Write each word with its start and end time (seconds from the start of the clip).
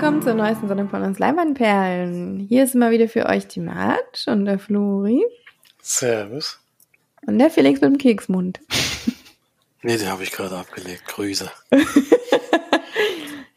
willkommen 0.00 0.22
zur 0.22 0.32
neuesten 0.32 0.66
Sendung 0.66 0.88
von 0.88 1.02
uns 1.02 1.18
Leinwandperlen. 1.18 2.46
Hier 2.48 2.64
ist 2.64 2.74
immer 2.74 2.90
wieder 2.90 3.06
für 3.06 3.26
euch 3.26 3.48
die 3.48 3.60
Mat 3.60 4.24
und 4.28 4.46
der 4.46 4.58
Flori. 4.58 5.22
Servus. 5.82 6.58
Und 7.26 7.38
der 7.38 7.50
Felix 7.50 7.82
mit 7.82 7.90
dem 7.90 7.98
Keksmund. 7.98 8.60
Nee, 9.82 9.98
den 9.98 10.08
habe 10.08 10.22
ich 10.22 10.32
gerade 10.32 10.56
abgelegt. 10.56 11.06
Grüße. 11.06 11.50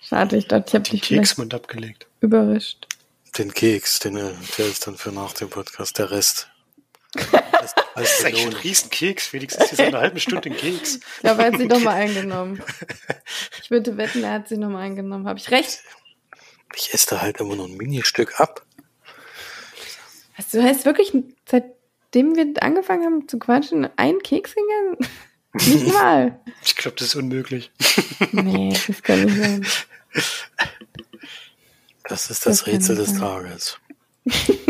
Schade, 0.01 0.35
ich 0.35 0.47
dachte, 0.49 0.65
ich 0.67 0.73
habe 0.73 0.83
Den 0.83 0.91
dich 0.91 1.01
Keksmund 1.01 1.53
abgelegt. 1.53 2.07
überrascht. 2.19 2.87
Den 3.37 3.53
Keks, 3.53 3.99
den, 3.99 4.17
äh, 4.17 4.31
der 4.57 4.65
ist 4.67 4.85
dann 4.85 4.97
für 4.97 5.13
nach 5.13 5.31
dem 5.31 5.49
Podcast 5.49 5.97
der 5.97 6.11
Rest. 6.11 6.49
Das 7.61 7.73
als 7.95 8.19
ist 8.19 8.25
eigentlich 8.25 8.43
schon 8.43 8.53
ein. 8.55 8.59
Riesenkeks. 8.59 9.27
Felix 9.27 9.53
ist 9.53 9.61
jetzt 9.61 9.77
seit 9.77 9.87
einer 9.87 9.99
halben 10.01 10.19
Stunde 10.19 10.49
ein 10.49 10.57
Keks. 10.57 10.95
Ich 10.95 11.21
glaube, 11.21 11.43
er 11.43 11.51
hat 11.53 11.57
sich 11.57 11.69
nochmal 11.69 11.95
eingenommen. 11.95 12.61
Ich 13.61 13.71
würde 13.71 13.95
wetten, 13.95 14.21
er 14.21 14.33
hat 14.33 14.49
sich 14.49 14.57
nochmal 14.57 14.81
eingenommen. 14.81 15.25
Habe 15.27 15.39
ich 15.39 15.49
recht? 15.49 15.79
Ich 16.75 16.93
esse 16.93 17.07
da 17.11 17.21
halt 17.21 17.39
immer 17.39 17.55
nur 17.55 17.67
ein 17.67 17.77
Ministück 17.77 18.39
ab. 18.39 18.65
Was, 20.37 20.49
du 20.49 20.63
hast 20.63 20.85
wirklich, 20.85 21.13
seitdem 21.45 22.35
wir 22.35 22.61
angefangen 22.61 23.05
haben 23.05 23.27
zu 23.27 23.39
quatschen, 23.39 23.87
einen 23.97 24.21
Keks 24.21 24.55
gegessen? 24.55 25.13
Nicht 25.53 25.93
mal. 25.93 26.39
Ich 26.63 26.75
glaube, 26.75 26.97
das 26.97 27.09
ist 27.09 27.15
unmöglich. 27.15 27.71
Nee, 28.31 28.75
das 28.87 29.03
kann 29.03 29.23
nicht 29.23 29.37
sein. 29.37 29.65
Das 32.09 32.31
ist 32.31 32.45
das, 32.47 32.63
Das 32.63 32.67
Rätsel 32.67 32.95
des. 32.95 33.13
Tages. 33.13 33.77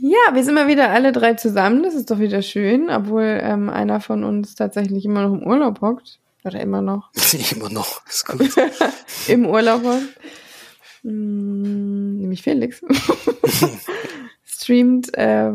Ja, 0.00 0.32
wir 0.32 0.44
sind 0.44 0.54
mal 0.54 0.68
wieder 0.68 0.90
alle 0.90 1.10
drei 1.10 1.34
zusammen. 1.34 1.82
Das 1.82 1.94
ist 1.94 2.10
doch 2.10 2.20
wieder 2.20 2.40
schön, 2.40 2.88
obwohl 2.88 3.40
ähm, 3.42 3.68
einer 3.68 4.00
von 4.00 4.22
uns 4.22 4.54
tatsächlich 4.54 5.04
immer 5.04 5.22
noch 5.26 5.34
im 5.34 5.44
Urlaub 5.44 5.80
hockt. 5.80 6.20
Oder 6.44 6.60
immer 6.60 6.80
noch 6.82 7.10
Immer 7.52 7.68
noch. 7.70 8.06
Ist 8.06 8.26
gut. 8.26 8.50
im 9.28 9.46
Urlaub. 9.46 9.82
Mm, 11.02 12.18
nämlich 12.20 12.42
Felix. 12.42 12.80
Streamt 14.44 15.14
äh, 15.16 15.52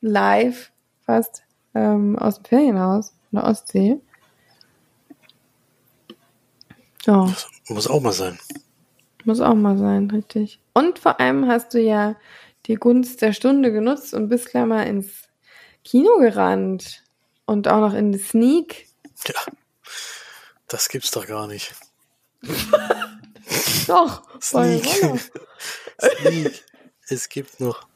live 0.00 0.70
fast 1.04 1.42
ähm, 1.74 2.18
aus 2.18 2.36
dem 2.36 2.44
Ferienhaus 2.44 3.12
in 3.32 3.38
der 3.38 3.44
Ostsee. 3.48 4.00
Ja, 7.06 7.30
Muss 7.68 7.86
auch 7.86 8.00
mal 8.00 8.12
sein. 8.12 8.38
muss 9.24 9.40
auch 9.40 9.54
mal 9.54 9.76
sein, 9.76 10.10
richtig. 10.10 10.58
Und 10.72 10.98
vor 10.98 11.20
allem 11.20 11.46
hast 11.46 11.74
du 11.74 11.80
ja 11.80 12.16
die 12.66 12.76
Gunst 12.76 13.20
der 13.20 13.32
Stunde 13.34 13.72
genutzt 13.72 14.14
und 14.14 14.28
bist 14.30 14.50
gleich 14.50 14.64
mal 14.64 14.84
ins 14.84 15.28
Kino 15.84 16.16
gerannt. 16.18 17.02
Und 17.46 17.68
auch 17.68 17.80
noch 17.80 17.92
in 17.92 18.10
die 18.12 18.18
Sneak. 18.18 18.86
Ja. 19.26 19.34
Das 20.68 20.88
gibt's 20.88 21.10
doch 21.10 21.26
gar 21.26 21.46
nicht. 21.46 21.74
Doch, 23.86 24.22
Sneak. 24.40 24.86
Sneak. 26.00 26.64
Es 27.08 27.28
gibt 27.28 27.60
noch 27.60 27.86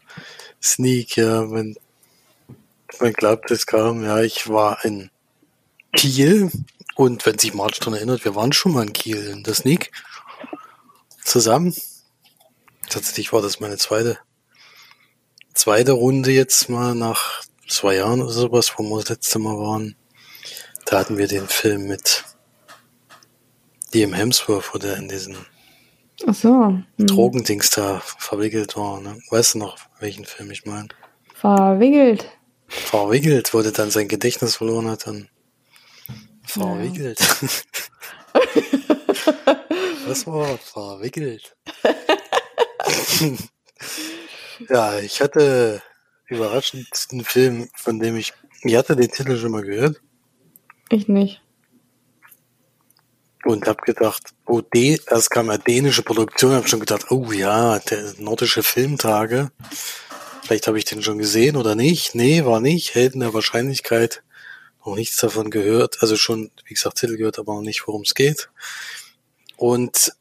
Sneak, 0.63 1.17
ja. 1.17 1.43
Man, 1.43 1.77
man 3.01 3.13
glaubt 3.13 3.51
es 3.51 3.67
kaum. 3.67 4.05
Ja, 4.05 4.21
ich 4.21 4.49
war 4.49 4.85
in 4.85 5.11
Kiel 5.97 6.51
und 6.95 7.25
wenn 7.25 7.39
sich 7.39 7.55
March 7.55 7.79
daran 7.79 7.95
erinnert, 7.95 8.25
wir 8.25 8.35
waren 8.35 8.53
schon 8.53 8.73
mal 8.73 8.83
in 8.83 8.93
Kiel 8.93 9.29
in 9.29 9.43
der 9.45 9.55
Sneak 9.55 9.91
zusammen. 11.25 11.75
Tatsächlich 12.91 13.33
war 13.33 13.43
das 13.43 13.61
meine 13.61 13.79
zweite, 13.79 14.19
zweite 15.55 15.93
Runde 15.93 16.31
jetzt 16.33 16.69
mal 16.69 16.95
nach 16.95 17.43
zwei 17.69 17.97
Jahren 17.97 18.23
oder 18.23 18.33
sowas, 18.33 18.73
wo 18.77 18.83
wir 18.83 19.01
das 19.01 19.11
letzte 19.11 19.39
Mal 19.39 19.57
waren. 19.59 19.97
Da 20.87 20.99
hatten 20.99 21.19
wir 21.19 21.29
den 21.29 21.49
Film 21.49 21.87
mit 21.87 22.25
Liam 23.93 24.13
Hemsworth, 24.13 24.75
wo 24.75 24.79
der 24.79 24.97
in 24.97 25.09
diesen 25.09 25.37
Ach 26.27 26.35
so. 26.35 26.67
Hm. 26.67 26.85
Drogendings 26.99 27.71
da 27.71 28.01
verwickelt 28.01 28.77
war. 28.77 29.01
Ne? 29.01 29.21
Weißt 29.31 29.55
du 29.55 29.59
noch, 29.59 29.79
welchen 30.01 30.25
Film 30.25 30.51
ich 30.51 30.67
meine? 30.67 30.89
Verwickelt. 31.35 32.29
Verwickelt, 32.67 33.55
wo 33.55 33.63
der 33.63 33.73
dann 33.73 33.91
sein 33.91 34.09
Gedächtnis 34.09 34.57
verloren 34.57 34.89
hat. 34.89 35.07
Dann 35.07 35.29
verwickelt. 36.45 37.19
Was 40.07 40.27
war 40.27 40.59
verwickelt? 40.59 41.57
ja, 44.69 44.99
ich 44.99 45.21
hatte 45.21 45.83
überraschend 46.27 46.89
einen 47.13 47.25
Film, 47.25 47.69
von 47.75 48.01
dem 48.01 48.17
ich, 48.17 48.33
ich 48.63 48.75
hatte 48.77 48.97
den 48.97 49.11
Titel 49.11 49.37
schon 49.39 49.53
mal 49.53 49.63
gehört 49.63 50.01
Ich 50.91 51.09
nicht. 51.09 51.43
Und 53.49 53.67
habe 53.67 53.81
gedacht, 53.81 54.35
oh, 54.45 54.61
D, 54.61 55.01
erst 55.11 55.31
kam 55.31 55.47
ja 55.47 55.57
dänische 55.57 56.03
Produktion, 56.03 56.53
habe 56.53 56.69
schon 56.69 56.81
gedacht, 56.81 57.11
oh 57.11 57.33
ja, 57.33 57.79
der 57.79 58.13
nordische 58.19 58.63
Filmtage. 58.63 59.51
Vielleicht 60.43 60.67
habe 60.67 60.77
ich 60.77 60.85
den 60.85 61.03
schon 61.03 61.17
gesehen 61.17 61.57
oder 61.57 61.75
nicht. 61.75 62.15
Nee, 62.15 62.45
war 62.45 62.61
nicht. 62.61 62.95
Helden 62.95 63.21
der 63.21 63.33
Wahrscheinlichkeit. 63.33 64.23
Noch 64.85 64.97
nichts 64.97 65.17
davon 65.17 65.51
gehört. 65.51 66.03
Also 66.03 66.17
schon, 66.17 66.51
wie 66.67 66.75
gesagt, 66.75 66.99
Titel 66.99 67.17
gehört, 67.17 67.39
aber 67.39 67.55
noch 67.55 67.63
nicht, 67.63 67.87
worum 67.87 68.03
es 68.03 68.15
geht. 68.15 68.51
Und 69.57 70.13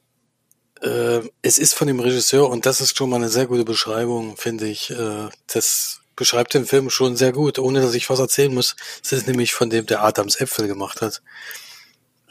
äh, 0.81 1.19
es 1.41 1.59
ist 1.59 1.73
von 1.73 1.87
dem 1.87 1.99
Regisseur, 1.99 2.49
und 2.49 2.65
das 2.65 2.79
ist 2.79 2.97
schon 2.97 3.09
mal 3.09 3.17
eine 3.17 3.29
sehr 3.29 3.47
gute 3.47 3.65
Beschreibung, 3.65 4.37
finde 4.37 4.67
ich. 4.67 4.89
Äh, 4.89 5.27
das 5.47 5.99
beschreibt 6.15 6.53
den 6.53 6.65
Film 6.65 6.89
schon 6.89 7.17
sehr 7.17 7.33
gut, 7.33 7.59
ohne 7.59 7.81
dass 7.81 7.93
ich 7.93 8.09
was 8.09 8.19
erzählen 8.19 8.53
muss. 8.53 8.77
Es 9.03 9.11
ist 9.11 9.27
nämlich 9.27 9.53
von 9.53 9.69
dem, 9.69 9.85
der 9.85 10.01
Adams 10.01 10.37
Äpfel 10.37 10.67
gemacht 10.67 11.01
hat. 11.01 11.21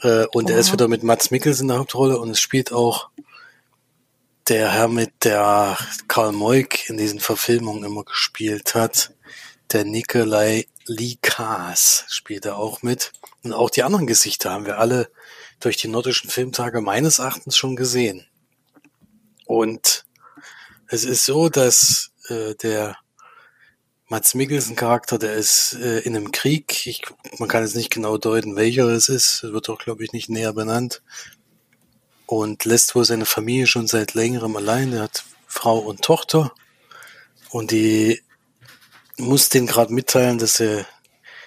Äh, 0.01 0.25
und 0.33 0.49
er 0.49 0.57
ist 0.57 0.71
wieder 0.71 0.87
mit 0.87 1.03
Mats 1.03 1.31
Mikkelsen 1.31 1.63
in 1.63 1.67
der 1.69 1.79
Hauptrolle 1.79 2.19
und 2.19 2.29
es 2.29 2.39
spielt 2.39 2.71
auch 2.71 3.09
der 4.47 4.71
Herr 4.71 4.87
mit 4.87 5.25
der 5.25 5.77
Karl 6.07 6.31
Moik 6.31 6.89
in 6.89 6.97
diesen 6.97 7.19
Verfilmungen 7.19 7.83
immer 7.83 8.03
gespielt 8.03 8.75
hat. 8.75 9.13
Der 9.71 9.83
Nikolai 9.83 10.67
Likas 10.85 12.05
spielt 12.07 12.45
er 12.45 12.57
auch 12.57 12.81
mit. 12.81 13.11
Und 13.43 13.51
auch 13.53 13.69
die 13.69 13.83
anderen 13.83 14.07
Gesichter 14.07 14.51
haben 14.51 14.65
wir 14.65 14.77
alle 14.77 15.09
durch 15.59 15.77
die 15.77 15.89
nordischen 15.89 16.29
Filmtage 16.29 16.81
meines 16.81 17.19
Erachtens 17.19 17.57
schon 17.57 17.75
gesehen. 17.75 18.25
Und 19.45 20.05
es 20.87 21.03
ist 21.03 21.25
so, 21.25 21.49
dass 21.49 22.11
äh, 22.29 22.55
der 22.55 22.97
Mats 24.09 24.35
Mikkelsen 24.35 24.77
Charakter, 24.77 25.17
der 25.17 25.33
ist 25.33 25.73
äh, 25.73 25.99
in 25.99 26.15
einem 26.15 26.31
Krieg. 26.31 26.87
Ich, 26.87 27.01
man 27.39 27.49
kann 27.49 27.63
jetzt 27.63 27.75
nicht 27.75 27.91
genau 27.91 28.17
deuten, 28.17 28.55
welcher 28.55 28.87
es 28.87 29.09
ist. 29.09 29.43
Wird 29.43 29.69
auch, 29.69 29.79
glaube 29.79 30.01
ich, 30.05 30.13
nicht 30.13 30.29
näher 30.29 30.53
benannt. 30.53 31.01
Und 32.25 32.63
lässt 32.63 32.95
wohl 32.95 33.03
seine 33.03 33.25
Familie 33.25 33.67
schon 33.67 33.85
seit 33.85 34.13
längerem 34.13 34.55
allein. 34.55 34.93
Er 34.93 35.03
hat 35.03 35.25
Frau 35.45 35.79
und 35.79 36.03
Tochter. 36.03 36.53
Und 37.49 37.71
die 37.71 38.21
muss 39.17 39.49
den 39.49 39.67
gerade 39.67 39.93
mitteilen, 39.93 40.37
dass 40.37 40.61
er, 40.61 40.85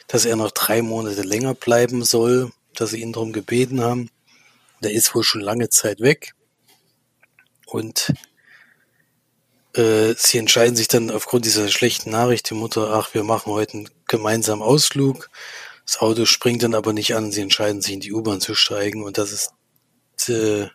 dass 0.07 0.27
er 0.27 0.37
noch 0.37 0.51
drei 0.51 0.83
Monate 0.83 1.23
länger 1.23 1.55
bleiben 1.55 2.05
soll, 2.05 2.53
dass 2.75 2.91
sie 2.91 3.01
ihn 3.01 3.15
darum 3.15 3.33
gebeten 3.33 3.81
haben. 3.81 4.11
Der 4.83 4.93
ist 4.93 5.15
wohl 5.15 5.25
schon 5.25 5.41
lange 5.41 5.71
Zeit 5.71 6.01
weg. 6.01 6.35
Und 7.65 8.13
äh, 9.75 10.15
sie 10.17 10.39
entscheiden 10.39 10.77
sich 10.77 10.89
dann 10.89 11.11
aufgrund 11.11 11.45
dieser 11.45 11.69
schlechten 11.69 12.11
Nachricht, 12.11 12.51
die 12.51 12.55
Mutter, 12.55 12.91
ach, 12.93 13.15
wir 13.15 13.25
machen 13.25 13.53
heute 13.53 13.75
einen 13.75 13.91
gemeinsamen 14.07 14.63
Ausflug. 14.63 15.31
Das 15.87 15.99
Auto 16.01 16.25
springt 16.25 16.63
dann 16.63 16.75
aber 16.75 16.93
nicht 16.93 17.15
an, 17.15 17.33
sie 17.33 17.41
entscheiden 17.41 17.81
sich 17.81 17.95
in 17.95 18.01
die 18.01 18.13
U-Bahn 18.13 18.41
zu 18.41 18.55
steigen 18.55 19.03
und 19.03 19.19
das 19.19 19.33
ist 19.33 20.29
äh, 20.29 20.69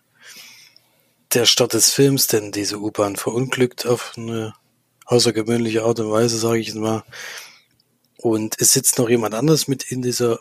der 1.33 1.45
Start 1.45 1.73
des 1.73 1.91
Films, 1.91 2.27
denn 2.27 2.51
diese 2.51 2.79
U-Bahn 2.79 3.15
verunglückt 3.15 3.85
auf 3.85 4.13
eine 4.17 4.53
außergewöhnliche 5.05 5.83
Art 5.83 5.99
und 5.99 6.11
Weise, 6.11 6.37
sage 6.37 6.59
ich 6.59 6.73
mal. 6.73 7.03
Und 8.17 8.55
es 8.59 8.73
sitzt 8.73 8.97
noch 8.97 9.09
jemand 9.09 9.35
anderes 9.35 9.67
mit 9.67 9.91
in 9.91 10.01
dieser 10.01 10.39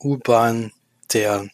U-Bahn, 0.00 0.72
der 1.12 1.48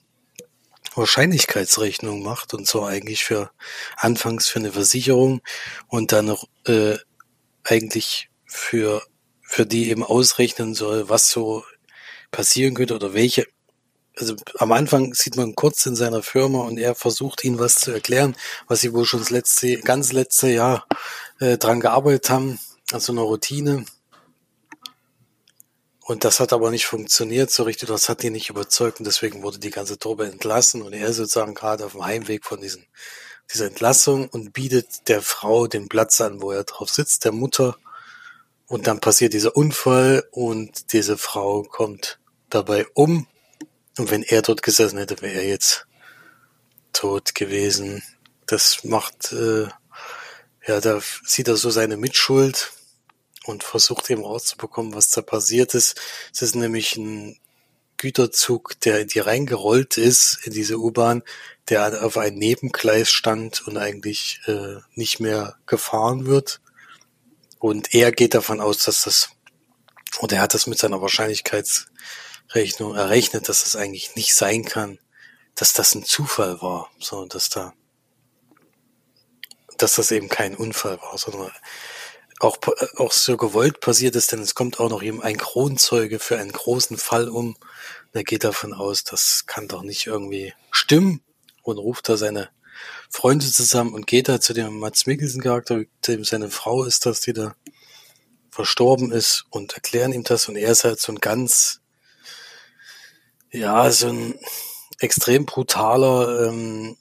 Wahrscheinlichkeitsrechnung 0.96 2.22
macht 2.22 2.54
und 2.54 2.66
zwar 2.66 2.88
eigentlich 2.88 3.24
für 3.24 3.50
anfangs 3.96 4.48
für 4.48 4.58
eine 4.58 4.72
Versicherung 4.72 5.40
und 5.88 6.12
dann 6.12 6.36
äh, 6.66 6.96
eigentlich 7.64 8.30
für 8.46 9.02
für 9.52 9.66
die 9.66 9.90
eben 9.90 10.02
ausrechnen 10.02 10.74
soll, 10.74 11.10
was 11.10 11.30
so 11.30 11.62
passieren 12.30 12.74
könnte 12.74 12.94
oder 12.94 13.12
welche. 13.12 13.46
Also 14.16 14.34
am 14.58 14.72
Anfang 14.72 15.12
sieht 15.12 15.36
man 15.36 15.54
kurz 15.54 15.84
in 15.84 15.94
seiner 15.94 16.22
Firma 16.22 16.60
und 16.60 16.78
er 16.78 16.94
versucht 16.94 17.44
ihnen 17.44 17.58
was 17.58 17.76
zu 17.76 17.92
erklären, 17.92 18.34
was 18.66 18.80
sie 18.80 18.94
wohl 18.94 19.04
schon 19.04 19.20
das 19.20 19.28
letzte, 19.28 19.78
ganz 19.80 20.12
letzte 20.12 20.48
Jahr 20.48 20.86
äh, 21.38 21.58
dran 21.58 21.80
gearbeitet 21.80 22.30
haben, 22.30 22.58
also 22.92 23.12
eine 23.12 23.20
Routine. 23.20 23.84
Und 26.04 26.24
das 26.24 26.40
hat 26.40 26.52
aber 26.52 26.70
nicht 26.70 26.86
funktioniert 26.86 27.50
so 27.50 27.62
richtig, 27.62 27.88
das 27.88 28.08
hat 28.08 28.24
ihn 28.24 28.32
nicht 28.32 28.50
überzeugt 28.50 28.98
und 28.98 29.06
deswegen 29.06 29.42
wurde 29.42 29.60
die 29.60 29.70
ganze 29.70 29.98
Truppe 29.98 30.26
entlassen 30.26 30.82
und 30.82 30.92
er 30.92 31.08
ist 31.08 31.16
sozusagen 31.16 31.54
gerade 31.54 31.84
auf 31.84 31.92
dem 31.92 32.04
Heimweg 32.04 32.44
von 32.44 32.60
diesen, 32.60 32.86
dieser 33.52 33.66
Entlassung 33.66 34.28
und 34.28 34.52
bietet 34.52 35.08
der 35.08 35.22
Frau 35.22 35.68
den 35.68 35.88
Platz 35.88 36.20
an, 36.20 36.42
wo 36.42 36.50
er 36.50 36.64
drauf 36.64 36.90
sitzt, 36.90 37.24
der 37.24 37.32
Mutter. 37.32 37.76
Und 38.66 38.86
dann 38.86 39.00
passiert 39.00 39.32
dieser 39.32 39.54
Unfall 39.54 40.26
und 40.32 40.92
diese 40.92 41.18
Frau 41.18 41.62
kommt 41.62 42.18
dabei 42.50 42.86
um. 42.94 43.28
Und 43.98 44.10
wenn 44.10 44.22
er 44.22 44.42
dort 44.42 44.62
gesessen 44.62 44.98
hätte, 44.98 45.20
wäre 45.20 45.34
er 45.34 45.46
jetzt 45.46 45.86
tot 46.92 47.34
gewesen. 47.34 48.02
das 48.46 48.84
macht, 48.84 49.32
äh, 49.32 49.68
ja, 50.66 50.80
da 50.80 51.00
sieht 51.24 51.48
er 51.48 51.56
so 51.56 51.70
seine 51.70 51.96
Mitschuld 51.96 52.72
und 53.44 53.64
versucht 53.64 54.10
eben 54.10 54.24
rauszubekommen, 54.24 54.94
was 54.94 55.10
da 55.10 55.22
passiert 55.22 55.74
ist. 55.74 56.00
Es 56.32 56.42
ist 56.42 56.54
nämlich 56.54 56.96
ein 56.96 57.38
Güterzug, 57.96 58.80
der 58.80 59.00
in 59.00 59.08
die 59.08 59.20
reingerollt 59.20 59.96
ist, 59.96 60.38
in 60.44 60.52
diese 60.52 60.78
U-Bahn, 60.78 61.22
der 61.68 62.04
auf 62.04 62.18
einem 62.18 62.36
Nebengleis 62.38 63.10
stand 63.10 63.66
und 63.66 63.76
eigentlich 63.76 64.40
äh, 64.46 64.78
nicht 64.94 65.20
mehr 65.20 65.56
gefahren 65.66 66.26
wird. 66.26 66.60
Und 67.58 67.94
er 67.94 68.10
geht 68.10 68.34
davon 68.34 68.60
aus, 68.60 68.78
dass 68.78 69.04
das, 69.04 69.30
und 70.18 70.32
er 70.32 70.40
hat 70.40 70.54
das 70.54 70.66
mit 70.66 70.78
seiner 70.78 71.00
Wahrscheinlichkeitsrechnung 71.00 72.96
errechnet, 72.96 73.48
dass 73.48 73.62
das 73.62 73.76
eigentlich 73.76 74.16
nicht 74.16 74.34
sein 74.34 74.64
kann, 74.64 74.98
dass 75.54 75.72
das 75.72 75.94
ein 75.94 76.04
Zufall 76.04 76.60
war, 76.60 76.90
sondern 76.98 77.28
dass 77.28 77.50
da, 77.50 77.72
dass 79.78 79.94
das 79.94 80.10
eben 80.10 80.28
kein 80.28 80.56
Unfall 80.56 81.00
war, 81.00 81.16
sondern 81.18 81.52
auch, 82.42 82.58
auch 82.96 83.12
so 83.12 83.36
gewollt 83.36 83.80
passiert 83.80 84.16
ist, 84.16 84.32
denn 84.32 84.40
es 84.40 84.54
kommt 84.54 84.80
auch 84.80 84.90
noch 84.90 85.02
eben 85.02 85.22
ein 85.22 85.36
Kronzeuge 85.36 86.18
für 86.18 86.38
einen 86.38 86.52
großen 86.52 86.98
Fall 86.98 87.28
um. 87.28 87.56
Er 88.12 88.24
geht 88.24 88.44
davon 88.44 88.74
aus, 88.74 89.04
das 89.04 89.44
kann 89.46 89.68
doch 89.68 89.82
nicht 89.82 90.06
irgendwie 90.06 90.52
stimmen 90.70 91.22
und 91.62 91.78
ruft 91.78 92.08
da 92.08 92.16
seine 92.16 92.50
Freunde 93.08 93.46
zusammen 93.46 93.94
und 93.94 94.06
geht 94.06 94.28
da 94.28 94.40
zu 94.40 94.54
dem 94.54 94.78
Mats 94.78 95.06
Mikkelsen 95.06 95.40
Charakter, 95.40 95.84
dem 96.06 96.24
seine 96.24 96.50
Frau 96.50 96.84
ist 96.84 97.06
das, 97.06 97.20
die 97.20 97.32
da 97.32 97.54
verstorben 98.50 99.12
ist 99.12 99.44
und 99.50 99.74
erklären 99.74 100.12
ihm 100.12 100.24
das 100.24 100.48
und 100.48 100.56
er 100.56 100.72
ist 100.72 100.84
halt 100.84 101.00
so 101.00 101.12
ein 101.12 101.20
ganz, 101.20 101.80
ja, 103.52 103.90
so 103.90 104.08
ein 104.08 104.38
extrem 104.98 105.46
brutaler, 105.46 106.48
ähm, 106.48 106.96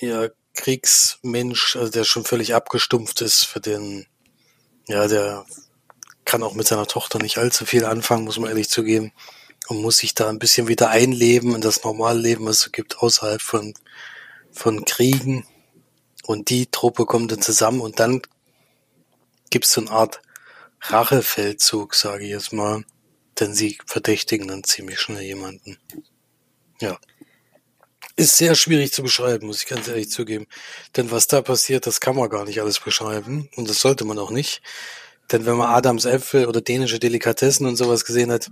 ja, 0.00 0.28
Kriegsmensch, 0.54 1.76
also 1.76 1.92
der 1.92 2.02
schon 2.02 2.24
völlig 2.24 2.54
abgestumpft 2.54 3.20
ist 3.20 3.44
für 3.44 3.60
den 3.60 4.06
ja, 4.88 5.06
der 5.06 5.46
kann 6.24 6.42
auch 6.42 6.54
mit 6.54 6.66
seiner 6.66 6.86
Tochter 6.86 7.18
nicht 7.18 7.38
allzu 7.38 7.64
viel 7.64 7.84
anfangen, 7.84 8.24
muss 8.24 8.38
man 8.38 8.50
ehrlich 8.50 8.68
zugeben. 8.68 9.12
Und 9.68 9.82
muss 9.82 9.98
sich 9.98 10.14
da 10.14 10.30
ein 10.30 10.38
bisschen 10.38 10.66
wieder 10.66 10.88
einleben 10.88 11.54
in 11.54 11.60
das 11.60 11.84
Normalleben, 11.84 12.46
was 12.46 12.66
es 12.66 12.72
gibt 12.72 12.98
außerhalb 12.98 13.40
von, 13.40 13.74
von 14.50 14.84
Kriegen. 14.86 15.46
Und 16.24 16.48
die 16.48 16.66
Truppe 16.66 17.04
kommt 17.04 17.32
dann 17.32 17.42
zusammen 17.42 17.80
und 17.80 18.00
dann 18.00 18.22
gibt's 19.50 19.72
so 19.72 19.82
eine 19.82 19.90
Art 19.90 20.22
Rachefeldzug, 20.80 21.94
sage 21.94 22.24
ich 22.24 22.30
jetzt 22.30 22.52
mal. 22.52 22.84
Denn 23.38 23.54
sie 23.54 23.78
verdächtigen 23.86 24.48
dann 24.48 24.64
ziemlich 24.64 25.00
schnell 25.00 25.22
jemanden. 25.22 25.78
Ja. 26.80 26.98
Ist 28.18 28.36
sehr 28.36 28.56
schwierig 28.56 28.92
zu 28.92 29.04
beschreiben, 29.04 29.46
muss 29.46 29.60
ich 29.62 29.68
ganz 29.68 29.86
ehrlich 29.86 30.10
zugeben. 30.10 30.48
Denn 30.96 31.12
was 31.12 31.28
da 31.28 31.40
passiert, 31.40 31.86
das 31.86 32.00
kann 32.00 32.16
man 32.16 32.28
gar 32.28 32.44
nicht 32.44 32.60
alles 32.60 32.80
beschreiben. 32.80 33.48
Und 33.54 33.70
das 33.70 33.78
sollte 33.78 34.04
man 34.04 34.18
auch 34.18 34.32
nicht. 34.32 34.60
Denn 35.30 35.46
wenn 35.46 35.56
man 35.56 35.68
Adams 35.68 36.04
Äpfel 36.04 36.46
oder 36.46 36.60
dänische 36.60 36.98
Delikatessen 36.98 37.64
und 37.64 37.76
sowas 37.76 38.04
gesehen 38.04 38.32
hat, 38.32 38.50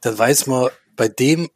dann 0.00 0.16
weiß 0.16 0.46
man, 0.46 0.70
bei 0.96 1.08
dem 1.08 1.50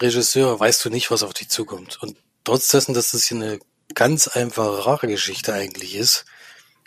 Regisseur 0.00 0.60
weißt 0.60 0.84
du 0.84 0.90
nicht, 0.90 1.10
was 1.10 1.22
auf 1.22 1.32
dich 1.32 1.48
zukommt. 1.48 2.02
Und 2.02 2.18
trotz 2.44 2.68
dessen, 2.68 2.92
dass 2.92 3.12
das 3.12 3.24
hier 3.24 3.38
eine 3.38 3.58
ganz 3.94 4.28
einfache 4.28 4.84
Rachegeschichte 4.84 5.54
eigentlich 5.54 5.94
ist, 5.96 6.26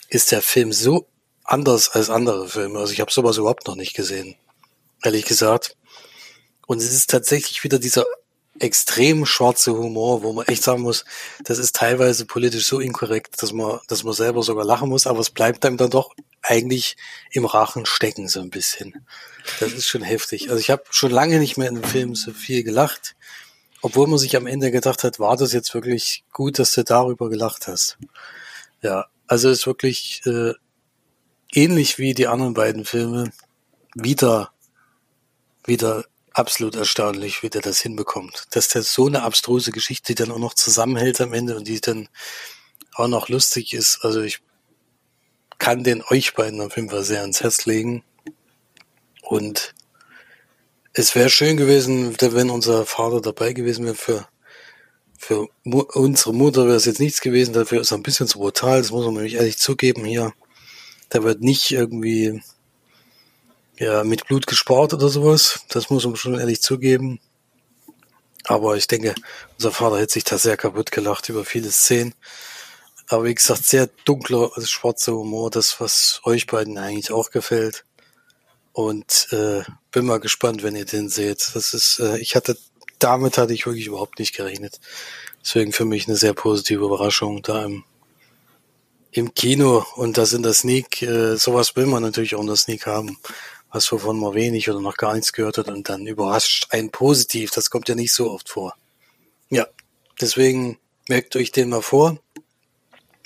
ist 0.07 0.31
der 0.31 0.43
Film 0.43 0.71
so 0.71 1.07
anders 1.43 1.89
als 1.89 2.11
andere 2.11 2.47
Filme. 2.47 2.77
Also 2.77 2.93
ich 2.93 3.01
habe 3.01 3.11
sowas 3.11 3.37
überhaupt 3.37 3.65
noch 3.65 3.75
nicht 3.75 3.95
gesehen, 3.95 4.35
ehrlich 5.03 5.25
gesagt. 5.25 5.77
Und 6.67 6.77
es 6.77 6.93
ist 6.93 7.09
tatsächlich 7.09 7.63
wieder 7.63 7.79
dieser 7.79 8.05
extrem 8.61 9.25
schwarze 9.25 9.73
Humor, 9.73 10.23
wo 10.23 10.33
man 10.33 10.45
echt 10.47 10.63
sagen 10.63 10.81
muss, 10.81 11.05
das 11.43 11.57
ist 11.57 11.75
teilweise 11.75 12.25
politisch 12.25 12.67
so 12.67 12.79
inkorrekt, 12.79 13.41
dass 13.41 13.53
man, 13.53 13.79
dass 13.87 14.03
man 14.03 14.13
selber 14.13 14.43
sogar 14.43 14.65
lachen 14.65 14.89
muss, 14.89 15.07
aber 15.07 15.19
es 15.19 15.31
bleibt 15.31 15.65
einem 15.65 15.77
dann 15.77 15.89
doch 15.89 16.13
eigentlich 16.41 16.95
im 17.31 17.45
Rachen 17.45 17.85
stecken 17.85 18.27
so 18.27 18.39
ein 18.39 18.49
bisschen. 18.49 19.05
Das 19.59 19.73
ist 19.73 19.87
schon 19.87 20.03
heftig. 20.03 20.49
Also 20.49 20.59
ich 20.59 20.69
habe 20.69 20.83
schon 20.91 21.11
lange 21.11 21.39
nicht 21.39 21.57
mehr 21.57 21.69
in 21.69 21.77
einem 21.77 21.89
Film 21.89 22.15
so 22.15 22.31
viel 22.33 22.63
gelacht, 22.63 23.15
obwohl 23.81 24.07
man 24.07 24.19
sich 24.19 24.35
am 24.35 24.47
Ende 24.47 24.69
gedacht 24.69 25.03
hat, 25.03 25.19
war 25.19 25.37
das 25.37 25.53
jetzt 25.53 25.73
wirklich 25.73 26.23
gut, 26.31 26.59
dass 26.59 26.71
du 26.73 26.83
darüber 26.83 27.29
gelacht 27.29 27.67
hast. 27.67 27.97
Ja, 28.81 29.07
also 29.27 29.49
ist 29.49 29.65
wirklich 29.65 30.21
äh, 30.25 30.53
ähnlich 31.51 31.97
wie 31.97 32.13
die 32.13 32.27
anderen 32.27 32.53
beiden 32.53 32.85
Filme 32.85 33.31
wieder 33.95 34.51
wieder 35.65 36.05
absolut 36.33 36.75
erstaunlich, 36.75 37.43
wie 37.43 37.49
der 37.49 37.61
das 37.61 37.81
hinbekommt. 37.81 38.45
Dass 38.51 38.69
der 38.69 38.83
so 38.83 39.07
eine 39.07 39.23
abstruse 39.23 39.71
Geschichte 39.71 40.15
dann 40.15 40.31
auch 40.31 40.39
noch 40.39 40.53
zusammenhält 40.53 41.21
am 41.21 41.33
Ende 41.33 41.55
und 41.55 41.67
die 41.67 41.81
dann 41.81 42.09
auch 42.93 43.07
noch 43.07 43.29
lustig 43.29 43.73
ist. 43.73 43.99
Also 44.03 44.21
ich 44.21 44.41
kann 45.57 45.83
den 45.83 46.03
euch 46.09 46.33
beiden 46.33 46.61
auf 46.61 46.75
jeden 46.75 46.89
Fall 46.89 47.03
sehr 47.03 47.21
ans 47.21 47.41
Herz 47.41 47.65
legen. 47.65 48.03
Und 49.21 49.73
es 50.93 51.15
wäre 51.15 51.29
schön 51.29 51.55
gewesen, 51.57 52.15
wenn 52.19 52.49
unser 52.49 52.85
Vater 52.85 53.21
dabei 53.21 53.53
gewesen 53.53 53.85
wäre. 53.85 53.95
Für, 53.95 54.27
für 55.17 55.47
unsere 55.63 56.33
Mutter 56.33 56.65
wäre 56.65 56.75
es 56.75 56.85
jetzt 56.85 56.99
nichts 56.99 57.21
gewesen. 57.21 57.53
Dafür 57.53 57.81
ist 57.81 57.91
er 57.91 57.97
ein 57.97 58.03
bisschen 58.03 58.27
zu 58.27 58.39
brutal. 58.39 58.81
Das 58.81 58.91
muss 58.91 59.05
man 59.05 59.13
nämlich 59.13 59.35
ehrlich 59.35 59.57
zugeben 59.57 60.03
hier. 60.03 60.33
Da 61.09 61.23
wird 61.23 61.41
nicht 61.41 61.71
irgendwie 61.71 62.41
ja, 63.81 64.03
mit 64.03 64.27
Blut 64.27 64.45
gespart 64.45 64.93
oder 64.93 65.09
sowas. 65.09 65.61
Das 65.69 65.89
muss 65.89 66.05
man 66.05 66.15
schon 66.15 66.39
ehrlich 66.39 66.61
zugeben. 66.61 67.19
Aber 68.43 68.77
ich 68.77 68.85
denke, 68.85 69.15
unser 69.57 69.71
Vater 69.71 69.97
hätte 69.99 70.13
sich 70.13 70.23
da 70.23 70.37
sehr 70.37 70.55
kaputt 70.55 70.91
gelacht 70.91 71.29
über 71.29 71.45
viele 71.45 71.71
Szenen. 71.71 72.13
Aber 73.07 73.23
wie 73.23 73.33
gesagt, 73.33 73.65
sehr 73.65 73.89
dunkler, 74.05 74.51
also 74.53 74.67
schwarzer 74.67 75.13
Humor, 75.13 75.49
das, 75.49 75.79
was 75.79 76.21
euch 76.25 76.45
beiden 76.45 76.77
eigentlich 76.77 77.11
auch 77.11 77.31
gefällt. 77.31 77.85
Und 78.71 79.27
äh, 79.31 79.63
bin 79.91 80.05
mal 80.05 80.19
gespannt, 80.19 80.61
wenn 80.61 80.75
ihr 80.75 80.85
den 80.85 81.09
seht. 81.09 81.51
Das 81.55 81.73
ist, 81.73 81.99
äh, 81.99 82.19
ich 82.19 82.35
hatte, 82.35 82.57
damit 82.99 83.39
hatte 83.39 83.53
ich 83.53 83.65
wirklich 83.65 83.87
überhaupt 83.87 84.19
nicht 84.19 84.35
gerechnet. 84.35 84.79
Deswegen 85.43 85.73
für 85.73 85.85
mich 85.85 86.07
eine 86.07 86.17
sehr 86.17 86.35
positive 86.35 86.85
Überraschung 86.85 87.41
da 87.41 87.65
im, 87.65 87.83
im 89.11 89.33
Kino 89.33 89.83
und 89.95 90.19
das 90.19 90.33
in 90.33 90.43
der 90.43 90.53
Sneak. 90.53 91.01
Äh, 91.01 91.35
sowas 91.37 91.75
will 91.75 91.87
man 91.87 92.03
natürlich 92.03 92.35
auch 92.35 92.41
in 92.41 92.47
der 92.47 92.55
Sneak 92.55 92.85
haben 92.85 93.17
was 93.71 93.91
wovon 93.91 94.19
man 94.19 94.33
wenig 94.33 94.69
oder 94.69 94.81
noch 94.81 94.97
gar 94.97 95.13
nichts 95.13 95.33
gehört 95.33 95.57
hat 95.57 95.69
und 95.69 95.87
dann 95.89 96.05
überrascht 96.05 96.67
einen 96.71 96.91
positiv. 96.91 97.51
Das 97.51 97.69
kommt 97.69 97.87
ja 97.89 97.95
nicht 97.95 98.13
so 98.13 98.29
oft 98.31 98.49
vor. 98.49 98.75
Ja, 99.49 99.67
deswegen 100.19 100.77
merkt 101.07 101.35
euch 101.35 101.51
den 101.51 101.69
mal 101.69 101.81
vor. 101.81 102.17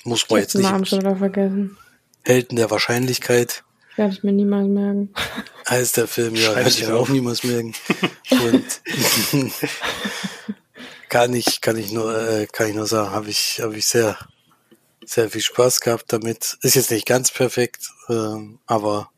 Muss 0.04 0.28
man 0.30 0.40
jetzt 0.40 0.54
nicht. 0.54 0.64
Namen 0.64 0.86
schon 0.86 1.00
wieder 1.00 1.16
vergessen. 1.16 1.76
Helden 2.24 2.56
der 2.56 2.70
Wahrscheinlichkeit. 2.70 3.64
Werde 3.96 4.12
ich 4.12 4.22
mir 4.22 4.32
niemals 4.32 4.68
merken. 4.68 5.12
Heißt 5.68 5.96
der 5.96 6.06
Film, 6.06 6.34
ja, 6.36 6.54
werde 6.54 6.68
ich 6.68 6.86
mir 6.86 6.94
auch 6.94 7.08
niemals 7.08 7.42
merken. 7.42 7.74
Und 8.30 8.82
kann 11.08 11.34
ich, 11.34 11.60
kann 11.60 11.76
ich 11.76 11.90
nur, 11.92 12.16
äh, 12.16 12.46
kann 12.46 12.68
ich 12.68 12.74
nur 12.74 12.86
sagen, 12.86 13.10
habe 13.10 13.30
ich, 13.30 13.60
habe 13.60 13.76
ich 13.76 13.86
sehr, 13.86 14.18
sehr 15.04 15.30
viel 15.30 15.40
Spaß 15.40 15.80
gehabt 15.80 16.12
damit. 16.12 16.56
Ist 16.60 16.76
jetzt 16.76 16.90
nicht 16.90 17.06
ganz 17.06 17.30
perfekt, 17.30 17.88
äh, 18.08 18.36
aber 18.66 19.10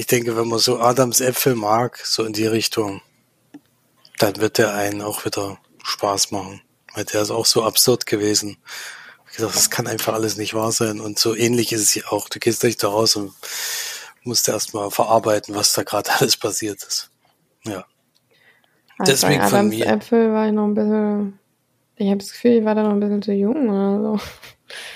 ich 0.00 0.06
denke, 0.06 0.34
wenn 0.34 0.48
man 0.48 0.58
so 0.58 0.80
Adams 0.80 1.20
Äpfel 1.20 1.54
mag, 1.54 2.00
so 2.06 2.24
in 2.24 2.32
die 2.32 2.46
Richtung, 2.46 3.02
dann 4.18 4.38
wird 4.38 4.56
der 4.56 4.72
einen 4.72 5.02
auch 5.02 5.26
wieder 5.26 5.58
Spaß 5.84 6.30
machen. 6.30 6.62
Weil 6.94 7.04
der 7.04 7.20
ist 7.20 7.30
auch 7.30 7.44
so 7.44 7.64
absurd 7.64 8.06
gewesen. 8.06 8.56
Ich 9.28 9.36
gesagt, 9.36 9.54
das 9.54 9.68
kann 9.68 9.86
einfach 9.86 10.14
alles 10.14 10.38
nicht 10.38 10.54
wahr 10.54 10.72
sein. 10.72 11.00
Und 11.00 11.18
so 11.18 11.36
ähnlich 11.36 11.70
ist 11.74 11.82
es 11.82 11.90
hier 11.90 12.10
auch. 12.10 12.30
Du 12.30 12.38
gehst 12.38 12.64
nicht 12.64 12.82
da 12.82 12.88
raus 12.88 13.14
und 13.14 13.34
musst 14.24 14.48
erstmal 14.48 14.90
verarbeiten, 14.90 15.54
was 15.54 15.74
da 15.74 15.82
gerade 15.82 16.10
alles 16.18 16.38
passiert 16.38 16.82
ist. 16.82 17.10
Ja. 17.66 17.84
Also 18.98 19.12
Deswegen 19.12 19.46
von 19.48 19.68
mir. 19.68 19.86
Äpfel 19.86 20.32
war 20.32 20.46
ich 20.46 20.54
noch 20.54 20.64
ein 20.64 20.74
bisschen. 20.74 21.38
Ich 21.96 22.08
habe 22.08 22.16
das 22.16 22.32
Gefühl, 22.32 22.52
ich 22.52 22.64
war 22.64 22.74
da 22.74 22.84
noch 22.84 22.92
ein 22.92 23.00
bisschen 23.00 23.20
zu 23.20 23.32
jung 23.32 23.68
oder 23.68 24.00
so. 24.00 24.20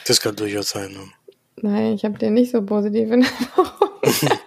Das 0.07 0.19
kann 0.19 0.35
durchaus 0.35 0.71
sein. 0.71 0.93
Ne? 0.93 1.11
Nein, 1.57 1.93
ich 1.93 2.07
habe 2.07 2.17
den 2.17 2.33
nicht 2.33 2.53
so 2.53 2.63
positiv 2.63 3.11
in 3.11 3.23
Erinnerung. 4.03 4.41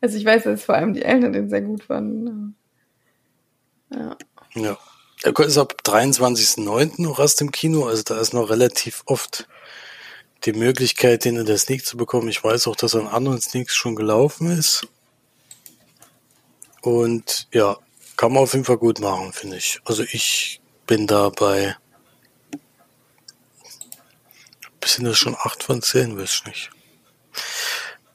Also 0.00 0.16
ich 0.16 0.24
weiß, 0.24 0.44
dass 0.44 0.62
vor 0.62 0.76
allem 0.76 0.94
die 0.94 1.02
Eltern 1.02 1.32
den 1.32 1.48
sehr 1.48 1.62
gut 1.62 1.84
fanden. 1.84 2.56
Ja. 3.90 4.16
Ja. 4.54 4.78
Er 5.22 5.38
ist 5.40 5.58
ab 5.58 5.74
23.09. 5.84 7.02
noch 7.02 7.18
erst 7.18 7.40
im 7.40 7.50
Kino, 7.50 7.86
also 7.86 8.04
da 8.04 8.20
ist 8.20 8.32
noch 8.32 8.50
relativ 8.50 9.02
oft 9.06 9.48
die 10.44 10.52
Möglichkeit, 10.52 11.24
den 11.24 11.36
in 11.36 11.46
der 11.46 11.58
Sneak 11.58 11.84
zu 11.84 11.96
bekommen. 11.96 12.28
Ich 12.28 12.42
weiß 12.42 12.68
auch, 12.68 12.76
dass 12.76 12.94
er 12.94 13.00
in 13.00 13.08
anderen 13.08 13.40
Sneaks 13.40 13.74
schon 13.74 13.96
gelaufen 13.96 14.50
ist. 14.56 14.86
Und 16.82 17.48
ja, 17.52 17.76
kann 18.16 18.32
man 18.32 18.44
auf 18.44 18.52
jeden 18.52 18.64
Fall 18.64 18.78
gut 18.78 19.00
machen, 19.00 19.32
finde 19.32 19.56
ich. 19.56 19.80
Also 19.84 20.04
ich 20.04 20.60
bin 20.86 21.06
da 21.06 21.30
bei. 21.30 21.76
Sind 24.84 25.04
das 25.04 25.18
schon 25.18 25.36
8 25.36 25.62
von 25.62 25.82
10, 25.82 26.18
weiß 26.18 26.32
ich 26.32 26.46
nicht. 26.46 26.70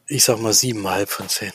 Ich 0.08 0.24
sag 0.24 0.40
mal 0.40 0.54
7,5 0.54 1.06
von 1.06 1.30
10. 1.30 1.54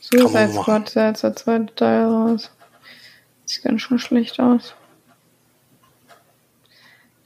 Suicide. 0.00 0.52
Squad, 0.52 0.94
der 0.94 1.08
jetzt 1.08 1.22
der 1.22 1.34
zweite 1.34 1.74
Teil 1.74 2.04
raus. 2.04 2.50
Sieht 3.44 3.62
ganz 3.62 3.82
schön 3.82 3.98
schlecht 3.98 4.38
aus. 4.38 4.74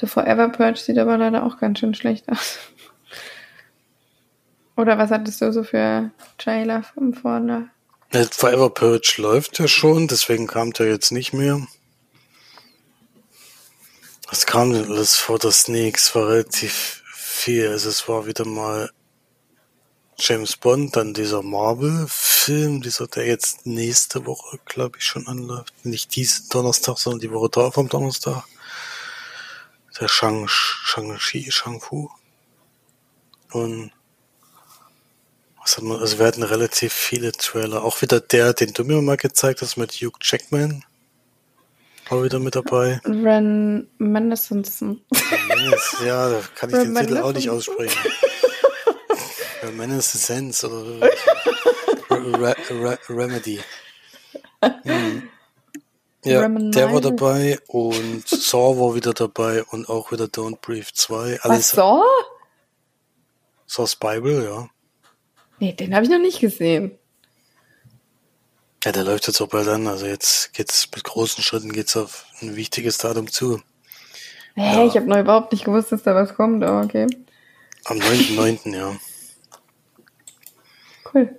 The 0.00 0.07
Forever 0.07 0.49
Purge 0.49 0.78
sieht 0.78 0.99
aber 0.99 1.19
leider 1.19 1.45
auch 1.45 1.59
ganz 1.59 1.78
schön 1.78 1.95
schlecht 1.95 2.28
aus. 2.28 2.59
Oder 4.76 4.97
was 4.97 5.11
hattest 5.11 5.42
du 5.42 5.52
so 5.52 5.62
für 5.62 6.11
Trailer 6.38 6.83
vom 6.83 7.12
vorne? 7.12 7.71
Forever 8.30 8.71
Purge 8.71 9.16
läuft 9.19 9.59
ja 9.59 9.69
schon, 9.69 10.09
deswegen 10.09 10.47
kam 10.47 10.73
der 10.73 10.88
jetzt 10.88 11.12
nicht 11.12 11.35
mehr. 11.35 11.66
Was 14.28 14.47
kam 14.47 14.73
denn 14.73 14.90
alles 14.90 15.16
vor 15.16 15.38
der 15.38 15.52
Sneaks? 15.52 16.14
War 16.14 16.28
relativ 16.28 17.00
viel. 17.40 17.68
Also 17.68 17.88
es 17.88 18.09
war 18.09 18.26
wieder 18.26 18.44
mal 18.44 18.90
James 20.18 20.56
Bond, 20.56 20.97
dann 20.97 21.14
dieser 21.14 21.42
Marvel-Film, 21.42 22.82
dieser, 22.82 23.06
der 23.06 23.26
jetzt 23.26 23.64
nächste 23.64 24.26
Woche, 24.26 24.59
glaube 24.66 24.99
ich, 24.99 25.04
schon 25.04 25.26
anläuft. 25.26 25.73
Nicht 25.82 26.14
diesen 26.14 26.49
Donnerstag, 26.50 26.99
sondern 26.99 27.20
die 27.20 27.30
Woche 27.30 27.49
drauf 27.49 27.78
am 27.78 27.88
Donnerstag. 27.88 28.44
Der 29.99 30.09
Shang, 30.09 30.47
Shang-Chi, 30.49 31.50
Shang-Fu. 31.50 32.11
Und 33.52 33.92
was 35.59 35.76
hat 35.76 35.85
man, 35.85 35.99
also 35.99 36.18
wir 36.18 36.26
hatten 36.26 36.42
relativ 36.42 36.92
viele 36.92 37.32
Trailer. 37.32 37.82
Auch 37.82 38.02
wieder 38.02 38.20
der, 38.20 38.52
den 38.52 38.75
du 38.75 38.85
mir 38.85 39.00
mal 39.00 39.16
gezeigt 39.16 39.62
hast 39.62 39.76
mit 39.76 39.92
Hugh 39.92 40.18
Jackman. 40.20 40.85
War 42.11 42.25
wieder 42.25 42.40
mit 42.40 42.57
dabei. 42.57 43.00
Ren 43.05 43.88
Mendelsohn. 43.99 44.64
Menace, 45.49 45.97
ja, 46.05 46.29
da 46.29 46.40
kann 46.57 46.71
ich 46.71 46.76
den 46.76 46.95
Titel 46.95 47.19
auch 47.19 47.33
nicht 47.33 47.49
aussprechen. 47.49 47.99
Reminiscence 49.62 50.64
oder 50.64 51.09
Re 52.11 52.57
Re 52.69 52.99
Remedy. 53.09 53.61
Hm. 54.83 55.29
Ja, 56.25 56.49
der 56.49 56.93
war 56.93 57.00
dabei 57.00 57.59
und 57.69 58.29
Saw 58.29 58.79
war 58.79 58.95
wieder 58.95 59.14
dabei 59.14 59.62
und 59.64 59.88
auch 59.88 60.12
wieder 60.12 60.25
Don't 60.25 60.61
Breathe 60.61 60.88
2. 60.93 61.38
Was 61.43 61.45
Alles 61.45 61.71
so? 61.71 62.02
Saw's 63.67 63.95
Bible, 63.95 64.45
ja. 64.45 64.69
Nee, 65.61 65.73
den 65.73 65.95
habe 65.95 66.05
ich 66.05 66.11
noch 66.11 66.19
nicht 66.19 66.40
gesehen. 66.40 66.99
Ja, 68.84 68.92
der 68.92 69.04
läuft 69.04 69.26
jetzt 69.26 69.40
auch 69.40 69.49
bald 69.49 69.68
an. 69.68 69.87
Also 69.87 70.06
jetzt 70.06 70.52
geht's 70.54 70.88
mit 70.94 71.04
großen 71.04 71.42
Schritten 71.44 71.72
geht's 71.72 71.96
auf 71.96 72.25
ein 72.40 72.56
wichtiges 72.56 72.99
Datum 72.99 73.30
zu. 73.30 73.60
Hä, 74.54 74.62
Ja. 74.75 74.84
ich 74.87 74.96
habe 74.96 75.06
noch 75.06 75.18
überhaupt 75.18 75.52
nicht 75.52 75.64
gewusst, 75.64 75.92
dass 75.92 76.02
da 76.02 76.14
was 76.14 76.34
kommt, 76.34 76.64
aber 76.64 76.82
okay. 76.84 77.06
Am 77.84 77.99
9.9., 77.99 78.75
ja. 78.76 78.96
Cool. 81.12 81.38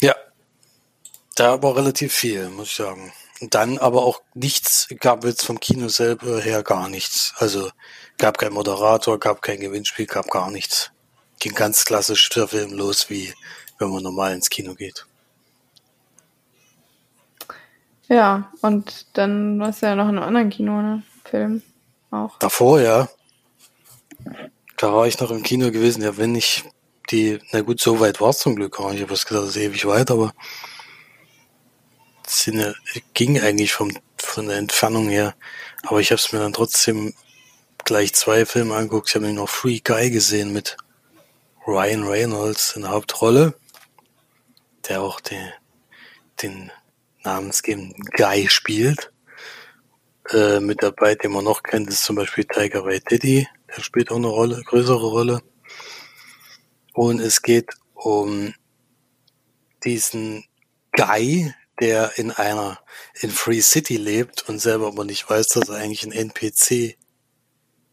Ja. 0.00 0.14
Da 1.34 1.60
war 1.62 1.76
relativ 1.76 2.12
viel, 2.14 2.48
muss 2.50 2.68
ich 2.68 2.76
sagen. 2.76 3.12
Und 3.40 3.54
dann 3.54 3.78
aber 3.78 4.04
auch 4.04 4.20
nichts, 4.34 4.86
gab 5.00 5.24
jetzt 5.24 5.44
vom 5.44 5.58
Kino 5.60 5.88
selber 5.88 6.40
her 6.40 6.62
gar 6.62 6.88
nichts. 6.88 7.32
Also 7.38 7.70
gab 8.18 8.38
kein 8.38 8.52
Moderator, 8.52 9.18
gab 9.18 9.42
kein 9.42 9.60
Gewinnspiel, 9.60 10.06
gab 10.06 10.30
gar 10.30 10.50
nichts. 10.50 10.90
Ging 11.40 11.54
ganz 11.54 11.84
klassisch 11.84 12.28
der 12.28 12.46
Film 12.48 12.72
los, 12.74 13.08
wie 13.10 13.32
wenn 13.78 13.88
man 13.88 14.02
normal 14.02 14.34
ins 14.34 14.50
Kino 14.50 14.74
geht. 14.74 15.06
Ja, 18.10 18.50
und 18.60 19.06
dann 19.12 19.60
warst 19.60 19.82
du 19.82 19.86
ja 19.86 19.94
noch 19.94 20.08
in 20.08 20.18
einem 20.18 20.26
anderen 20.26 20.50
Kino, 20.50 20.82
ne? 20.82 21.04
Film 21.24 21.62
auch. 22.10 22.36
Davor, 22.40 22.80
ja. 22.80 23.08
Da 24.76 24.92
war 24.92 25.06
ich 25.06 25.20
noch 25.20 25.30
im 25.30 25.44
Kino 25.44 25.70
gewesen, 25.70 26.02
ja, 26.02 26.16
wenn 26.16 26.34
ich 26.34 26.64
die, 27.10 27.38
na 27.52 27.60
gut, 27.60 27.80
so 27.80 28.00
weit 28.00 28.20
war 28.20 28.30
es 28.30 28.38
zum 28.38 28.56
Glück 28.56 28.76
gar 28.76 28.90
nicht. 28.90 28.96
Ich 28.96 29.08
habe 29.08 29.14
gedacht, 29.14 29.30
das 29.30 29.50
ist 29.50 29.56
ewig 29.56 29.86
weit, 29.86 30.10
aber 30.10 30.32
ja, 32.46 32.72
ging 33.14 33.40
eigentlich 33.40 33.72
vom, 33.72 33.96
von 34.16 34.48
der 34.48 34.58
Entfernung 34.58 35.08
her. 35.08 35.36
Aber 35.84 36.00
ich 36.00 36.10
habe 36.10 36.20
es 36.20 36.32
mir 36.32 36.40
dann 36.40 36.52
trotzdem 36.52 37.14
gleich 37.84 38.12
zwei 38.14 38.44
Filme 38.44 38.74
angeguckt. 38.74 39.08
Ich 39.08 39.14
habe 39.14 39.24
nämlich 39.24 39.40
noch 39.40 39.48
Free 39.48 39.78
Guy 39.78 40.10
gesehen 40.10 40.52
mit 40.52 40.76
Ryan 41.64 42.02
Reynolds 42.02 42.74
in 42.74 42.82
der 42.82 42.90
Hauptrolle, 42.90 43.54
der 44.88 45.00
auch 45.00 45.20
den, 45.20 45.52
den 46.42 46.72
namensgebenden 47.24 48.04
Guy 48.16 48.48
spielt. 48.48 49.12
Äh, 50.30 50.60
mit 50.60 50.82
dabei, 50.82 51.14
den 51.14 51.32
man 51.32 51.44
noch 51.44 51.62
kennt, 51.62 51.88
ist 51.88 52.04
zum 52.04 52.16
Beispiel 52.16 52.44
Tiger 52.44 52.84
Waititi. 52.84 53.48
Der 53.74 53.82
spielt 53.82 54.10
auch 54.10 54.16
eine 54.16 54.28
Rolle, 54.28 54.62
größere 54.64 55.06
Rolle. 55.06 55.42
Und 56.92 57.20
es 57.20 57.42
geht 57.42 57.72
um 57.94 58.54
diesen 59.84 60.44
Guy, 60.92 61.52
der 61.80 62.18
in 62.18 62.30
einer, 62.30 62.78
in 63.20 63.30
Free 63.30 63.60
City 63.60 63.96
lebt 63.96 64.48
und 64.48 64.58
selber 64.58 64.88
aber 64.88 65.04
nicht 65.04 65.28
weiß, 65.28 65.48
dass 65.48 65.68
er 65.68 65.76
eigentlich 65.76 66.04
ein 66.04 66.12
NPC 66.12 66.96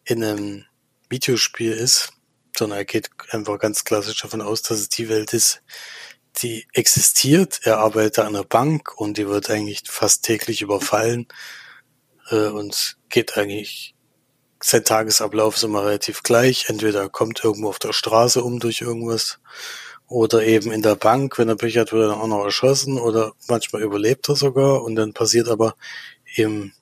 in 0.04 0.24
einem 0.24 0.66
Videospiel 1.10 1.72
ist, 1.72 2.14
sondern 2.58 2.80
er 2.80 2.86
geht 2.86 3.10
einfach 3.30 3.60
ganz 3.60 3.84
klassisch 3.84 4.22
davon 4.22 4.42
aus, 4.42 4.62
dass 4.62 4.80
es 4.80 4.90
die 4.90 5.10
Welt 5.10 5.34
ist, 5.34 5.62
die 6.42 6.68
existiert. 6.74 7.62
Er 7.64 7.80
arbeitet 7.80 8.20
an 8.20 8.28
einer 8.28 8.44
Bank 8.44 8.98
und 8.98 9.18
die 9.18 9.28
wird 9.28 9.50
eigentlich 9.50 9.84
fast 9.86 10.24
täglich 10.24 10.62
überfallen 10.62 11.28
äh, 12.30 12.48
und 12.48 12.98
geht 13.10 13.38
eigentlich 13.38 13.96
sein 14.62 14.84
Tagesablauf 14.84 15.56
ist 15.56 15.64
immer 15.64 15.86
relativ 15.86 16.24
gleich. 16.24 16.70
Entweder 16.70 17.02
er 17.02 17.10
kommt 17.10 17.44
irgendwo 17.44 17.70
auf 17.70 17.80
der 17.80 17.94
Straße 17.94 18.44
um 18.44 18.60
durch 18.60 18.82
irgendwas 18.82 19.40
oder 20.08 20.44
eben 20.44 20.72
in 20.72 20.82
der 20.82 20.96
Bank, 20.96 21.38
wenn 21.38 21.50
er 21.50 21.58
Pech 21.58 21.78
hat, 21.78 21.92
wird 21.92 22.04
er 22.04 22.10
dann 22.10 22.22
auch 22.22 22.28
noch 22.28 22.44
erschossen 22.44 22.98
oder 22.98 23.34
manchmal 23.48 23.82
überlebt 23.82 24.30
er 24.30 24.36
sogar 24.36 24.84
und 24.84 24.96
dann 24.96 25.14
passiert 25.14 25.50
aber 25.50 25.76
eben 26.36 26.74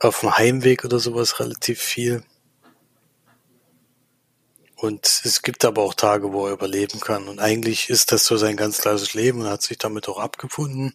auf 0.00 0.20
dem 0.20 0.36
Heimweg 0.36 0.84
oder 0.84 0.98
sowas 0.98 1.40
relativ 1.40 1.80
viel. 1.80 2.22
Und 4.76 5.22
es 5.24 5.42
gibt 5.42 5.64
aber 5.64 5.82
auch 5.82 5.94
Tage, 5.94 6.32
wo 6.32 6.46
er 6.46 6.52
überleben 6.52 7.00
kann. 7.00 7.28
Und 7.28 7.38
eigentlich 7.38 7.90
ist 7.90 8.12
das 8.12 8.24
so 8.24 8.36
sein 8.36 8.56
ganz 8.56 8.78
klares 8.78 9.14
Leben 9.14 9.40
und 9.40 9.48
hat 9.48 9.62
sich 9.62 9.78
damit 9.78 10.08
auch 10.08 10.18
abgefunden. 10.18 10.94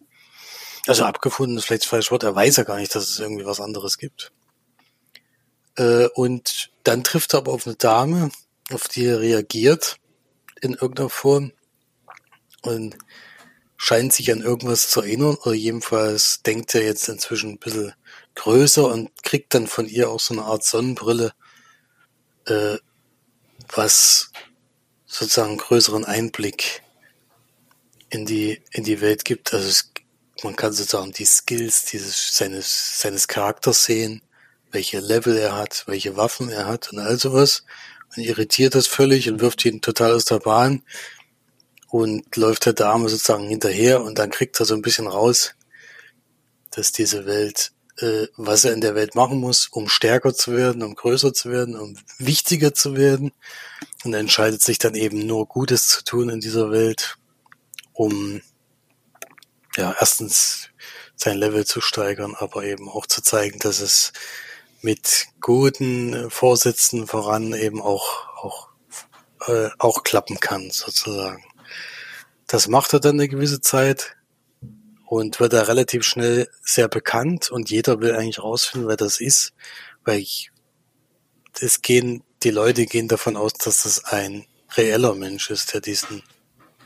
Also 0.88 1.06
abgefunden 1.06 1.58
ist 1.58 1.66
vielleicht 1.66 1.84
das 1.84 1.90
falsche 1.90 2.12
Wort. 2.12 2.24
Er 2.24 2.36
weiß 2.36 2.58
ja 2.58 2.64
gar 2.64 2.78
nicht, 2.78 2.94
dass 2.94 3.10
es 3.10 3.20
irgendwie 3.20 3.46
was 3.46 3.62
anderes 3.62 3.98
gibt. 3.98 4.32
Äh, 5.76 6.08
und 6.14 6.72
dann 6.84 7.04
trifft 7.04 7.34
er 7.34 7.40
aber 7.40 7.54
auf 7.54 7.66
eine 7.66 7.76
Dame, 7.76 8.32
auf 8.72 8.88
die 8.88 9.06
er 9.06 9.20
reagiert 9.20 9.98
in 10.62 10.74
irgendeiner 10.74 11.10
Form 11.10 11.54
und 12.62 12.98
scheint 13.78 14.12
sich 14.12 14.32
an 14.32 14.42
irgendwas 14.42 14.90
zu 14.90 15.02
erinnern 15.02 15.38
oder 15.42 15.54
jedenfalls 15.54 16.44
denkt 16.44 16.76
er 16.76 16.84
jetzt 16.84 17.08
inzwischen 17.08 17.52
ein 17.52 17.60
bisschen 17.60 17.94
größer 18.36 18.86
und 18.86 19.10
kriegt 19.24 19.54
dann 19.54 19.68
von 19.68 19.88
ihr 19.88 20.10
auch 20.10 20.20
so 20.20 20.34
eine 20.34 20.44
Art 20.44 20.66
Sonnenbrille, 20.66 21.32
äh, 22.46 22.78
was 23.76 24.32
sozusagen 25.06 25.58
größeren 25.58 26.06
Einblick 26.06 26.82
in 28.10 28.26
die 28.26 28.62
in 28.72 28.84
die 28.84 29.02
Welt 29.02 29.26
gibt. 29.26 29.54
Also 29.54 29.68
es, 29.68 29.92
man 30.44 30.56
kann 30.56 30.74
sozusagen 30.74 31.12
die 31.12 31.26
Skills 31.26 31.86
dieses 31.86 32.36
seines 32.36 33.00
seines 33.00 33.28
Charakters 33.28 33.86
sehen, 33.86 34.22
welche 34.72 35.00
Level 35.00 35.38
er 35.38 35.56
hat, 35.56 35.84
welche 35.88 36.18
Waffen 36.18 36.50
er 36.50 36.68
hat 36.68 36.92
und 36.92 37.00
all 37.00 37.18
sowas 37.20 37.64
und 38.16 38.24
irritiert 38.24 38.76
das 38.76 38.88
völlig 38.88 39.30
und 39.30 39.42
wirft 39.42 39.66
ihn 39.66 39.82
total 39.82 40.14
aus 40.14 40.26
der 40.26 40.40
Bahn 40.40 40.84
und 41.90 42.36
läuft 42.36 42.66
der 42.66 42.74
Dame 42.74 43.10
sozusagen 43.10 43.48
hinterher 43.48 44.02
und 44.02 44.20
dann 44.20 44.30
kriegt 44.30 44.60
er 44.60 44.66
so 44.66 44.76
ein 44.76 44.82
bisschen 44.82 45.08
raus, 45.08 45.56
dass 46.72 46.92
diese 46.92 47.26
Welt, 47.26 47.72
äh, 48.02 48.28
was 48.38 48.66
er 48.66 48.74
in 48.74 48.82
der 48.82 48.96
Welt 48.96 49.16
machen 49.16 49.40
muss, 49.40 49.68
um 49.68 49.90
stärker 49.90 50.34
zu 50.34 50.56
werden, 50.56 50.84
um 50.84 50.96
größer 50.96 51.34
zu 51.34 51.52
werden, 51.52 51.76
um 51.76 51.98
wichtiger 52.18 52.74
zu 52.74 52.96
werden 52.96 53.32
und 54.04 54.14
er 54.14 54.20
entscheidet 54.20 54.62
sich 54.62 54.78
dann 54.78 54.96
eben 54.96 55.26
nur 55.26 55.46
Gutes 55.48 55.88
zu 55.88 56.04
tun 56.04 56.30
in 56.30 56.40
dieser 56.40 56.72
Welt, 56.72 57.18
um 57.94 58.42
ja 59.76 59.96
erstens 60.00 60.70
sein 61.16 61.38
Level 61.38 61.66
zu 61.66 61.82
steigern, 61.82 62.36
aber 62.36 62.64
eben 62.64 62.88
auch 62.88 63.06
zu 63.06 63.22
zeigen, 63.22 63.60
dass 63.60 63.82
es 63.82 64.14
mit 64.82 65.28
guten 65.42 66.30
Vorsätzen 66.30 67.08
voran 67.08 67.54
eben 67.54 67.82
auch 67.82 68.28
auch 68.38 68.70
äh, 69.48 69.70
auch 69.78 70.04
klappen 70.04 70.40
kann 70.40 70.72
sozusagen. 70.72 71.44
Das 72.48 72.68
macht 72.68 72.94
er 72.94 73.00
dann 73.00 73.16
eine 73.16 73.28
gewisse 73.28 73.60
Zeit 73.62 74.16
und 75.10 75.40
wird 75.40 75.54
da 75.54 75.64
relativ 75.64 76.04
schnell 76.04 76.48
sehr 76.62 76.88
bekannt 76.88 77.50
und 77.50 77.72
jeder 77.72 78.00
will 78.00 78.16
eigentlich 78.16 78.44
rausfinden, 78.44 78.88
wer 78.88 78.96
das 78.96 79.20
ist, 79.20 79.54
weil 80.06 80.20
ich, 80.20 80.52
es 81.60 81.82
gehen 81.82 82.24
die 82.44 82.52
Leute 82.52 82.86
gehen 82.86 83.08
davon 83.08 83.36
aus, 83.36 83.54
dass 83.54 83.84
das 83.84 84.06
ein 84.06 84.46
reeller 84.78 85.16
Mensch 85.16 85.50
ist, 85.50 85.74
der 85.74 85.82
diesen 85.82 86.22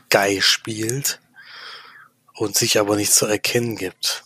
Guy 0.08 0.40
spielt 0.40 1.20
und 2.32 2.56
sich 2.56 2.80
aber 2.80 2.96
nicht 2.96 3.12
zu 3.12 3.26
erkennen 3.26 3.76
gibt. 3.76 4.24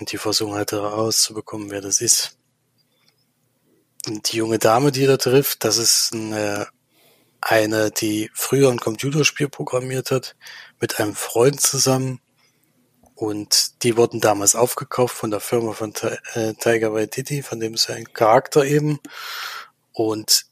Und 0.00 0.10
die 0.10 0.16
versuchen 0.16 0.54
halt 0.54 0.72
herauszubekommen, 0.72 1.70
wer 1.70 1.82
das 1.82 2.00
ist. 2.00 2.38
Und 4.06 4.32
die 4.32 4.38
junge 4.38 4.58
Dame, 4.58 4.90
die 4.90 5.06
da 5.06 5.18
trifft, 5.18 5.64
das 5.64 5.76
ist 5.76 6.14
eine 6.14 6.66
eine, 7.40 7.90
die 7.90 8.30
früher 8.32 8.70
ein 8.70 8.80
Computerspiel 8.80 9.50
programmiert 9.50 10.10
hat, 10.10 10.34
mit 10.80 10.98
einem 10.98 11.14
Freund 11.14 11.60
zusammen. 11.60 12.20
Und 13.24 13.82
die 13.82 13.96
wurden 13.96 14.20
damals 14.20 14.54
aufgekauft 14.54 15.16
von 15.16 15.30
der 15.30 15.40
Firma 15.40 15.72
von 15.72 15.94
äh, 16.34 16.52
Tiger 16.60 16.92
Waititi, 16.92 17.42
von 17.42 17.58
dem 17.58 17.72
ist 17.72 17.88
ein 17.88 18.12
Charakter 18.12 18.66
eben. 18.66 19.00
Und 19.94 20.44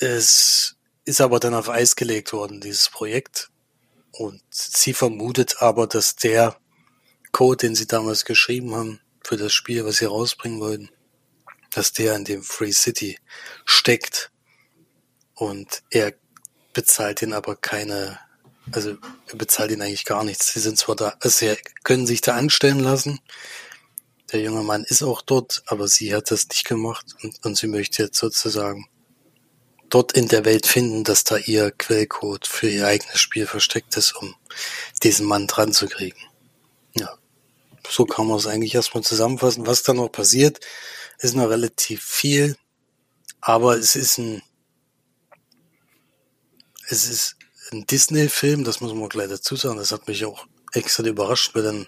es 0.00 0.74
ist 1.04 1.20
aber 1.20 1.38
dann 1.38 1.54
auf 1.54 1.68
Eis 1.68 1.94
gelegt 1.94 2.32
worden, 2.32 2.60
dieses 2.60 2.88
Projekt. 2.88 3.50
Und 4.10 4.42
sie 4.50 4.94
vermutet 4.94 5.62
aber, 5.62 5.86
dass 5.86 6.16
der 6.16 6.56
Code, 7.30 7.58
den 7.68 7.76
sie 7.76 7.86
damals 7.86 8.24
geschrieben 8.24 8.74
haben, 8.74 9.00
für 9.22 9.36
das 9.36 9.52
Spiel, 9.52 9.84
was 9.84 9.98
sie 9.98 10.06
rausbringen 10.06 10.58
wollten, 10.58 10.90
dass 11.70 11.92
der 11.92 12.16
in 12.16 12.24
dem 12.24 12.42
Free 12.42 12.72
City 12.72 13.16
steckt. 13.64 14.32
Und 15.34 15.84
er 15.90 16.14
bezahlt 16.72 17.22
ihn 17.22 17.32
aber 17.32 17.54
keine, 17.54 18.18
also 18.72 18.96
er 19.26 19.36
bezahlt 19.36 19.70
ihn 19.70 19.82
eigentlich 19.82 20.04
gar 20.04 20.24
nichts. 20.24 20.52
Sie 20.52 20.60
sind 20.60 20.78
zwar 20.78 20.96
da, 20.96 21.14
also 21.20 21.30
sie 21.30 21.56
können 21.84 22.06
sich 22.06 22.20
da 22.20 22.36
anstellen 22.36 22.80
lassen. 22.80 23.20
Der 24.32 24.40
junge 24.40 24.62
Mann 24.62 24.84
ist 24.84 25.02
auch 25.02 25.22
dort, 25.22 25.62
aber 25.66 25.88
sie 25.88 26.14
hat 26.14 26.30
das 26.30 26.48
nicht 26.48 26.64
gemacht 26.64 27.04
und, 27.22 27.44
und 27.44 27.56
sie 27.56 27.66
möchte 27.66 28.02
jetzt 28.02 28.18
sozusagen 28.18 28.86
dort 29.88 30.12
in 30.12 30.28
der 30.28 30.44
Welt 30.44 30.66
finden, 30.66 31.02
dass 31.02 31.24
da 31.24 31.36
ihr 31.36 31.72
Quellcode 31.72 32.46
für 32.46 32.68
ihr 32.68 32.86
eigenes 32.86 33.20
Spiel 33.20 33.46
versteckt 33.46 33.96
ist, 33.96 34.14
um 34.14 34.36
diesen 35.02 35.26
Mann 35.26 35.48
dran 35.48 35.72
zu 35.72 35.88
kriegen. 35.88 36.20
Ja, 36.94 37.18
so 37.88 38.04
kann 38.04 38.28
man 38.28 38.36
es 38.36 38.46
eigentlich 38.46 38.74
erstmal 38.74 39.02
zusammenfassen. 39.02 39.66
Was 39.66 39.82
da 39.82 39.92
noch 39.92 40.10
passiert, 40.10 40.60
ist 41.18 41.34
noch 41.34 41.48
relativ 41.48 42.04
viel, 42.04 42.56
aber 43.40 43.76
es 43.76 43.96
ist 43.96 44.18
ein 44.18 44.42
es 46.88 47.08
ist 47.08 47.36
ein 47.72 47.86
Disney-Film, 47.86 48.64
das 48.64 48.80
muss 48.80 48.94
man 48.94 49.08
gleich 49.08 49.28
dazu 49.28 49.56
sagen. 49.56 49.78
Das 49.78 49.92
hat 49.92 50.08
mich 50.08 50.24
auch 50.24 50.46
extra 50.72 51.04
überrascht, 51.04 51.54
weil 51.54 51.62
dann 51.62 51.86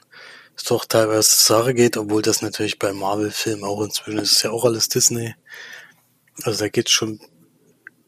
es 0.57 0.65
doch 0.65 0.85
teilweise 0.85 1.35
Sache 1.37 1.75
geht, 1.75 1.97
obwohl 1.97 2.23
das 2.23 2.43
natürlich 2.43 2.79
bei 2.79 2.93
Marvel-Filmen 2.93 3.65
auch 3.65 3.83
inzwischen 3.83 4.19
ist, 4.19 4.33
ist 4.33 4.43
ja 4.43 4.51
auch 4.51 4.65
alles 4.65 4.89
Disney. 4.89 5.35
Also 6.43 6.61
da 6.61 6.69
geht's 6.69 6.91
schon 6.91 7.21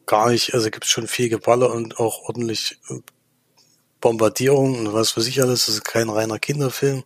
gar 0.05 0.29
nicht, 0.29 0.53
also 0.53 0.69
gibt's 0.69 0.89
schon 0.89 1.07
viel 1.07 1.29
Geballer 1.29 1.71
und 1.73 1.99
auch 1.99 2.23
ordentlich 2.29 2.79
Bombardierung 4.01 4.77
und 4.79 4.93
was 4.93 5.17
weiß 5.17 5.27
ich 5.27 5.41
alles. 5.41 5.65
Das 5.65 5.75
ist 5.75 5.85
kein 5.85 6.09
reiner 6.09 6.37
Kinderfilm, 6.37 7.03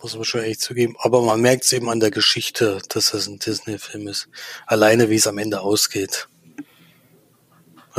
muss 0.00 0.14
man 0.14 0.24
schon 0.24 0.42
echt 0.42 0.60
zugeben. 0.60 0.94
Aber 1.00 1.22
man 1.22 1.40
merkt 1.40 1.64
es 1.64 1.72
eben 1.72 1.88
an 1.88 2.00
der 2.00 2.10
Geschichte, 2.10 2.80
dass 2.88 3.10
das 3.10 3.26
ein 3.26 3.38
Disney-Film 3.38 4.06
ist. 4.08 4.28
Alleine, 4.66 5.10
wie 5.10 5.16
es 5.16 5.26
am 5.26 5.38
Ende 5.38 5.60
ausgeht. 5.60 6.28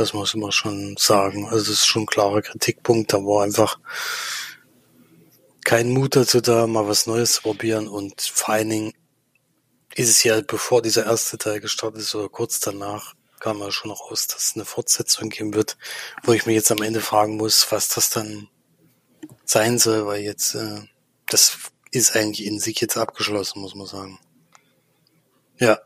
Das 0.02 0.14
muss 0.14 0.34
man 0.34 0.50
schon 0.50 0.96
sagen. 0.98 1.44
Also 1.44 1.58
das 1.58 1.68
ist 1.68 1.86
schon 1.86 2.02
ein 2.02 2.06
klarer 2.06 2.42
Kritikpunkt. 2.42 3.12
Da 3.12 3.18
war 3.18 3.44
einfach 3.44 3.78
kein 5.64 5.90
Mut 5.90 6.16
dazu 6.16 6.40
da, 6.40 6.66
mal 6.66 6.88
was 6.88 7.06
Neues 7.06 7.34
zu 7.34 7.42
probieren. 7.42 7.86
Und 7.86 8.20
vor 8.20 8.54
allen 8.54 8.68
Dingen 8.68 8.92
ist 9.94 10.08
es 10.08 10.24
ja, 10.24 10.40
bevor 10.40 10.82
dieser 10.82 11.06
erste 11.06 11.38
Teil 11.38 11.60
gestartet 11.60 12.00
ist 12.00 12.16
oder 12.16 12.28
kurz 12.28 12.58
danach, 12.58 13.14
kam 13.38 13.60
ja 13.60 13.70
schon 13.70 13.92
raus, 13.92 14.26
dass 14.26 14.46
es 14.46 14.56
eine 14.56 14.64
Fortsetzung 14.64 15.28
geben 15.28 15.54
wird, 15.54 15.78
wo 16.24 16.32
ich 16.32 16.46
mir 16.46 16.54
jetzt 16.54 16.72
am 16.72 16.82
Ende 16.82 17.00
fragen 17.00 17.36
muss, 17.36 17.70
was 17.70 17.86
das 17.86 18.10
dann 18.10 18.48
sein 19.44 19.78
soll, 19.78 20.04
weil 20.04 20.22
jetzt 20.22 20.56
äh, 20.56 20.80
das 21.28 21.58
ist 21.92 22.16
eigentlich 22.16 22.44
in 22.44 22.58
sich 22.58 22.80
jetzt 22.80 22.96
abgeschlossen, 22.96 23.60
muss 23.60 23.76
man 23.76 23.86
sagen. 23.86 24.18
Ja, 25.58 25.78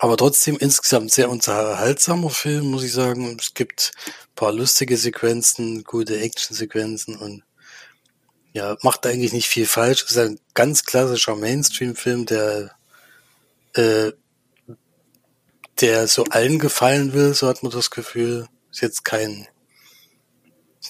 aber 0.00 0.16
trotzdem 0.16 0.56
insgesamt 0.56 1.12
sehr 1.12 1.28
unterhaltsamer 1.28 2.30
Film, 2.30 2.70
muss 2.70 2.82
ich 2.82 2.92
sagen. 2.92 3.36
Es 3.38 3.52
gibt 3.52 3.92
paar 4.34 4.50
lustige 4.50 4.96
Sequenzen, 4.96 5.84
gute 5.84 6.18
Actionsequenzen 6.18 7.16
und 7.16 7.44
ja, 8.54 8.78
macht 8.82 9.04
eigentlich 9.04 9.34
nicht 9.34 9.46
viel 9.46 9.66
falsch. 9.66 10.02
Es 10.04 10.12
ist 10.12 10.16
ein 10.16 10.40
ganz 10.54 10.86
klassischer 10.86 11.36
Mainstream-Film, 11.36 12.24
der 12.24 12.70
äh, 13.74 14.12
der 15.82 16.08
so 16.08 16.24
allen 16.24 16.58
gefallen 16.58 17.12
will, 17.12 17.34
so 17.34 17.46
hat 17.46 17.62
man 17.62 17.70
das 17.70 17.90
Gefühl. 17.90 18.48
Ist 18.70 18.80
jetzt 18.80 19.04
kein 19.04 19.48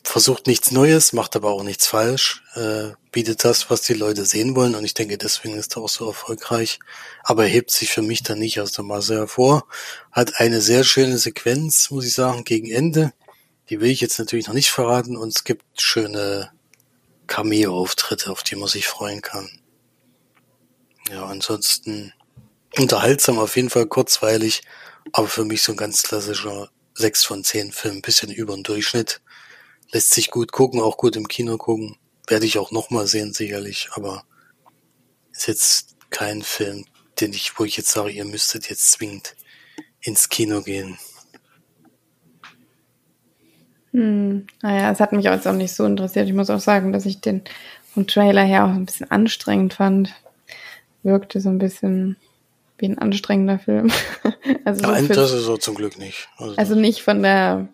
versucht 0.05 0.47
nichts 0.47 0.71
Neues, 0.71 1.13
macht 1.13 1.35
aber 1.35 1.51
auch 1.51 1.65
nichts 1.65 1.87
falsch, 1.87 2.43
äh, 2.55 2.91
bietet 3.11 3.45
das, 3.45 3.71
was 3.71 3.83
die 3.83 3.95
Leute 3.95 4.25
sehen 4.25 4.55
wollen 4.55 4.77
und 4.77 4.85
ich 4.85 4.95
denke, 4.95 5.19
deswegen 5.19 5.57
ist 5.57 5.77
er 5.77 5.83
auch 5.83 5.89
so 5.89 6.07
erfolgreich. 6.07 6.79
Aber 7.25 7.45
er 7.45 7.51
hebt 7.51 7.73
sich 7.73 7.91
für 7.91 8.03
mich 8.03 8.23
dann 8.23 8.39
nicht 8.39 8.61
aus 8.61 8.73
der 8.73 8.85
Masse 8.85 9.17
hervor. 9.17 9.67
Hat 10.13 10.39
eine 10.39 10.61
sehr 10.61 10.85
schöne 10.85 11.19
Sequenz, 11.19 11.91
muss 11.91 12.07
ich 12.07 12.15
sagen, 12.15 12.45
gegen 12.45 12.71
Ende. 12.71 13.13
Die 13.69 13.81
will 13.81 13.91
ich 13.91 14.01
jetzt 14.01 14.19
natürlich 14.19 14.47
noch 14.47 14.55
nicht 14.55 14.71
verraten 14.71 15.17
und 15.17 15.29
es 15.29 15.45
gibt 15.45 15.65
schöne 15.81 16.53
Cameo-Auftritte, 17.27 18.31
auf 18.31 18.43
die 18.45 18.57
man 18.57 18.69
sich 18.69 18.87
freuen 18.87 19.23
kann. 19.23 19.49
Ja, 21.11 21.27
ansonsten 21.27 22.13
unterhaltsam 22.77 23.41
auf 23.41 23.57
jeden 23.57 23.71
Fall 23.71 23.87
kurzweilig, 23.87 24.63
aber 25.13 25.27
für 25.27 25.45
mich 25.45 25.63
so 25.63 25.73
ein 25.73 25.77
ganz 25.77 26.05
klassischer 26.05 26.71
6 26.95 27.25
von 27.25 27.43
10 27.43 27.73
Film, 27.73 28.03
bisschen 28.03 28.31
über 28.31 28.55
den 28.55 28.63
Durchschnitt 28.63 29.21
lässt 29.93 30.13
sich 30.13 30.31
gut 30.31 30.53
gucken, 30.53 30.81
auch 30.81 30.97
gut 30.97 31.17
im 31.17 31.29
Kino 31.29 31.57
gucken. 31.57 31.97
Werde 32.27 32.47
ich 32.47 32.59
auch 32.59 32.71
nochmal 32.71 33.07
sehen, 33.07 33.33
sicherlich, 33.33 33.89
aber 33.93 34.25
ist 35.33 35.49
jetzt 35.49 35.97
kein 36.11 36.43
Film, 36.43 36.85
den 37.21 37.33
ich, 37.33 37.59
wo 37.59 37.65
ich 37.65 37.77
jetzt 37.77 37.91
sage, 37.91 38.11
ihr 38.11 38.25
müsstet 38.25 38.69
jetzt 38.69 38.93
zwingend 38.93 39.37
ins 40.01 40.29
Kino 40.29 40.63
gehen. 40.63 40.99
Hm, 43.93 44.47
naja, 44.63 44.93
es 44.93 45.01
hat 45.01 45.13
mich 45.13 45.25
jetzt 45.25 45.49
auch 45.49 45.55
nicht 45.55 45.75
so 45.75 45.85
interessiert. 45.85 46.29
Ich 46.29 46.35
muss 46.35 46.51
auch 46.51 46.61
sagen, 46.61 46.93
dass 46.93 47.07
ich 47.07 47.21
den 47.21 47.43
vom 47.93 48.07
Trailer 48.07 48.45
her 48.45 48.65
auch 48.65 48.71
ein 48.71 48.87
bisschen 48.87 49.11
anstrengend 49.11 49.75
fand. 49.75 50.15
Wirkte 51.03 51.41
so 51.41 51.49
ein 51.49 51.59
bisschen 51.59 52.17
wie 52.79 52.87
ein 52.87 52.99
anstrengender 52.99 53.59
Film. 53.59 53.91
also 54.65 54.83
Nein, 54.83 55.07
so 55.09 55.15
das 55.15 55.33
ist 55.33 55.45
so 55.45 55.57
zum 55.57 55.75
Glück 55.75 55.99
nicht. 55.99 56.29
Also, 56.37 56.57
also 56.57 56.75
nicht 56.77 57.03
von 57.03 57.23
der 57.23 57.69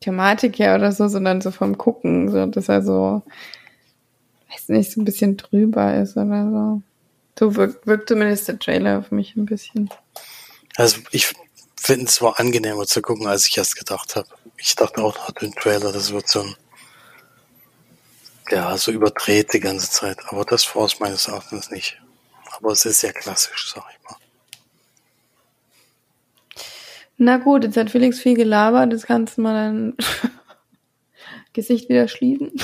Thematik 0.00 0.58
her 0.58 0.76
oder 0.76 0.92
so, 0.92 1.08
sondern 1.08 1.40
so 1.40 1.50
vom 1.50 1.76
Gucken, 1.76 2.30
so 2.30 2.46
dass 2.46 2.68
er 2.68 2.82
so, 2.82 3.22
weiß 4.50 4.68
nicht, 4.68 4.92
so 4.92 5.00
ein 5.00 5.04
bisschen 5.04 5.36
drüber 5.36 5.96
ist 5.96 6.16
oder 6.16 6.50
so. 6.50 6.82
So 7.38 7.56
wirkt, 7.56 7.86
wirkt 7.86 8.08
zumindest 8.08 8.48
der 8.48 8.58
Trailer 8.58 8.98
auf 8.98 9.10
mich 9.10 9.36
ein 9.36 9.46
bisschen. 9.46 9.90
Also 10.76 11.00
ich 11.10 11.32
finde 11.76 12.06
es 12.06 12.20
war 12.20 12.38
angenehmer 12.38 12.86
zu 12.86 13.00
gucken, 13.00 13.26
als 13.26 13.46
ich 13.46 13.56
erst 13.56 13.76
gedacht 13.76 14.16
habe. 14.16 14.28
Ich 14.56 14.74
dachte 14.74 15.02
auch 15.02 15.16
nach 15.16 15.30
dem 15.32 15.54
Trailer, 15.54 15.92
das 15.92 16.12
wird 16.12 16.28
so 16.28 16.42
ein 16.42 16.54
ja, 18.50 18.76
so 18.76 18.90
überdreht 18.90 19.52
die 19.52 19.60
ganze 19.60 19.90
Zeit. 19.90 20.18
Aber 20.26 20.44
das 20.44 20.74
war 20.74 20.84
es 20.84 20.98
meines 20.98 21.28
Erachtens 21.28 21.70
nicht. 21.70 22.00
Aber 22.56 22.72
es 22.72 22.84
ist 22.84 23.00
sehr 23.00 23.12
klassisch, 23.12 23.72
sag 23.72 23.84
ich 23.90 24.10
mal. 24.10 24.19
Na 27.22 27.36
gut, 27.36 27.64
jetzt 27.64 27.76
hat 27.76 27.90
Felix 27.90 28.18
viel 28.18 28.34
gelabert, 28.34 28.94
jetzt 28.94 29.06
kannst 29.06 29.36
du 29.36 29.42
mal 29.42 29.52
dein 29.52 29.94
Gesicht 31.52 31.90
wieder 31.90 32.08
schließen. 32.08 32.50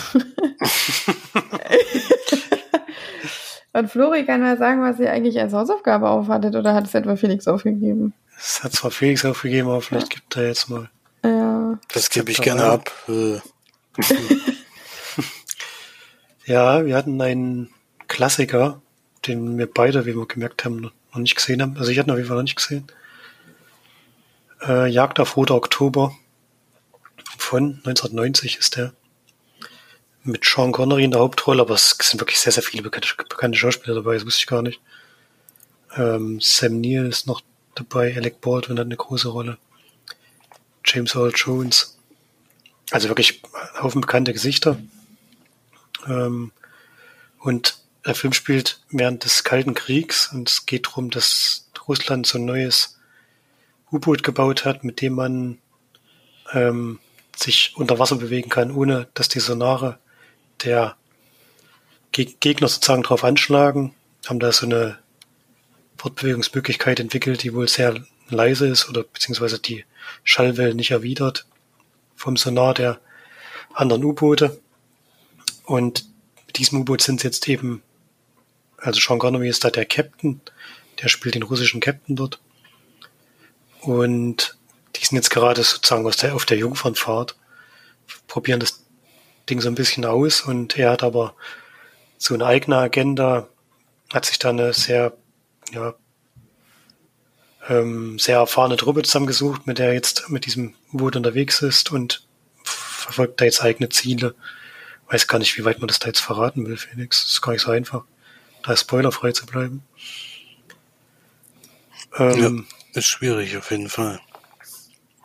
Und 3.75 3.91
Flori 3.91 4.25
kann 4.25 4.41
mal 4.41 4.57
sagen, 4.57 4.81
was 4.81 4.99
ihr 4.99 5.13
eigentlich 5.13 5.39
als 5.39 5.53
Hausaufgabe 5.53 6.09
aufhattet, 6.09 6.57
oder 6.57 6.73
hat 6.73 6.87
es 6.87 6.95
etwa 6.95 7.17
Felix 7.17 7.47
aufgegeben? 7.47 8.15
Es 8.39 8.65
hat 8.65 8.73
zwar 8.73 8.91
Felix 8.91 9.27
aufgegeben, 9.27 9.69
aber 9.69 9.83
vielleicht 9.83 10.09
gibt 10.09 10.35
er 10.39 10.47
jetzt 10.47 10.71
mal. 10.71 10.89
Ja. 11.23 11.79
Das 11.93 12.09
gebe 12.09 12.31
ich 12.31 12.41
gerne 12.41 12.65
ab. 12.65 12.91
Äh. 13.09 13.41
ja, 16.47 16.87
wir 16.87 16.97
hatten 16.97 17.21
einen 17.21 17.69
Klassiker, 18.09 18.81
den 19.27 19.59
wir 19.59 19.71
beide, 19.71 20.07
wie 20.07 20.17
wir 20.17 20.27
gemerkt 20.27 20.65
haben, 20.65 20.81
noch 20.81 20.93
nicht 21.17 21.37
gesehen 21.37 21.61
haben. 21.61 21.77
Also 21.77 21.91
ich 21.91 21.99
hatte 21.99 22.09
ihn 22.09 22.13
auf 22.13 22.17
jeden 22.17 22.29
Fall 22.29 22.39
noch 22.39 22.45
nicht 22.45 22.57
gesehen 22.57 22.87
äh, 24.63 24.89
Jagd 24.89 25.21
auf 25.21 25.37
Roter 25.37 25.55
Oktober 25.55 26.17
von 27.39 27.81
1990 27.85 28.59
ist 28.59 28.77
der. 28.77 28.93
Mit 30.23 30.45
Sean 30.45 30.73
Connery 30.73 31.05
in 31.05 31.13
der 31.13 31.21
Hauptrolle, 31.21 31.63
aber 31.63 31.75
es 31.75 31.97
sind 32.01 32.21
wirklich 32.21 32.41
sehr, 32.41 32.53
sehr 32.53 32.63
viele 32.63 32.83
bekannte, 32.83 33.09
bekannte 33.17 33.59
Schauspieler 33.59 33.95
dabei, 33.95 34.15
das 34.15 34.27
wusste 34.27 34.41
ich 34.41 34.47
gar 34.47 34.63
nicht. 34.63 34.81
Ähm, 35.97 36.41
Sam 36.41 36.81
Neill 36.81 37.07
ist 37.07 37.27
noch 37.27 37.43
dabei, 37.75 38.17
Alec 38.17 38.41
Baldwin 38.41 38.79
hat 38.79 38.87
eine 38.87 38.97
große 38.97 39.29
Rolle. 39.29 39.59
James 40.85 41.15
Earl 41.15 41.33
Jones. 41.35 41.97
Also 42.91 43.09
wirklich 43.09 43.43
Haufen 43.81 44.01
bekannte 44.01 44.33
Gesichter. 44.33 44.79
Ähm, 46.07 46.53
und 47.39 47.79
der 48.05 48.15
Film 48.15 48.33
spielt 48.33 48.81
während 48.91 49.25
des 49.25 49.45
Kalten 49.45 49.75
Kriegs 49.75 50.33
und 50.33 50.49
es 50.49 50.67
geht 50.67 50.87
darum, 50.87 51.11
dass 51.11 51.69
Russland 51.89 52.27
so 52.27 52.39
ein 52.39 52.45
neues 52.45 52.96
U-Boot 53.93 54.23
gebaut 54.23 54.65
hat, 54.65 54.85
mit 54.85 55.01
dem 55.01 55.15
man 55.15 55.59
ähm, 56.53 56.99
sich 57.37 57.73
unter 57.77 57.99
Wasser 57.99 58.17
bewegen 58.17 58.49
kann, 58.49 58.71
ohne 58.71 59.09
dass 59.15 59.29
die 59.29 59.41
Sonare 59.41 59.99
der 60.65 60.97
Geg 62.13 62.41
Gegner 62.41 62.69
sozusagen 62.69 63.03
drauf 63.03 63.25
anschlagen, 63.25 63.95
haben 64.27 64.39
da 64.39 64.51
so 64.53 64.67
eine 64.67 64.99
Fortbewegungsmöglichkeit 65.99 67.01
entwickelt, 67.01 67.43
die 67.43 67.55
wohl 67.55 67.69
sehr 67.69 68.05
leise 68.29 68.67
ist 68.67 68.89
oder 68.89 69.03
beziehungsweise 69.03 69.59
die 69.59 69.85
Schallwellen 70.25 70.77
nicht 70.77 70.91
erwidert 70.91 71.47
vom 72.17 72.37
Sonar 72.37 72.75
der 72.75 73.01
anderen 73.75 74.05
U-Boote. 74.05 74.61
Und 75.65 76.07
mit 76.47 76.59
diesem 76.59 76.81
U-Boot 76.81 77.03
sind 77.03 77.23
jetzt 77.23 77.49
eben, 77.49 77.83
also 78.79 79.01
Sean 79.01 79.19
Connery 79.19 79.49
ist 79.49 79.65
da 79.65 79.71
der 79.71 79.85
Captain, 79.85 80.41
der 81.03 81.09
spielt 81.09 81.35
den 81.35 81.43
russischen 81.43 81.81
Captain 81.81 82.17
dort. 82.17 82.41
Und 83.87 84.59
die 84.97 85.05
sind 85.05 85.17
jetzt 85.17 85.31
gerade 85.31 85.63
sozusagen 85.63 86.05
aus 86.07 86.17
der, 86.17 86.35
auf 86.35 86.45
der 86.45 86.59
Jungfernfahrt, 86.59 87.37
probieren 88.27 88.59
das 88.59 88.85
Ding 89.49 89.61
so 89.61 89.69
ein 89.69 89.77
bisschen 89.77 90.05
aus 90.05 90.41
und 90.41 90.77
er 90.77 90.91
hat 90.91 91.05
aber 91.05 91.35
so 92.19 92.35
eine 92.35 92.47
eigene 92.47 92.79
Agenda, 92.79 93.49
hat 94.13 94.25
sich 94.25 94.41
da 94.41 94.51
eine 94.51 94.73
sehr, 94.73 95.17
ja, 95.73 95.95
ähm, 97.69 98.19
sehr 98.19 98.39
erfahrene 98.39 98.77
Truppe 98.77 99.03
zusammengesucht, 99.03 99.69
mit 99.69 99.79
der 99.79 99.89
er 99.89 99.95
jetzt 99.95 100.31
mit 100.31 100.47
diesem 100.47 100.75
U-Boot 100.93 101.15
unterwegs 101.15 101.63
ist 101.63 101.93
und 101.93 102.27
verfolgt 102.65 103.41
da 103.41 103.45
jetzt 103.45 103.63
eigene 103.63 103.89
Ziele. 103.89 104.35
Weiß 105.09 105.29
gar 105.29 105.39
nicht, 105.39 105.57
wie 105.57 105.65
weit 105.65 105.79
man 105.79 105.87
das 105.87 106.01
da 106.01 106.09
jetzt 106.09 106.21
verraten 106.21 106.67
will, 106.67 106.77
Felix. 106.77 107.23
Das 107.23 107.33
ist 107.33 107.43
gar 107.43 107.53
nicht 107.53 107.63
so 107.63 107.71
einfach, 107.71 108.03
da 108.65 108.77
spoilerfrei 108.77 109.31
zu 109.31 109.47
bleiben. 109.47 109.85
Ähm, 112.19 112.67
ja, 112.67 112.77
ist 112.97 113.07
schwierig 113.07 113.57
auf 113.57 113.71
jeden 113.71 113.89
Fall. 113.89 114.21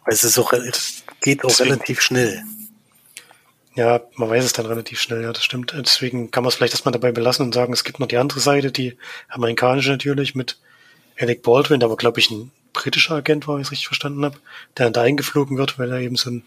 Es 0.06 0.24
ist 0.24 0.38
auch, 0.38 0.54
es 0.54 1.04
geht 1.22 1.44
auch 1.44 1.50
deswegen, 1.50 1.72
relativ 1.72 2.02
schnell. 2.02 2.44
Ja, 3.76 4.02
man 4.16 4.30
weiß 4.30 4.44
es 4.44 4.54
dann 4.54 4.66
relativ 4.66 5.00
schnell, 5.00 5.24
ja, 5.24 5.32
das 5.32 5.44
stimmt. 5.44 5.74
Deswegen 5.76 6.32
kann 6.32 6.44
man 6.44 6.50
es 6.50 6.56
vielleicht 6.56 6.74
erstmal 6.74 6.92
dabei 6.92 7.12
belassen 7.12 7.46
und 7.46 7.54
sagen, 7.54 7.72
es 7.72 7.84
gibt 7.84 8.00
noch 8.00 8.08
die 8.08 8.18
andere 8.18 8.40
Seite, 8.40 8.72
die 8.72 8.98
amerikanische 9.30 9.92
natürlich 9.92 10.36
mit 10.36 10.60
Alec 11.18 11.44
Baldwin, 11.44 11.80
der 11.80 11.88
aber 11.88 11.98
glaube 11.98 12.20
ich 12.20 12.30
ein 12.32 12.52
britischer 12.74 13.16
Agent 13.16 13.48
war, 13.48 13.56
wenn 13.56 13.62
ich 13.62 13.68
es 13.68 13.72
richtig 13.72 13.88
verstanden 13.88 14.26
habe, 14.26 14.38
der 14.78 14.86
dann 14.86 14.94
da 14.94 15.02
eingeflogen 15.04 15.58
wird, 15.58 15.80
weil 15.80 15.92
er 15.92 16.00
eben 16.00 16.16
so 16.16 16.32
ein 16.32 16.44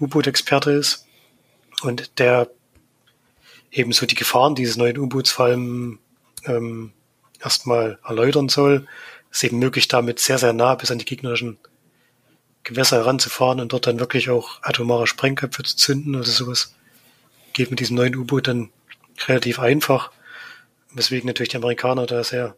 U-Boot-Experte 0.00 0.70
ist 0.70 1.06
und 1.82 2.18
der 2.18 2.48
eben 3.70 3.92
so 3.92 4.06
die 4.06 4.14
Gefahren 4.14 4.54
dieses 4.54 4.76
neuen 4.76 4.98
U-Boots 4.98 5.30
vor 5.30 5.46
allem 5.46 5.98
ähm, 6.44 6.92
erstmal 7.42 7.98
erläutern 8.04 8.48
soll. 8.48 8.86
Ist 9.30 9.44
eben 9.44 9.58
möglich, 9.58 9.88
damit 9.88 10.20
sehr, 10.20 10.38
sehr 10.38 10.52
nah 10.52 10.74
bis 10.74 10.90
an 10.90 10.98
die 10.98 11.04
gegnerischen 11.04 11.58
Gewässer 12.64 12.98
heranzufahren 12.98 13.60
und 13.60 13.72
dort 13.72 13.86
dann 13.86 14.00
wirklich 14.00 14.30
auch 14.30 14.62
atomare 14.62 15.06
Sprengköpfe 15.06 15.62
zu 15.62 15.76
zünden 15.76 16.14
oder 16.14 16.24
sowas. 16.24 16.74
Geht 17.52 17.70
mit 17.70 17.80
diesem 17.80 17.96
neuen 17.96 18.16
U-Boot 18.16 18.48
dann 18.48 18.70
relativ 19.26 19.58
einfach. 19.58 20.12
Weswegen 20.92 21.26
natürlich 21.26 21.50
die 21.50 21.56
Amerikaner 21.56 22.06
da 22.06 22.24
sehr, 22.24 22.56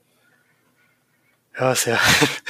ja, 1.59 1.75
sehr 1.75 1.99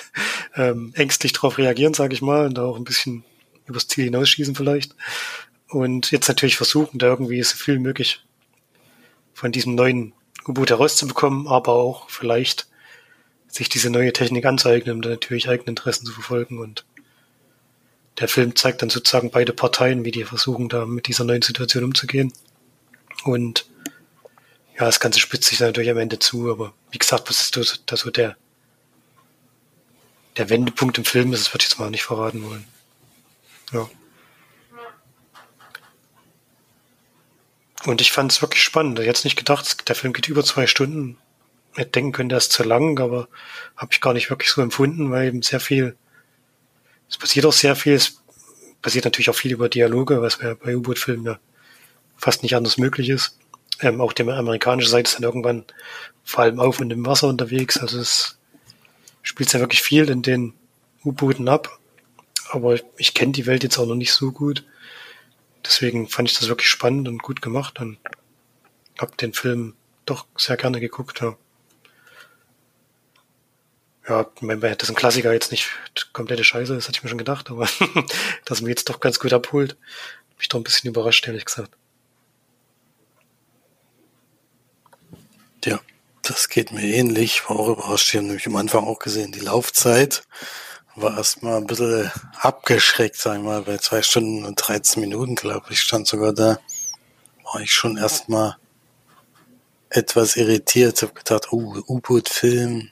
ähm, 0.54 0.92
ängstlich 0.94 1.32
darauf 1.32 1.58
reagieren, 1.58 1.94
sage 1.94 2.14
ich 2.14 2.22
mal, 2.22 2.46
und 2.46 2.54
da 2.54 2.64
auch 2.64 2.76
ein 2.76 2.84
bisschen 2.84 3.24
übers 3.66 3.88
Ziel 3.88 4.04
hinausschießen 4.04 4.54
vielleicht. 4.54 4.94
Und 5.68 6.10
jetzt 6.10 6.28
natürlich 6.28 6.56
versuchen, 6.56 6.98
da 6.98 7.06
irgendwie 7.06 7.42
so 7.42 7.56
viel 7.56 7.78
möglich 7.78 8.24
von 9.32 9.52
diesem 9.52 9.74
neuen 9.74 10.12
U-Boot 10.50 10.70
herauszubekommen, 10.70 11.46
aber 11.48 11.72
auch 11.72 12.10
vielleicht 12.10 12.66
sich 13.48 13.68
diese 13.68 13.90
neue 13.90 14.12
Technik 14.12 14.44
anzueignen, 14.44 14.96
um 14.96 15.02
dann 15.02 15.12
natürlich 15.12 15.48
eigene 15.48 15.70
Interessen 15.70 16.06
zu 16.06 16.12
verfolgen 16.12 16.58
und 16.58 16.84
der 18.18 18.28
Film 18.28 18.54
zeigt 18.54 18.82
dann 18.82 18.90
sozusagen 18.90 19.30
beide 19.30 19.52
Parteien, 19.52 20.04
wie 20.04 20.10
die 20.10 20.24
versuchen, 20.24 20.68
da 20.68 20.84
mit 20.84 21.06
dieser 21.06 21.24
neuen 21.24 21.42
Situation 21.42 21.84
umzugehen. 21.84 22.32
Und 23.24 23.66
ja, 24.78 24.84
das 24.84 25.00
Ganze 25.00 25.20
spitzt 25.20 25.48
sich 25.48 25.60
natürlich 25.60 25.90
am 25.90 25.98
Ende 25.98 26.18
zu, 26.18 26.50
aber 26.50 26.74
wie 26.90 26.98
gesagt, 26.98 27.30
was 27.30 27.40
ist 27.40 27.82
da 27.86 27.96
so 27.96 28.10
der, 28.10 28.36
der 30.36 30.50
Wendepunkt 30.50 30.98
im 30.98 31.04
Film 31.04 31.32
ist, 31.32 31.46
das 31.46 31.54
würde 31.54 31.64
ich 31.64 31.70
jetzt 31.70 31.78
mal 31.78 31.90
nicht 31.90 32.04
verraten 32.04 32.44
wollen. 32.44 32.66
Ja. 33.72 33.88
Und 37.86 38.00
ich 38.00 38.12
fand 38.12 38.32
es 38.32 38.42
wirklich 38.42 38.62
spannend. 38.62 38.98
Ich 38.98 39.06
hätte 39.06 39.26
nicht 39.26 39.36
gedacht, 39.36 39.88
der 39.88 39.96
Film 39.96 40.12
geht 40.12 40.28
über 40.28 40.44
zwei 40.44 40.66
Stunden. 40.66 41.16
Ich 41.72 41.78
hätte 41.78 41.92
denken 41.92 42.12
können, 42.12 42.28
der 42.28 42.38
ist 42.38 42.52
zu 42.52 42.62
lang, 42.62 42.98
aber 43.00 43.28
habe 43.76 43.92
ich 43.92 44.00
gar 44.00 44.12
nicht 44.12 44.28
wirklich 44.28 44.50
so 44.50 44.60
empfunden, 44.60 45.10
weil 45.10 45.28
eben 45.28 45.42
sehr 45.42 45.60
viel 45.60 45.96
es 47.10 47.18
passiert 47.18 47.44
auch 47.44 47.52
sehr 47.52 47.76
viel. 47.76 47.94
Es 47.94 48.22
passiert 48.80 49.04
natürlich 49.04 49.28
auch 49.28 49.34
viel 49.34 49.52
über 49.52 49.68
Dialoge, 49.68 50.22
was 50.22 50.38
bei 50.38 50.76
U-Boot-Filmen 50.76 51.26
ja 51.26 51.38
fast 52.16 52.42
nicht 52.42 52.54
anders 52.54 52.78
möglich 52.78 53.10
ist. 53.10 53.36
Ähm, 53.80 54.00
auch 54.00 54.12
die 54.12 54.22
amerikanische 54.22 54.88
Seite 54.88 55.08
ist 55.08 55.16
dann 55.16 55.24
irgendwann 55.24 55.64
vor 56.22 56.44
allem 56.44 56.60
auf 56.60 56.80
und 56.80 56.90
im 56.92 57.04
Wasser 57.04 57.28
unterwegs. 57.28 57.78
Also 57.78 57.98
es 57.98 58.38
spielt 59.22 59.52
ja 59.52 59.60
wirklich 59.60 59.82
viel 59.82 60.08
in 60.08 60.22
den 60.22 60.54
U-Booten 61.04 61.48
ab. 61.48 61.78
Aber 62.50 62.78
ich 62.96 63.14
kenne 63.14 63.32
die 63.32 63.46
Welt 63.46 63.62
jetzt 63.62 63.78
auch 63.78 63.86
noch 63.86 63.94
nicht 63.94 64.12
so 64.12 64.32
gut. 64.32 64.64
Deswegen 65.64 66.08
fand 66.08 66.30
ich 66.30 66.38
das 66.38 66.48
wirklich 66.48 66.68
spannend 66.68 67.08
und 67.08 67.22
gut 67.22 67.42
gemacht 67.42 67.80
und 67.80 67.98
habe 68.98 69.16
den 69.16 69.34
Film 69.34 69.74
doch 70.06 70.26
sehr 70.36 70.56
gerne 70.56 70.80
geguckt. 70.80 71.20
Ja 71.20 71.36
ja, 74.10 74.24
das 74.34 74.82
ist 74.82 74.90
ein 74.90 74.96
Klassiker 74.96 75.32
jetzt 75.32 75.50
nicht 75.52 75.70
komplette 76.12 76.44
Scheiße, 76.44 76.74
das 76.74 76.88
hatte 76.88 76.96
ich 76.98 77.02
mir 77.02 77.08
schon 77.08 77.18
gedacht, 77.18 77.50
aber 77.50 77.68
dass 78.44 78.60
mir 78.60 78.70
jetzt 78.70 78.88
doch 78.88 79.00
ganz 79.00 79.20
gut 79.20 79.32
abholt, 79.32 79.76
mich 80.38 80.48
doch 80.48 80.58
ein 80.58 80.64
bisschen 80.64 80.90
überrascht, 80.90 81.26
ehrlich 81.26 81.44
gesagt. 81.44 81.70
Ja, 85.64 85.80
das 86.22 86.48
geht 86.48 86.72
mir 86.72 86.82
ähnlich, 86.82 87.48
war 87.48 87.58
auch 87.58 87.68
überrascht. 87.68 88.08
Ich 88.08 88.16
habe 88.16 88.26
nämlich 88.26 88.46
am 88.46 88.56
Anfang 88.56 88.84
auch 88.84 88.98
gesehen, 88.98 89.32
die 89.32 89.40
Laufzeit 89.40 90.24
war 90.96 91.16
erstmal 91.16 91.56
ein 91.56 91.66
bisschen 91.66 92.10
abgeschreckt, 92.38 93.16
sagen 93.16 93.44
wir 93.44 93.50
mal, 93.50 93.62
bei 93.62 93.78
zwei 93.78 94.02
Stunden 94.02 94.44
und 94.44 94.56
13 94.56 95.00
Minuten, 95.00 95.34
glaube 95.34 95.66
ich, 95.70 95.80
stand 95.80 96.06
sogar 96.06 96.32
da. 96.32 96.58
War 97.44 97.60
ich 97.60 97.72
schon 97.72 97.96
erstmal 97.96 98.56
etwas 99.88 100.36
irritiert, 100.36 101.02
habe 101.02 101.14
gedacht, 101.14 101.52
oh, 101.52 101.76
U-Boot-Film, 101.86 102.90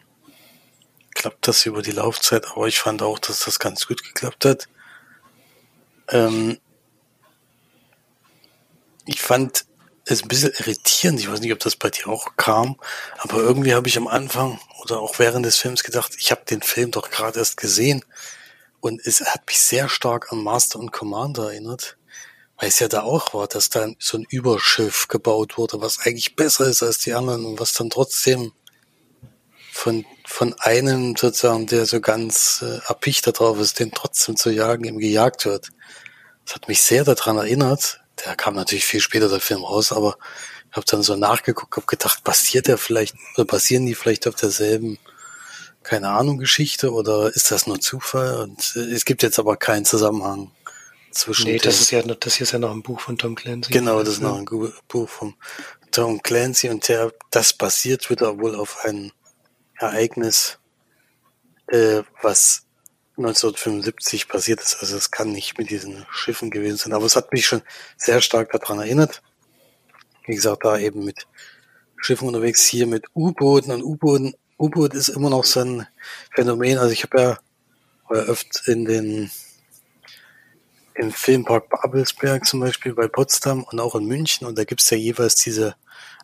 klappt 1.14 1.48
das 1.48 1.66
über 1.66 1.82
die 1.82 1.92
Laufzeit, 1.92 2.46
aber 2.48 2.66
ich 2.66 2.80
fand 2.80 3.02
auch, 3.02 3.18
dass 3.18 3.44
das 3.44 3.58
ganz 3.58 3.87
gut 3.87 4.02
geklappt 4.02 4.44
hat. 4.44 4.68
Ähm, 6.08 6.58
ich 9.06 9.20
fand 9.20 9.64
es 10.11 10.23
ein 10.23 10.29
bisschen 10.29 10.53
irritierend, 10.59 11.21
ich 11.21 11.31
weiß 11.31 11.40
nicht, 11.40 11.53
ob 11.53 11.59
das 11.59 11.77
bei 11.77 11.90
dir 11.90 12.09
auch 12.09 12.37
kam, 12.37 12.77
aber 13.18 13.38
irgendwie 13.38 13.75
habe 13.75 13.88
ich 13.88 13.97
am 13.97 14.09
Anfang 14.09 14.59
oder 14.83 15.01
auch 15.01 15.18
während 15.18 15.44
des 15.44 15.57
Films 15.57 15.85
gedacht, 15.85 16.12
ich 16.18 16.31
habe 16.31 16.44
den 16.44 16.62
Film 16.62 16.90
doch 16.90 17.11
gerade 17.11 17.38
erst 17.38 17.57
gesehen 17.57 18.05
und 18.81 19.01
es 19.05 19.21
hat 19.21 19.47
mich 19.47 19.59
sehr 19.59 19.88
stark 19.88 20.33
an 20.33 20.42
Master 20.42 20.79
und 20.79 20.92
Commander 20.92 21.53
erinnert, 21.53 21.97
weil 22.57 22.68
es 22.68 22.79
ja 22.79 22.88
da 22.88 23.03
auch 23.03 23.35
war, 23.35 23.47
dass 23.47 23.71
da 23.71 23.88
so 23.99 24.18
ein 24.18 24.27
Überschiff 24.31 25.09
gebaut 25.09 25.59
wurde, 25.59 25.81
was 25.81 26.01
eigentlich 26.01 26.37
besser 26.37 26.66
ist 26.66 26.83
als 26.83 26.99
die 26.99 27.14
anderen 27.14 27.44
und 27.44 27.61
was 27.61 27.73
dann 27.73 27.90
trotzdem 27.90 28.53
von, 29.73 30.05
von 30.27 30.55
einem 30.59 31.14
sozusagen, 31.16 31.66
der 31.66 31.87
so 31.87 32.01
ganz 32.01 32.62
äh, 32.62 32.81
erpicht 32.88 33.27
darauf 33.27 33.61
ist, 33.61 33.79
den 33.79 33.92
trotzdem 33.92 34.37
zu 34.37 34.51
jagen, 34.51 34.85
ihm 34.85 34.99
gejagt 34.99 35.44
wird. 35.44 35.68
Das 36.44 36.57
hat 36.57 36.68
mich 36.68 36.83
sehr 36.83 37.05
daran 37.05 37.37
erinnert. 37.37 38.01
Der 38.24 38.37
kam 38.37 38.54
natürlich 38.54 38.85
viel 38.85 39.00
später, 39.00 39.28
der 39.28 39.40
Film 39.40 39.64
raus, 39.64 39.92
aber 39.92 40.18
ich 40.70 40.76
habe 40.76 40.87
dann 40.87 41.02
so 41.02 41.16
nachgeguckt, 41.16 41.76
habe 41.76 41.87
gedacht, 41.87 42.24
passiert 42.24 42.66
der 42.66 42.78
vielleicht, 42.78 43.14
oder 43.37 43.44
passieren 43.46 43.87
die 43.87 43.94
vielleicht 43.94 44.26
auf 44.26 44.35
derselben, 44.35 44.98
keine 45.83 46.11
Ahnung, 46.11 46.38
Geschichte 46.38 46.92
oder 46.92 47.35
ist 47.35 47.50
das 47.50 47.66
nur 47.66 47.81
Zufall? 47.81 48.42
Und 48.42 48.74
äh, 48.76 48.81
es 48.81 49.04
gibt 49.04 49.22
jetzt 49.22 49.38
aber 49.38 49.57
keinen 49.57 49.85
Zusammenhang 49.85 50.50
zwischen. 51.11 51.46
Nee, 51.46 51.59
das 51.59 51.81
ist 51.81 51.90
ja, 51.90 52.02
das 52.02 52.35
hier 52.35 52.44
ist 52.44 52.52
ja 52.52 52.59
noch 52.59 52.72
ein 52.72 52.83
Buch 52.83 53.00
von 53.00 53.16
Tom 53.16 53.35
Clancy. 53.35 53.72
Genau, 53.72 54.00
das 54.00 54.14
ist 54.14 54.20
noch 54.20 54.37
ein 54.37 54.44
Buch 54.88 55.09
von 55.09 55.35
Tom 55.90 56.22
Clancy 56.22 56.68
und 56.68 56.87
der, 56.88 57.12
das 57.31 57.52
basiert 57.52 58.11
wieder 58.11 58.38
wohl 58.38 58.54
auf 58.54 58.85
einem 58.85 59.12
Ereignis, 59.78 60.59
äh, 61.68 62.02
was 62.22 62.67
1975 63.18 64.28
passiert 64.28 64.61
ist. 64.61 64.78
Also 64.81 64.96
es 64.96 65.11
kann 65.11 65.33
nicht 65.33 65.59
mit 65.59 65.70
diesen 65.70 66.07
Schiffen 66.11 66.50
gewesen 66.50 66.76
sein. 66.76 66.92
Aber 66.92 67.04
es 67.04 67.16
hat 67.16 67.33
mich 67.33 67.46
schon 67.46 67.62
sehr 67.96 68.20
stark 68.20 68.52
daran 68.52 68.78
erinnert. 68.78 69.22
Wie 70.26 70.35
gesagt, 70.35 70.64
da 70.64 70.78
eben 70.78 71.04
mit 71.04 71.26
Schiffen 72.00 72.28
unterwegs, 72.28 72.66
hier 72.66 72.87
mit 72.87 73.07
U-Booten 73.14 73.72
und 73.72 73.83
U-Booten. 73.83 74.35
U-Boot 74.59 74.94
ist 74.94 75.09
immer 75.09 75.31
noch 75.31 75.44
so 75.44 75.61
ein 75.61 75.87
Phänomen. 76.35 76.78
Also 76.78 76.92
ich 76.92 77.02
habe 77.02 77.20
ja 77.20 77.38
öfter 78.09 78.72
in 78.72 78.85
den 78.85 79.31
im 80.94 81.12
Filmpark 81.12 81.68
Babelsberg 81.70 82.44
zum 82.44 82.61
Beispiel 82.61 82.92
bei 82.92 83.07
Potsdam 83.07 83.62
und 83.62 83.78
auch 83.78 83.94
in 83.94 84.07
München 84.07 84.46
und 84.46 84.59
da 84.59 84.64
gibt's 84.64 84.90
ja 84.90 84.96
jeweils 84.96 85.37
diese 85.37 85.76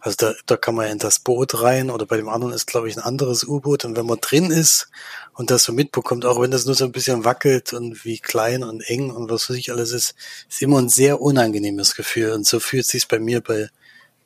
also 0.04 0.16
da, 0.18 0.34
da 0.44 0.58
kann 0.58 0.74
man 0.74 0.90
in 0.90 0.98
das 0.98 1.18
Boot 1.18 1.62
rein 1.62 1.90
oder 1.90 2.04
bei 2.04 2.18
dem 2.18 2.28
anderen 2.28 2.52
ist, 2.52 2.66
glaube 2.66 2.90
ich, 2.90 2.96
ein 2.98 3.02
anderes 3.02 3.42
U-Boot. 3.42 3.86
Und 3.86 3.96
wenn 3.96 4.04
man 4.04 4.20
drin 4.20 4.50
ist 4.50 4.90
und 5.32 5.50
das 5.50 5.64
so 5.64 5.72
mitbekommt, 5.72 6.26
auch 6.26 6.38
wenn 6.42 6.50
das 6.50 6.66
nur 6.66 6.74
so 6.74 6.84
ein 6.84 6.92
bisschen 6.92 7.24
wackelt 7.24 7.72
und 7.72 8.04
wie 8.04 8.18
klein 8.18 8.64
und 8.64 8.82
eng 8.82 9.10
und 9.10 9.30
was 9.30 9.48
weiß 9.48 9.56
ich 9.56 9.72
alles 9.72 9.92
ist, 9.92 10.14
ist 10.50 10.60
immer 10.60 10.78
ein 10.78 10.90
sehr 10.90 11.22
unangenehmes 11.22 11.94
Gefühl. 11.94 12.32
Und 12.32 12.46
so 12.46 12.60
fühlt 12.60 12.84
sich 12.84 13.08
bei 13.08 13.18
mir 13.18 13.40
bei, 13.40 13.70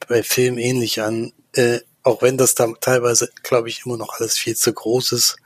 bei 0.08 0.24
Film 0.24 0.58
ähnlich 0.58 1.00
an. 1.00 1.32
Äh, 1.52 1.78
auch 2.02 2.22
wenn 2.22 2.36
das 2.36 2.56
da 2.56 2.72
teilweise, 2.80 3.30
glaube 3.44 3.68
ich, 3.68 3.86
immer 3.86 3.96
noch 3.96 4.18
alles 4.18 4.36
viel 4.36 4.56
zu 4.56 4.72
groß 4.72 5.12
ist 5.12 5.36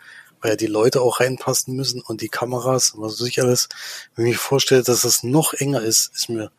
weil 0.41 0.53
ja 0.53 0.57
die 0.57 0.67
Leute 0.67 1.03
auch 1.03 1.21
reinpassen 1.21 1.77
müssen 1.77 2.01
und 2.01 2.21
die 2.21 2.29
Kameras 2.29 2.91
und 2.91 3.03
was 3.03 3.21
weiß 3.21 3.29
ich 3.29 3.41
alles. 3.41 3.69
Wenn 4.17 4.27
ich 4.27 4.33
mir 4.33 4.39
vorstelle, 4.39 4.83
dass 4.83 5.03
das 5.03 5.23
noch 5.23 5.55
enger 5.55 5.83
ist, 5.83 6.13
ist 6.17 6.31
mir 6.31 6.51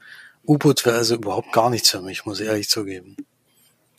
U-Boot 0.47 0.85
wäre 0.85 0.95
also 0.95 1.15
überhaupt 1.15 1.51
gar 1.51 1.69
nichts 1.69 1.89
für 1.89 2.01
mich, 2.01 2.25
muss 2.25 2.39
ich 2.39 2.47
ehrlich 2.47 2.69
zugeben. 2.69 3.17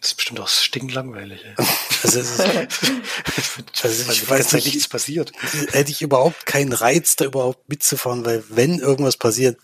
Das 0.05 0.11
ist 0.11 0.17
bestimmt 0.17 0.41
auch 0.41 0.49
stinklangweilig. 0.49 1.41
Ey. 1.45 1.55
Also, 2.05 2.21
es 2.21 2.33
ist, 2.33 2.41
also 3.83 4.13
ich 4.13 4.29
weiß 4.29 4.53
nicht, 4.53 4.67
nichts 4.67 4.89
passiert. 4.89 5.33
hätte 5.73 5.91
ich 5.91 6.03
überhaupt 6.03 6.45
keinen 6.45 6.75
Reiz, 6.75 7.17
da 7.17 7.25
überhaupt 7.25 7.67
mitzufahren, 7.67 8.27
weil 8.27 8.45
wenn 8.51 8.79
irgendwas 8.79 9.17
passiert, 9.17 9.59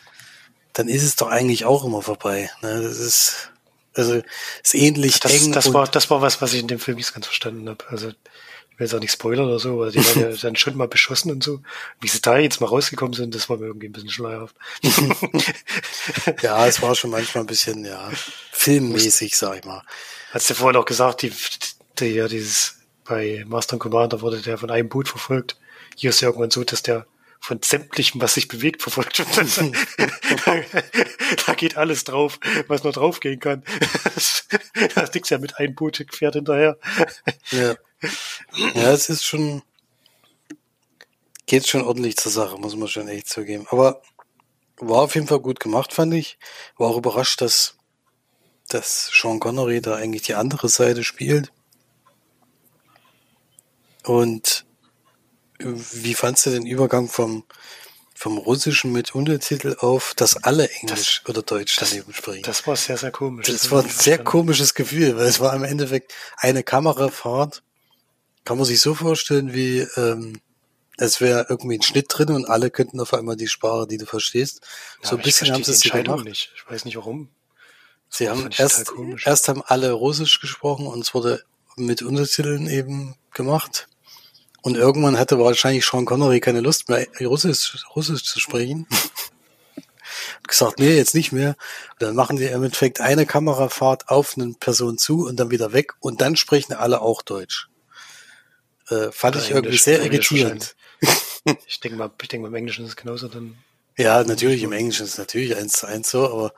dann 0.72 0.88
ist 0.88 1.02
es 1.02 1.16
doch 1.16 1.28
eigentlich 1.28 1.66
auch 1.66 1.84
immer 1.84 2.00
vorbei. 2.00 2.50
Ne? 2.62 2.80
Das 2.80 2.96
ist 2.98 3.50
also 3.92 4.22
ist 4.64 4.74
ähnlich 4.74 5.20
Das, 5.20 5.32
eng. 5.34 5.52
das 5.52 5.74
war, 5.74 5.86
das 5.86 6.08
war 6.08 6.22
was, 6.22 6.40
was 6.40 6.54
ich 6.54 6.60
in 6.60 6.68
dem 6.68 6.78
Film 6.78 6.96
nicht 6.96 7.12
ganz 7.12 7.26
verstanden 7.26 7.68
habe. 7.68 7.84
Also, 7.90 8.08
ich 8.08 8.78
will 8.78 8.86
jetzt 8.86 8.94
auch 8.94 9.00
nicht 9.00 9.12
spoilern 9.12 9.48
oder 9.48 9.58
so, 9.58 9.74
aber 9.74 9.90
die 9.90 9.98
waren 9.98 10.30
ja 10.30 10.36
dann 10.40 10.56
schon 10.56 10.78
mal 10.78 10.88
beschossen 10.88 11.30
und 11.30 11.44
so. 11.44 11.60
Wie 12.00 12.08
sie 12.08 12.22
da 12.22 12.38
jetzt 12.38 12.62
mal 12.62 12.68
rausgekommen 12.68 13.12
sind, 13.12 13.34
das 13.34 13.50
war 13.50 13.58
mir 13.58 13.66
irgendwie 13.66 13.88
ein 13.88 13.92
bisschen 13.92 14.08
schleierhaft. 14.08 14.56
ja, 16.40 16.66
es 16.66 16.80
war 16.80 16.94
schon 16.94 17.10
manchmal 17.10 17.44
ein 17.44 17.48
bisschen, 17.48 17.84
ja, 17.84 18.10
filmmäßig, 18.50 19.36
sag 19.36 19.58
ich 19.58 19.64
mal. 19.66 19.82
Hast 20.30 20.48
du 20.48 20.54
vorhin 20.54 20.80
auch 20.80 20.84
gesagt, 20.84 21.22
die, 21.22 21.32
die, 21.98 22.06
ja, 22.06 22.28
dieses, 22.28 22.78
bei 23.04 23.44
Master 23.46 23.74
and 23.74 23.82
Commander 23.82 24.20
wurde 24.20 24.40
der 24.40 24.58
von 24.58 24.70
einem 24.70 24.88
Boot 24.88 25.08
verfolgt. 25.08 25.58
Hier 25.96 26.10
ist 26.10 26.20
ja 26.20 26.28
irgendwann 26.28 26.50
so, 26.50 26.62
dass 26.62 26.82
der 26.82 27.06
von 27.40 27.60
sämtlichem, 27.62 28.20
was 28.20 28.34
sich 28.34 28.46
bewegt, 28.46 28.82
verfolgt 28.82 29.18
wird. 29.18 29.74
da 31.46 31.54
geht 31.54 31.76
alles 31.76 32.04
drauf, 32.04 32.38
was 32.68 32.84
nur 32.84 32.92
draufgehen 32.92 33.40
kann. 33.40 33.64
da 34.94 35.04
liegt 35.12 35.30
ja 35.30 35.38
mit 35.38 35.56
einem 35.58 35.74
Boot 35.74 36.04
fährt 36.12 36.34
hinterher. 36.34 36.78
Ja. 37.50 37.74
ja, 38.74 38.92
es 38.92 39.08
ist 39.08 39.24
schon, 39.24 39.62
geht 41.46 41.66
schon 41.66 41.82
ordentlich 41.82 42.16
zur 42.16 42.30
Sache, 42.30 42.56
muss 42.56 42.76
man 42.76 42.88
schon 42.88 43.08
echt 43.08 43.28
zugeben. 43.28 43.66
Aber 43.70 44.02
war 44.76 45.02
auf 45.02 45.14
jeden 45.14 45.26
Fall 45.26 45.40
gut 45.40 45.58
gemacht, 45.60 45.92
fand 45.92 46.14
ich. 46.14 46.38
War 46.76 46.88
auch 46.88 46.98
überrascht, 46.98 47.40
dass, 47.40 47.76
dass 48.74 49.10
Sean 49.12 49.40
Connery 49.40 49.80
da 49.80 49.96
eigentlich 49.96 50.22
die 50.22 50.34
andere 50.34 50.68
Seite 50.68 51.04
spielt. 51.04 51.52
Und 54.04 54.64
wie 55.58 56.14
fandst 56.14 56.46
du 56.46 56.50
den 56.50 56.66
Übergang 56.66 57.08
vom, 57.08 57.44
vom 58.14 58.38
Russischen 58.38 58.92
mit 58.92 59.14
Untertitel 59.14 59.76
auf, 59.78 60.14
dass 60.14 60.42
alle 60.42 60.70
Englisch 60.70 61.22
oder 61.28 61.42
Deutsch 61.42 61.76
daneben 61.78 62.14
sprechen? 62.14 62.42
Das 62.44 62.66
war 62.66 62.76
sehr, 62.76 62.96
sehr 62.96 63.10
komisch. 63.10 63.46
Das 63.46 63.64
hab 63.64 63.70
war 63.72 63.82
ein 63.84 63.90
sehr 63.90 64.18
komisches 64.18 64.74
Gefühl, 64.74 65.16
weil 65.16 65.26
es 65.26 65.40
war 65.40 65.54
im 65.54 65.64
Endeffekt 65.64 66.14
eine 66.36 66.62
Kamerafahrt. 66.62 67.62
Kann 68.44 68.56
man 68.56 68.66
sich 68.66 68.80
so 68.80 68.94
vorstellen, 68.94 69.52
wie 69.52 69.80
ähm, 69.96 70.40
es 70.96 71.20
wäre 71.20 71.46
irgendwie 71.48 71.78
ein 71.78 71.82
Schnitt 71.82 72.06
drin 72.08 72.30
und 72.30 72.46
alle 72.46 72.70
könnten 72.70 73.00
auf 73.00 73.12
einmal 73.12 73.36
die 73.36 73.48
Sprache, 73.48 73.86
die 73.86 73.98
du 73.98 74.06
verstehst. 74.06 74.60
Ja, 75.02 75.10
so 75.10 75.16
ein 75.16 75.22
bisschen 75.22 75.52
haben 75.52 75.64
sie 75.64 75.72
es 75.72 75.82
gemacht. 75.82 76.24
nicht. 76.24 76.52
Ich 76.54 76.70
weiß 76.70 76.84
nicht 76.84 76.96
warum. 76.96 77.28
Sie 78.10 78.26
Das 78.26 78.36
haben 78.36 78.50
erst, 78.56 78.92
erst 79.24 79.48
haben 79.48 79.62
alle 79.64 79.92
Russisch 79.92 80.40
gesprochen 80.40 80.86
und 80.86 81.00
es 81.00 81.14
wurde 81.14 81.42
mit 81.76 82.02
Untertiteln 82.02 82.66
eben 82.68 83.14
gemacht. 83.32 83.88
Und 84.62 84.76
irgendwann 84.76 85.18
hatte 85.18 85.38
wahrscheinlich 85.38 85.86
Sean 85.86 86.04
Connery 86.04 86.40
keine 86.40 86.60
Lust 86.60 86.88
mehr, 86.88 87.06
Russisch, 87.20 87.82
Russisch 87.94 88.24
zu 88.24 88.40
sprechen. 88.40 88.86
Hat 90.36 90.48
gesagt, 90.48 90.78
nee, 90.78 90.96
jetzt 90.96 91.14
nicht 91.14 91.32
mehr. 91.32 91.56
Und 91.92 92.02
dann 92.02 92.14
machen 92.14 92.36
die 92.36 92.44
im 92.44 92.62
Endeffekt 92.64 93.00
eine 93.00 93.24
Kamerafahrt 93.24 94.08
auf 94.08 94.36
eine 94.36 94.52
Person 94.58 94.98
zu 94.98 95.26
und 95.26 95.38
dann 95.38 95.50
wieder 95.50 95.72
weg 95.72 95.94
und 96.00 96.20
dann 96.20 96.36
sprechen 96.36 96.74
alle 96.74 97.00
auch 97.00 97.22
Deutsch. 97.22 97.68
Äh, 98.88 99.12
fand 99.12 99.36
Oder 99.36 99.44
ich 99.44 99.50
irgendwie 99.50 99.68
Englisch, 99.68 99.82
sehr 99.82 100.02
Englisch 100.02 100.30
irritierend. 100.32 100.76
Ich 101.66 101.80
denke 101.80 101.96
mal, 101.96 102.10
ich 102.20 102.28
denke 102.28 102.42
mal, 102.42 102.48
im 102.48 102.54
Englischen 102.54 102.84
ist 102.84 102.90
es 102.90 102.96
genauso 102.96 103.26
dann. 103.26 103.56
Ja, 103.96 104.22
natürlich, 104.24 104.62
im 104.62 104.72
Englischen 104.72 105.04
ist 105.04 105.12
es 105.12 105.18
natürlich 105.18 105.56
eins 105.56 105.72
zu 105.72 105.86
eins 105.86 106.10
so, 106.10 106.30
aber 106.30 106.52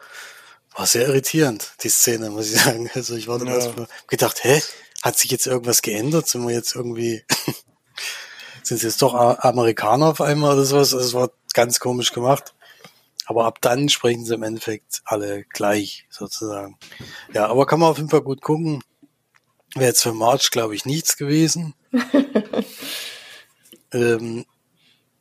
war 0.74 0.87
sehr 0.87 1.06
irritierend, 1.08 1.72
die 1.82 1.88
Szene, 1.88 2.30
muss 2.30 2.50
ich 2.52 2.61
sagen. 2.62 2.90
Also 2.94 3.14
ich 3.16 3.28
war 3.28 3.38
dann 3.38 3.48
Ja. 3.48 3.54
erstmal 3.54 3.88
gedacht, 4.08 4.44
hä, 4.44 4.61
hat 5.02 5.18
sich 5.18 5.30
jetzt 5.30 5.46
irgendwas 5.46 5.82
geändert? 5.82 6.28
Sind 6.28 6.46
wir 6.46 6.54
jetzt 6.54 6.74
irgendwie, 6.74 7.24
sind 8.62 8.78
sie 8.78 8.87
jetzt 8.87 9.02
doch 9.02 9.14
Amerikaner 9.14 10.06
auf 10.08 10.20
einmal 10.20 10.54
oder 10.54 10.64
sowas? 10.64 10.94
Also 10.94 11.06
es 11.06 11.14
war 11.14 11.30
ganz 11.54 11.80
komisch 11.80 12.12
gemacht. 12.12 12.54
Aber 13.26 13.46
ab 13.46 13.58
dann 13.61 13.88
sprechen 13.88 14.24
sie 14.24 14.35
im 14.35 14.42
Endeffekt 14.42 15.00
alle 15.04 15.44
gleich, 15.44 16.06
sozusagen. 16.11 16.76
Ja, 17.32 17.46
aber 17.46 17.66
kann 17.66 17.78
man 17.80 17.90
auf 17.90 17.96
jeden 17.98 18.11
Fall 18.11 18.22
gut 18.22 18.42
gucken. 18.42 18.82
Wäre 19.74 19.87
jetzt 19.87 20.02
für 20.02 20.12
March, 20.12 20.50
glaube 20.50 20.74
ich, 20.74 20.85
nichts 20.87 21.16
gewesen. 21.16 21.74
ähm, 23.92 24.44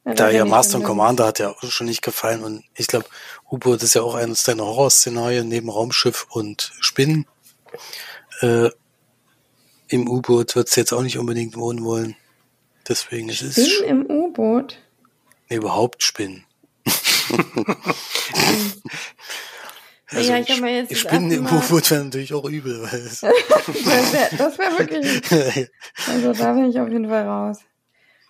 Ja, 0.05 0.13
da 0.15 0.25
kann 0.27 0.35
ja 0.35 0.45
Master 0.45 0.79
dann- 0.79 0.83
Commander 0.87 1.27
hat 1.27 1.39
ja 1.39 1.49
auch 1.51 1.63
schon 1.63 1.85
nicht 1.87 2.01
gefallen 2.01 2.43
und 2.43 2.63
ich 2.75 2.87
glaube, 2.87 3.05
U-Boot 3.51 3.83
ist 3.83 3.93
ja 3.93 4.01
auch 4.01 4.15
eines 4.15 4.43
deiner 4.43 4.65
Horrorszenarien 4.65 5.47
neben 5.47 5.69
Raumschiff 5.69 6.25
und 6.29 6.71
Spinnen. 6.79 7.25
Äh, 8.41 8.69
Im 9.89 10.09
U-Boot 10.09 10.55
wird's 10.55 10.75
jetzt 10.75 10.91
auch 10.93 11.01
nicht 11.03 11.17
unbedingt 11.19 11.55
wohnen 11.55 11.83
wollen. 11.83 12.15
Deswegen 12.87 13.29
ist 13.29 13.41
es 13.43 13.55
Bin 13.55 13.65
sch- 13.65 13.83
im 13.83 14.05
U-Boot. 14.09 14.79
nee, 15.49 15.57
überhaupt 15.57 16.01
Spinnen. 16.01 16.45
ja, 20.11 20.37
ich 20.37 20.61
mir 20.61 20.75
jetzt 20.77 20.97
Spinnen 20.97 21.31
im 21.31 21.45
U-Boot 21.45 21.89
wäre 21.91 22.03
natürlich 22.05 22.33
auch 22.33 22.45
übel, 22.45 22.81
weil 22.83 22.99
es, 23.01 23.19
Das 24.37 24.57
wäre 24.57 24.57
wär 24.57 24.79
wirklich. 24.79 25.69
Also 26.07 26.33
da 26.33 26.53
bin 26.53 26.69
ich 26.71 26.79
auf 26.79 26.89
jeden 26.89 27.07
Fall 27.07 27.23
raus. 27.27 27.59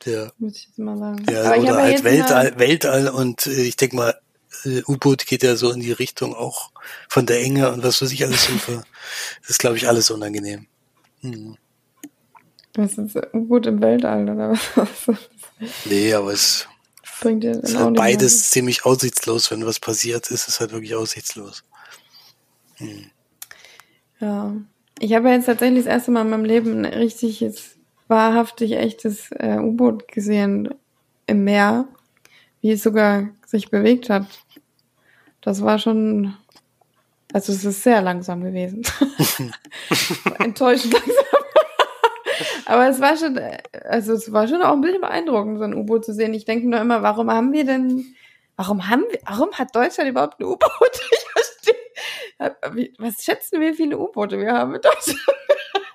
Ja, 0.05 0.31
Muss 0.37 0.57
ich 0.57 0.65
jetzt 0.67 0.79
mal 0.79 0.97
sagen. 0.97 1.25
ja 1.29 1.43
Aber 1.53 1.57
oder 1.61 1.77
halt 1.83 2.03
Weltall, 2.03 2.53
Weltall 2.59 3.07
und 3.09 3.45
äh, 3.47 3.61
ich 3.63 3.75
denke 3.77 3.95
mal, 3.95 4.15
äh, 4.65 4.81
U-Boot 4.87 5.25
geht 5.25 5.43
ja 5.43 5.55
so 5.55 5.71
in 5.71 5.79
die 5.79 5.91
Richtung 5.91 6.33
auch 6.35 6.71
von 7.09 7.25
der 7.25 7.41
Enge 7.41 7.71
und 7.71 7.83
was 7.83 8.01
weiß 8.01 8.11
ich 8.11 8.23
alles 8.25 8.45
für- 8.45 8.83
Das 9.41 9.49
ist, 9.51 9.59
glaube 9.59 9.77
ich, 9.77 9.87
alles 9.87 10.09
unangenehm. 10.11 10.67
Hm. 11.21 11.55
was 12.75 12.97
ist 12.97 13.15
U-Boot 13.33 13.65
im 13.67 13.81
Weltall 13.81 14.23
oder 14.29 14.51
was? 14.75 15.17
Nee, 15.85 16.11
aber 16.15 16.33
es 16.33 16.67
Bringt 17.21 17.43
ist 17.43 17.75
halt 17.77 17.95
beides 17.95 18.49
ziemlich 18.49 18.83
aussichtslos. 18.83 19.51
Wenn 19.51 19.63
was 19.63 19.79
passiert, 19.79 20.31
ist 20.31 20.47
es 20.47 20.59
halt 20.59 20.71
wirklich 20.71 20.95
aussichtslos. 20.95 21.63
mehr. 22.79 22.95
Ja. 24.19 24.55
Ich 24.99 25.13
habe 25.13 25.29
ja 25.29 25.35
jetzt 25.35 25.45
tatsächlich 25.45 25.83
das 25.85 25.93
erste 25.93 26.09
Mal 26.11 26.21
in 26.21 26.29
meinem 26.31 26.45
Leben 26.45 26.83
ein 26.83 26.93
richtiges, 26.93 27.70
wahrhaftig 28.11 28.73
echtes 28.73 29.31
äh, 29.31 29.57
U-Boot 29.57 30.07
gesehen 30.07 30.69
im 31.25 31.43
Meer, 31.43 31.87
wie 32.61 32.71
es 32.71 32.83
sogar 32.83 33.29
sich 33.47 33.71
bewegt 33.71 34.11
hat. 34.11 34.27
Das 35.39 35.63
war 35.63 35.79
schon, 35.79 36.35
also 37.33 37.51
es 37.51 37.65
ist 37.65 37.81
sehr 37.81 38.03
langsam 38.03 38.43
gewesen. 38.43 38.83
Enttäuschend 40.39 40.93
langsam. 40.93 41.25
Aber 42.65 42.87
es 42.87 43.01
war 43.01 43.17
schon, 43.17 43.39
also 43.85 44.13
es 44.13 44.31
war 44.31 44.47
schon 44.47 44.61
auch 44.61 44.73
ein 44.73 44.81
bisschen 44.81 45.01
beeindruckend, 45.01 45.57
so 45.57 45.63
ein 45.63 45.73
U-Boot 45.73 46.05
zu 46.05 46.13
sehen. 46.13 46.33
Ich 46.33 46.45
denke 46.45 46.69
nur 46.69 46.79
immer, 46.79 47.01
warum 47.01 47.31
haben 47.31 47.53
wir 47.53 47.65
denn, 47.65 48.15
warum 48.55 48.87
haben 48.89 49.05
wir, 49.09 49.19
warum 49.25 49.51
hat 49.53 49.75
Deutschland 49.75 50.09
überhaupt 50.09 50.39
ein 50.39 50.45
U-Boot? 50.45 50.69
Ich 51.11 51.25
verstehe. 51.33 52.95
Was 52.97 53.23
schätzen 53.23 53.61
wir, 53.61 53.71
wie 53.71 53.75
viele 53.75 53.97
U-Boote 53.97 54.37
wir 54.37 54.51
haben 54.51 54.75
in 54.75 54.81
Deutschland? 54.81 55.19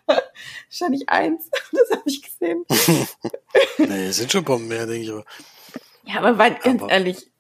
Wahrscheinlich 0.69 1.09
eins. 1.09 1.51
Das 1.73 1.91
habe 1.99 2.03
ich 2.07 2.23
gesehen. 2.23 2.65
nee, 3.79 4.07
es 4.09 4.17
sind 4.17 4.33
schon 4.33 4.45
Bomben 4.45 4.69
mehr, 4.69 4.87
denke 4.87 5.03
ich. 5.03 5.11
Aber 5.11 5.25
Ja, 6.05 6.19
aber 6.19 6.39
weil, 6.39 6.55
ganz 6.63 6.83
Aber- 6.83 6.91
ehrlich, 6.93 7.31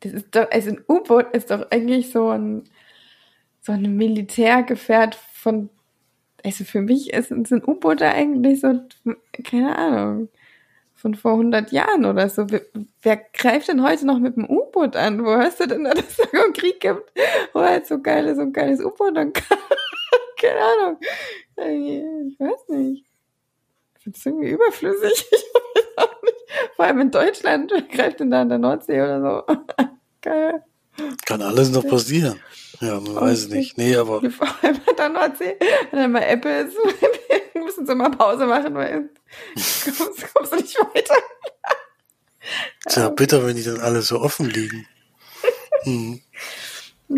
das 0.00 0.12
ist 0.12 0.26
doch, 0.34 0.50
also 0.50 0.70
ein 0.70 0.84
U-Boot 0.88 1.26
ist 1.34 1.50
doch 1.50 1.70
eigentlich 1.70 2.10
so 2.10 2.28
ein, 2.30 2.68
so 3.60 3.72
ein 3.72 3.82
Militärgefährt 3.96 5.14
von, 5.34 5.68
also 6.42 6.64
für 6.64 6.80
mich 6.80 7.12
ist, 7.12 7.28
sind 7.28 7.68
U-Boote 7.68 8.08
eigentlich 8.08 8.60
so, 8.60 8.80
keine 9.44 9.76
Ahnung, 9.76 10.28
von 10.94 11.14
vor 11.14 11.32
100 11.32 11.70
Jahren 11.72 12.04
oder 12.06 12.28
so. 12.30 12.50
Wer, 12.50 12.62
wer 13.02 13.16
greift 13.16 13.68
denn 13.68 13.82
heute 13.82 14.06
noch 14.06 14.18
mit 14.18 14.36
dem 14.36 14.48
U-Boot 14.48 14.96
an? 14.96 15.22
Wo 15.24 15.30
hörst 15.30 15.60
du 15.60 15.66
denn, 15.66 15.84
dass 15.84 15.98
es 15.98 16.16
da 16.16 16.24
einen 16.42 16.52
Krieg 16.54 16.80
gibt, 16.80 17.12
wo 17.52 17.60
halt 17.60 17.86
so 17.86 18.00
geile, 18.00 18.34
so 18.34 18.42
ein 18.42 18.52
geiles 18.52 18.80
U-Boot 18.80 19.16
dann 19.16 19.32
kann? 19.34 19.58
Keine 20.40 20.60
Ahnung. 20.60 20.98
Ich 21.56 22.40
weiß 22.40 22.68
nicht. 22.68 23.04
Ich 23.96 24.02
finde 24.02 24.18
es 24.18 24.26
irgendwie 24.26 24.50
überflüssig. 24.50 25.26
Ich 25.72 25.96
weiß 25.96 26.08
auch 26.08 26.22
nicht. 26.22 26.36
Vor 26.74 26.84
allem 26.84 27.00
in 27.00 27.10
Deutschland, 27.10 27.72
greift 27.92 28.20
denn 28.20 28.30
da 28.30 28.42
in 28.42 28.48
der 28.48 28.58
Nordsee 28.58 29.00
oder 29.00 29.20
so? 29.20 29.56
Geil. 30.20 30.64
kann 31.26 31.42
alles 31.42 31.70
noch 31.70 31.86
passieren. 31.86 32.40
Ja, 32.80 32.98
man 32.98 33.14
weiß 33.14 33.38
es 33.38 33.48
nicht. 33.48 33.78
Nee, 33.78 33.94
aber 33.96 34.20
Vor 34.30 34.48
allem 34.62 34.80
in 34.88 34.96
der 34.96 35.08
Nordsee, 35.10 35.56
wenn 35.90 36.00
dann 36.00 36.12
mal 36.12 36.22
Apple 36.22 36.62
ist, 36.62 36.76
müssen 37.54 37.86
sie 37.86 37.94
mal 37.94 38.10
Pause 38.10 38.46
machen, 38.46 38.74
weil 38.74 39.10
kommst, 39.96 40.34
kommst 40.34 40.52
du 40.52 40.56
nicht 40.56 40.78
weiter. 40.78 41.16
ist 42.86 42.96
ja 42.96 43.10
bitter, 43.10 43.46
wenn 43.46 43.56
die 43.56 43.64
dann 43.64 43.80
alle 43.80 44.02
so 44.02 44.20
offen 44.20 44.48
liegen. 44.48 44.86
Hm. 45.82 46.20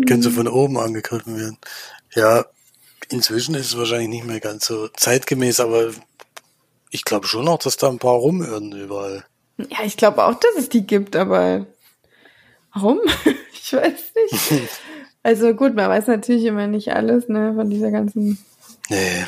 Können 0.07 0.21
sie 0.21 0.31
von 0.31 0.47
oben 0.47 0.77
angegriffen 0.77 1.37
werden. 1.39 1.57
Ja, 2.13 2.45
inzwischen 3.09 3.55
ist 3.55 3.67
es 3.67 3.77
wahrscheinlich 3.77 4.09
nicht 4.09 4.25
mehr 4.25 4.39
ganz 4.39 4.65
so 4.65 4.87
zeitgemäß, 4.87 5.59
aber 5.59 5.91
ich 6.89 7.03
glaube 7.05 7.27
schon 7.27 7.45
noch, 7.45 7.59
dass 7.59 7.77
da 7.77 7.89
ein 7.89 7.99
paar 7.99 8.15
rumirren 8.15 8.71
überall. 8.71 9.25
Ja, 9.57 9.83
ich 9.83 9.97
glaube 9.97 10.23
auch, 10.25 10.35
dass 10.35 10.55
es 10.57 10.69
die 10.69 10.85
gibt, 10.85 11.15
aber 11.15 11.65
warum? 12.73 12.99
ich 13.53 13.73
weiß 13.73 14.13
nicht. 14.31 14.69
Also 15.25 15.53
gut, 15.53 15.73
man 15.73 15.89
weiß 15.89 16.07
natürlich 16.07 16.43
immer 16.43 16.67
nicht 16.67 16.91
alles, 16.91 17.29
ne, 17.29 17.53
von 17.55 17.69
dieser 17.69 17.91
ganzen. 17.91 18.37
Nee, 18.89 19.23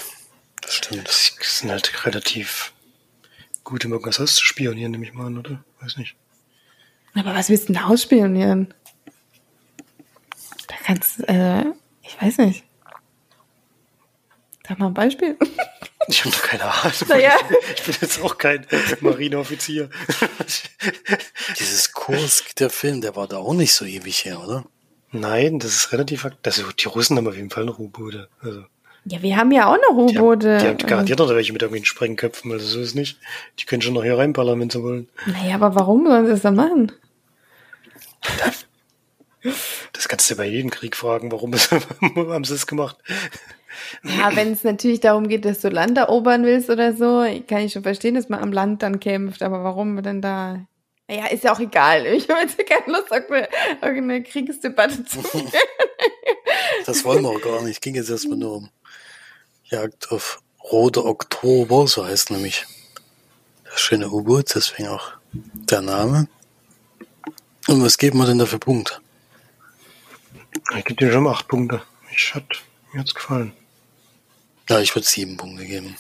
das 0.60 0.76
stimmt. 0.76 1.08
Das 1.08 1.60
sind 1.60 1.72
halt 1.72 2.06
relativ 2.06 2.74
gut, 3.64 3.86
um 3.86 3.94
irgendwas 3.94 4.20
auszuspionieren, 4.20 4.92
nehme 4.92 5.06
ich 5.06 5.14
mal 5.14 5.28
an, 5.28 5.38
oder? 5.38 5.64
Weiß 5.80 5.96
nicht. 5.96 6.18
Aber 7.14 7.34
was 7.34 7.50
willst 7.50 7.70
du 7.70 7.74
denn 7.74 7.82
ausspionieren? 7.82 8.74
Da 10.68 10.76
kannst 10.84 11.20
du, 11.20 11.24
äh, 11.30 11.64
ich 12.02 12.22
weiß 12.22 12.40
nicht. 12.40 12.66
Sag 14.68 14.80
mal 14.80 14.88
ein 14.88 14.94
Beispiel. 14.94 15.38
Ich 16.08 16.24
habe 16.24 16.36
doch 16.36 16.44
keine 16.44 16.66
Ahnung. 16.66 16.94
Naja. 17.10 17.32
Ich 17.76 17.82
bin 17.84 17.96
jetzt 18.00 18.22
auch 18.22 18.38
kein 18.38 18.68
Marineoffizier. 19.02 19.90
Dieses 21.60 21.94
Kurs, 21.94 22.44
der 22.60 22.70
Film, 22.70 23.02
der 23.02 23.16
war 23.16 23.28
da 23.28 23.38
auch 23.38 23.56
nicht 23.56 23.74
so 23.74 23.86
ewig 23.86 24.24
her, 24.24 24.40
oder? 24.40 24.66
Nein, 25.12 25.58
das 25.58 25.72
ist 25.76 25.92
relativ, 25.94 26.28
also 26.44 26.72
die 26.72 26.88
Russen 26.88 27.18
haben 27.18 27.28
auf 27.28 27.36
jeden 27.36 27.50
Fall 27.50 27.66
noch 27.66 27.80
U-Boote. 27.80 28.30
Also, 28.40 28.66
Ja, 29.06 29.24
wir 29.24 29.36
haben 29.36 29.52
ja 29.52 29.66
auch 29.66 29.78
noch 29.78 30.06
die, 30.08 30.16
haben, 30.16 30.24
U-Boote. 30.24 30.58
die 30.60 30.68
haben 30.68 30.78
garantiert 30.78 31.18
noch 31.18 31.30
welche 31.30 31.54
mit 31.54 31.64
irgendwelchen 31.64 31.88
Sprengköpfen, 31.88 32.52
also 32.52 32.68
so 32.68 32.82
ist 32.82 32.90
es 32.90 32.94
nicht. 32.96 33.18
Die 33.58 33.66
können 33.66 33.82
schon 33.82 33.96
noch 33.96 34.04
hier 34.04 34.16
reinballern, 34.20 34.60
wenn 34.60 34.70
sie 34.70 34.84
wollen. 34.84 35.10
Naja, 35.26 35.56
aber 35.56 35.74
warum 35.74 36.06
sollen 36.06 36.26
sie 36.28 36.34
das 36.34 36.42
dann 36.42 36.56
machen? 36.56 36.92
Das 39.94 40.08
kannst 40.08 40.30
du 40.30 40.36
bei 40.36 40.46
jedem 40.46 40.70
Krieg 40.70 40.96
fragen, 40.96 41.32
warum 41.32 41.54
es, 41.54 41.72
haben 41.72 42.44
sie 42.44 42.54
es 42.54 42.68
gemacht. 42.68 42.98
Ja, 44.04 44.36
wenn 44.36 44.54
es 44.54 44.64
natürlich 44.64 45.00
darum 45.00 45.28
geht, 45.28 45.46
dass 45.46 45.60
du 45.60 45.70
Land 45.70 45.98
erobern 45.98 46.44
willst 46.46 46.70
oder 46.70 46.96
so, 46.96 47.26
kann 47.48 47.62
ich 47.62 47.74
schon 47.74 47.84
verstehen, 47.84 48.16
dass 48.16 48.30
man 48.30 48.42
am 48.42 48.52
Land 48.52 48.84
dann 48.84 49.00
kämpft. 49.00 49.42
Aber 49.42 49.64
warum 49.64 50.02
denn 50.02 50.22
da? 50.22 50.66
Naja, 51.08 51.28
ist 51.28 51.44
ja 51.44 51.54
auch 51.54 51.60
egal. 51.60 52.06
Ich 52.08 52.30
habe 52.30 52.42
jetzt 52.42 52.58
keine 52.66 52.98
Lust, 52.98 53.12
irgendeine, 53.12 53.50
irgendeine 53.82 54.24
Kriegsdebatte 54.24 55.06
zu 55.06 55.22
führen. 55.24 55.52
Das 56.86 57.04
wollen 57.06 57.24
wir 57.24 57.30
auch 57.30 57.42
gar 57.42 57.62
nicht. 57.62 57.82
Ging 57.82 57.96
jetzt 57.96 58.10
erstmal 58.10 58.38
nur 58.38 58.56
um 58.58 58.70
Jagd 59.66 60.12
auf 60.12 60.42
Rote 60.72 61.06
Oktober, 61.06 61.88
so 61.88 62.06
heißt 62.06 62.32
nämlich 62.32 62.66
das 63.66 63.80
schöne 63.80 64.10
U-Boot, 64.10 64.56
deswegen 64.56 64.88
auch 64.88 65.12
der 65.32 65.82
Name. 65.82 66.28
Und 67.68 67.84
was 67.84 67.98
geben 67.98 68.20
wir 68.20 68.26
denn 68.26 68.40
da 68.40 68.46
für 68.46 68.60
Punkte? 68.60 69.00
Ich 70.78 70.86
gebe 70.86 71.06
dir 71.06 71.12
schon 71.12 71.28
acht 71.28 71.48
Punkte. 71.48 71.82
Ich 72.12 72.34
hat, 72.34 72.46
mir 72.94 73.02
hat's 73.02 73.14
gefallen. 73.14 73.54
Ja, 74.70 74.80
ich 74.80 74.96
würde 74.96 75.08
sieben 75.08 75.38
Punkte 75.38 75.66
geben. 75.66 75.96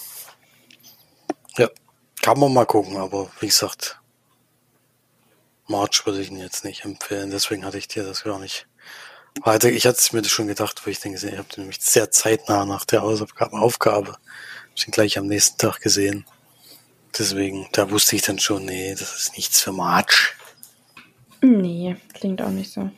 Ja, 1.58 1.70
kann 2.22 2.40
man 2.40 2.54
mal 2.54 2.66
gucken, 2.66 2.98
aber 2.98 3.30
wie 3.40 3.48
gesagt, 3.48 4.00
March 5.68 6.06
würde 6.06 6.22
ich 6.22 6.32
ihn 6.32 6.38
jetzt 6.38 6.66
nicht 6.66 6.84
empfehlen, 6.86 7.30
deswegen 7.30 7.66
hatte 7.66 7.78
ich 7.78 7.88
dir 7.88 8.04
das 8.04 8.24
gar 8.24 8.40
nicht 8.40 8.68
weiter. 9.44 9.70
Ich 9.70 9.86
hatte 9.86 9.98
es 9.98 10.14
mir 10.14 10.24
schon 10.26 10.48
gedacht, 10.48 10.86
wo 10.86 10.90
ich 10.90 11.00
den 11.00 11.14
gesehen 11.14 11.38
habe, 11.38 11.48
nämlich 11.58 11.80
sehr 11.82 12.12
zeitnah 12.12 12.66
nach 12.66 12.86
der 12.86 13.02
Hausaufgabe, 13.02 13.58
Aufgabe. 13.58 14.14
Hab 14.14 14.20
ich 14.76 14.88
ihn 14.88 14.92
gleich 14.92 15.18
am 15.18 15.28
nächsten 15.28 15.58
Tag 15.58 15.82
gesehen. 15.82 16.26
Deswegen, 17.18 17.68
da 17.72 17.90
wusste 17.92 18.16
ich 18.16 18.24
dann 18.24 18.40
schon, 18.40 18.66
nee, 18.66 18.92
das 18.92 19.16
ist 19.16 19.38
nichts 19.38 19.62
für 19.62 19.72
March. 19.72 20.36
Nee, 21.42 21.96
klingt 22.14 22.42
auch 22.42 22.50
nicht 22.50 22.72
so. 22.72 22.90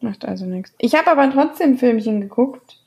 Macht 0.00 0.24
also 0.24 0.44
nichts. 0.44 0.72
Ich 0.78 0.94
habe 0.94 1.10
aber 1.10 1.30
trotzdem 1.32 1.78
Filmchen 1.78 2.20
geguckt. 2.20 2.78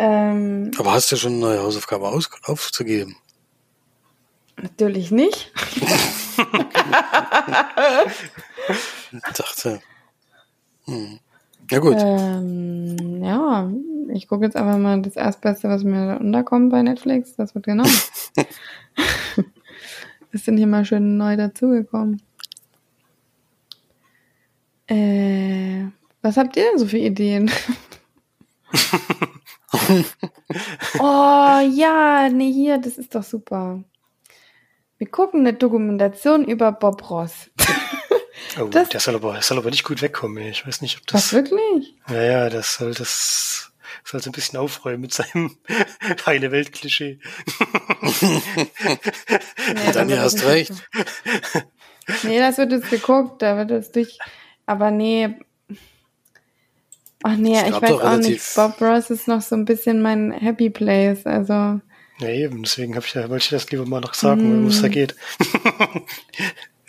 Ähm, 0.00 0.70
Aber 0.78 0.92
hast 0.92 1.10
du 1.10 1.16
schon 1.16 1.32
eine 1.32 1.40
neue 1.40 1.62
Hausaufgabe 1.62 2.08
aus 2.08 2.30
aufzugeben? 2.44 3.16
natürlich 4.60 5.10
nicht. 5.10 5.52
Ich 9.12 9.22
dachte, 9.36 9.80
hm. 10.84 11.18
Ja 11.70 11.78
gut, 11.80 11.96
Ähm, 11.98 13.22
ja, 13.22 13.70
ich 14.12 14.26
gucke 14.26 14.44
jetzt 14.44 14.56
einfach 14.56 14.78
mal 14.78 15.02
das 15.02 15.16
Erstbeste, 15.16 15.68
was 15.68 15.84
mir 15.84 16.06
da 16.06 16.16
unterkommt 16.16 16.70
bei 16.70 16.82
Netflix. 16.82 17.36
Das 17.36 17.54
wird 17.54 17.66
genommen. 17.66 17.92
Was 20.32 20.44
denn 20.44 20.56
hier 20.56 20.66
mal 20.66 20.84
schön 20.84 21.16
neu 21.18 21.36
dazugekommen? 21.36 22.22
Äh, 24.86 25.84
was 26.22 26.36
habt 26.36 26.56
ihr 26.56 26.64
denn 26.70 26.78
so 26.78 26.86
für 26.86 26.98
Ideen? 26.98 27.50
oh 30.98 31.60
ja, 31.70 32.28
nee, 32.30 32.52
hier, 32.52 32.78
das 32.78 32.96
ist 32.98 33.14
doch 33.14 33.22
super. 33.22 33.82
Wir 34.98 35.08
gucken 35.08 35.40
eine 35.40 35.52
Dokumentation 35.54 36.44
über 36.44 36.72
Bob 36.72 37.08
Ross. 37.10 37.50
Oh, 38.60 38.64
Das- 38.70 38.88
der 38.88 39.00
soll 39.00 39.14
aber, 39.14 39.34
der 39.34 39.42
soll 39.42 39.58
aber 39.58 39.70
nicht 39.70 39.84
gut 39.84 40.02
wegkommen. 40.02 40.42
Ich 40.44 40.66
weiß 40.66 40.80
nicht, 40.80 40.96
ob 40.98 41.12
Was 41.14 41.30
das, 41.30 41.32
wirklich? 41.32 41.94
ja, 42.08 42.22
ja, 42.22 42.50
das 42.50 42.74
soll, 42.74 42.94
das 42.94 43.72
soll 44.04 44.20
so 44.22 44.30
ein 44.30 44.32
bisschen 44.32 44.58
aufräumen 44.58 45.02
mit 45.02 45.12
seinem 45.12 45.56
heile 46.26 46.50
Welt-Klischee. 46.50 47.18
Nee, 48.22 49.92
Dann 49.92 50.08
da 50.08 50.14
ja, 50.16 50.22
hast 50.22 50.42
recht. 50.44 50.72
Nee, 52.22 52.38
das 52.38 52.56
wird 52.58 52.72
jetzt 52.72 52.90
geguckt, 52.90 53.42
da 53.42 53.56
wird 53.58 53.70
es 53.70 53.92
durch. 53.92 54.18
Aber 54.66 54.90
nee. 54.90 55.38
Ach 57.24 57.36
nee, 57.36 57.58
ich 57.60 57.70
gab 57.72 57.82
weiß 57.82 58.00
auch 58.00 58.16
nicht. 58.18 58.54
Bob 58.54 58.80
Ross 58.80 59.10
ist 59.10 59.26
noch 59.28 59.40
so 59.40 59.56
ein 59.56 59.64
bisschen 59.64 60.00
mein 60.02 60.30
Happy 60.32 60.70
Place. 60.70 61.26
Also, 61.26 61.80
Ja, 62.20 62.28
eben, 62.28 62.62
deswegen 62.62 62.96
ich, 62.96 63.14
ja- 63.14 63.28
wollte 63.28 63.42
ich 63.44 63.50
das 63.50 63.70
lieber 63.70 63.86
mal 63.86 64.00
noch 64.00 64.14
sagen, 64.14 64.42
worum 64.44 64.66
es 64.68 64.80
da 64.82 64.88
geht. 64.88 65.16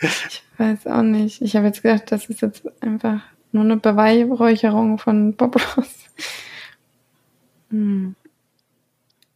ich 0.01 0.41
weiß 0.57 0.87
auch 0.87 1.01
nicht. 1.01 1.41
Ich 1.41 1.55
habe 1.55 1.65
jetzt 1.67 1.81
gedacht, 1.81 2.11
das 2.11 2.25
ist 2.27 2.41
jetzt 2.41 2.63
einfach 2.81 3.21
nur 3.51 3.63
eine 3.63 3.77
Beweihräucherung 3.77 4.97
von 4.99 5.35
Bob 5.35 5.55
Ross. 5.77 5.95
Hm. 7.71 8.15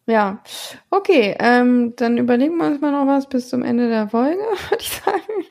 Ja, 0.06 0.44
okay, 0.90 1.36
ähm, 1.40 1.94
dann 1.96 2.18
überlegen 2.18 2.58
wir 2.58 2.68
uns 2.68 2.82
mal 2.82 2.92
noch 2.92 3.08
was 3.08 3.28
bis 3.30 3.48
zum 3.50 3.64
Ende 3.64 3.88
der 3.88 4.10
Folge, 4.10 4.42
würde 4.70 4.78
ich 4.84 4.90
sagen. 4.90 5.46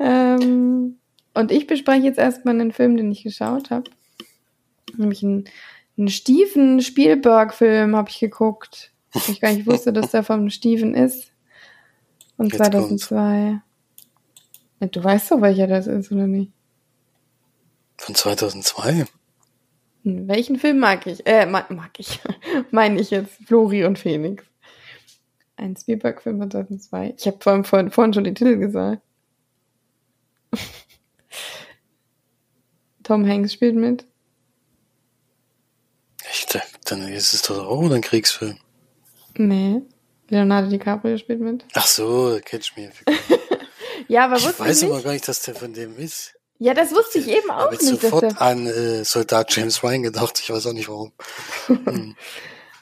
ähm, 0.00 0.96
und 1.34 1.52
ich 1.52 1.66
bespreche 1.68 2.02
jetzt 2.04 2.18
erstmal 2.18 2.54
einen 2.54 2.72
Film, 2.72 2.96
den 2.96 3.12
ich 3.12 3.22
geschaut 3.22 3.70
habe. 3.70 3.88
Nämlich 4.98 5.22
einen, 5.22 5.44
einen 5.96 6.08
Steven 6.08 6.80
Spielberg-Film 6.80 7.96
habe 7.96 8.10
ich 8.10 8.20
geguckt. 8.20 8.92
Ich 9.14 9.40
gar 9.40 9.52
nicht 9.52 9.66
wusste, 9.66 9.92
dass 9.92 10.12
der 10.12 10.22
vom 10.22 10.50
Steven 10.50 10.94
ist. 10.94 11.32
Und 12.36 12.52
Jetzt 12.52 12.58
2002. 12.58 13.60
Ja, 14.80 14.86
du 14.86 15.04
weißt 15.04 15.30
doch, 15.30 15.40
welcher 15.42 15.66
das 15.66 15.86
ist, 15.86 16.10
oder 16.10 16.26
nicht? 16.26 16.52
Von 17.98 18.14
2002? 18.14 19.04
Hm, 20.04 20.28
Welchen 20.28 20.58
Film 20.58 20.78
mag 20.78 21.06
ich? 21.06 21.26
Äh, 21.26 21.44
ma 21.46 21.66
mag 21.68 21.90
ich. 21.98 22.20
Meine 22.70 23.00
ich 23.00 23.10
jetzt. 23.10 23.32
Flori 23.46 23.84
und 23.84 23.98
Phoenix. 23.98 24.44
Ein 25.56 25.76
Spielberg-Film 25.76 26.38
von 26.38 26.50
2002. 26.50 27.14
Ich 27.18 27.26
habe 27.26 27.36
vorhin, 27.40 27.64
vorhin, 27.64 27.90
vorhin 27.90 28.14
schon 28.14 28.24
die 28.24 28.32
Titel 28.32 28.56
gesagt. 28.56 29.02
Tom 33.02 33.26
Hanks 33.26 33.52
spielt 33.52 33.76
mit. 33.76 34.06
Ich 36.90 36.96
dann 36.98 37.12
ist 37.12 37.34
es 37.34 37.42
doch 37.42 37.66
auch 37.66 37.88
ein 37.90 38.00
Kriegsfilm. 38.00 38.56
Nee. 39.36 39.82
Leonardo 40.28 40.68
DiCaprio 40.68 41.18
spielt 41.18 41.40
mit. 41.40 41.64
Ach 41.74 41.86
so, 41.86 42.38
Catch 42.44 42.76
Me. 42.76 42.88
If 42.88 43.00
You 43.00 43.04
Can. 43.04 43.38
Ja, 44.08 44.24
aber 44.24 44.38
Ich 44.38 44.58
weiß 44.58 44.82
ich 44.82 44.88
aber 44.88 45.02
gar 45.02 45.12
nicht, 45.12 45.28
dass 45.28 45.42
der 45.42 45.54
von 45.54 45.72
dem 45.72 45.96
ist. 45.96 46.34
Ja, 46.58 46.74
das 46.74 46.90
wusste 46.90 47.20
ich 47.20 47.28
eben 47.28 47.44
Ich 47.44 47.50
auch 47.50 47.58
habe 47.58 47.76
nicht. 47.76 47.92
Dass 47.92 48.00
sofort 48.00 48.22
der, 48.22 48.42
an 48.42 48.66
äh, 48.66 49.04
Soldat 49.04 49.54
James 49.54 49.84
Ryan 49.84 50.02
gedacht. 50.02 50.40
Ich 50.42 50.50
weiß 50.50 50.66
auch 50.66 50.72
nicht 50.72 50.88
warum. 50.88 51.12
Hm. 51.66 52.16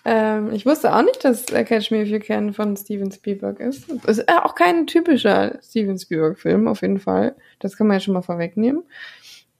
ähm, 0.06 0.52
ich 0.52 0.64
wusste 0.64 0.94
auch 0.94 1.02
nicht, 1.02 1.22
dass 1.24 1.44
äh, 1.50 1.64
Catch 1.64 1.90
Me 1.90 2.02
If 2.02 2.09
You 2.09 2.20
Can 2.20 2.54
von 2.54 2.78
Steven 2.78 3.12
Spielberg 3.12 3.61
ist. 3.61 3.90
Ist 4.06 4.20
äh, 4.20 4.36
auch 4.42 4.54
kein 4.54 4.86
typischer 4.86 5.59
Steven 5.62 5.98
Spielberg-Film, 5.98 6.66
auf 6.66 6.80
jeden 6.80 6.98
Fall. 6.98 7.36
Das 7.59 7.76
kann 7.76 7.88
man 7.88 7.96
ja 7.96 8.00
schon 8.00 8.14
mal 8.14 8.22
vorwegnehmen. 8.22 8.84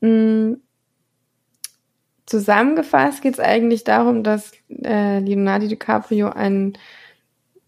Mm. 0.01 0.55
Zusammengefasst 2.29 3.23
geht 3.23 3.35
es 3.35 3.41
eigentlich 3.41 3.85
darum, 3.85 4.23
dass 4.23 4.53
äh, 4.69 5.21
Leonardo 5.21 5.67
DiCaprio 5.67 6.29
einen 6.29 6.77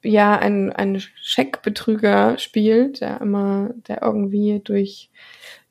ja, 0.02 0.38
ein, 0.38 0.72
ein 0.72 1.00
Scheckbetrüger 1.00 2.38
spielt, 2.38 3.00
der 3.00 3.20
immer, 3.20 3.70
der 3.88 4.02
irgendwie 4.02 4.60
durch 4.62 5.10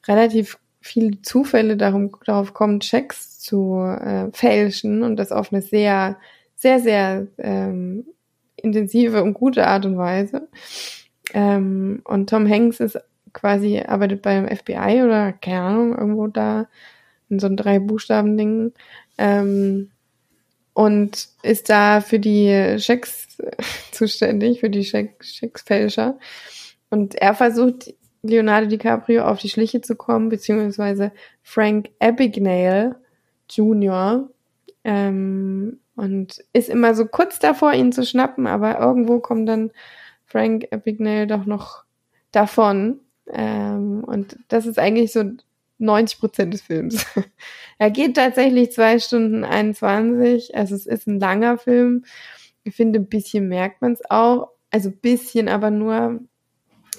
relativ 0.07 0.57
viele 0.81 1.21
Zufälle 1.21 1.77
darum, 1.77 2.11
darauf 2.25 2.53
kommt, 2.53 2.85
Schecks 2.85 3.39
zu 3.39 3.79
äh, 3.79 4.29
fälschen 4.31 5.03
und 5.03 5.17
das 5.17 5.31
auf 5.31 5.51
eine 5.51 5.61
sehr, 5.61 6.17
sehr, 6.55 6.79
sehr 6.79 7.27
ähm, 7.37 8.05
intensive 8.55 9.23
und 9.23 9.33
gute 9.33 9.67
Art 9.67 9.85
und 9.85 9.97
Weise. 9.97 10.47
Ähm, 11.33 12.01
und 12.05 12.29
Tom 12.29 12.49
Hanks 12.49 12.79
ist 12.79 12.99
quasi, 13.33 13.79
arbeitet 13.79 14.21
beim 14.21 14.47
FBI 14.47 15.03
oder 15.03 15.33
keine 15.33 15.61
Ahnung, 15.61 15.97
irgendwo 15.97 16.27
da 16.27 16.67
in 17.29 17.39
so 17.39 17.47
einem 17.47 17.57
drei 17.57 17.79
Buchstaben 17.79 18.37
Ding. 18.37 18.73
Ähm, 19.17 19.91
und 20.73 21.27
ist 21.43 21.69
da 21.69 21.99
für 21.99 22.19
die 22.19 22.77
Schecks 22.79 23.27
zuständig, 23.91 24.61
für 24.61 24.69
die 24.69 24.85
Scheck, 24.85 25.23
Schecksfälscher. 25.23 26.17
Und 26.89 27.15
er 27.15 27.33
versucht, 27.33 27.93
Leonardo 28.21 28.67
DiCaprio 28.67 29.23
auf 29.23 29.39
die 29.39 29.49
Schliche 29.49 29.81
zu 29.81 29.95
kommen, 29.95 30.29
beziehungsweise 30.29 31.11
Frank 31.41 31.89
Abagnale 31.99 32.95
Jr. 33.49 34.29
Ähm, 34.83 35.79
und 35.95 36.43
ist 36.53 36.69
immer 36.69 36.95
so 36.95 37.05
kurz 37.05 37.39
davor, 37.39 37.73
ihn 37.73 37.91
zu 37.91 38.05
schnappen, 38.05 38.47
aber 38.47 38.79
irgendwo 38.79 39.19
kommt 39.19 39.49
dann 39.49 39.71
Frank 40.25 40.67
Abagnale 40.71 41.27
doch 41.27 41.45
noch 41.45 41.83
davon. 42.31 42.99
Ähm, 43.31 44.03
und 44.05 44.37
das 44.47 44.65
ist 44.65 44.79
eigentlich 44.79 45.11
so 45.11 45.23
90 45.79 46.19
Prozent 46.19 46.53
des 46.53 46.61
Films. 46.61 47.05
er 47.77 47.89
geht 47.89 48.15
tatsächlich 48.15 48.71
zwei 48.71 48.99
Stunden 48.99 49.43
21. 49.43 50.55
Also 50.55 50.75
es 50.75 50.85
ist 50.85 51.07
ein 51.07 51.19
langer 51.19 51.57
Film. 51.57 52.03
Ich 52.63 52.75
finde, 52.75 52.99
ein 52.99 53.07
bisschen 53.07 53.47
merkt 53.47 53.81
man 53.81 53.93
es 53.93 54.01
auch. 54.09 54.49
Also 54.71 54.91
bisschen, 54.91 55.49
aber 55.49 55.71
nur. 55.71 56.19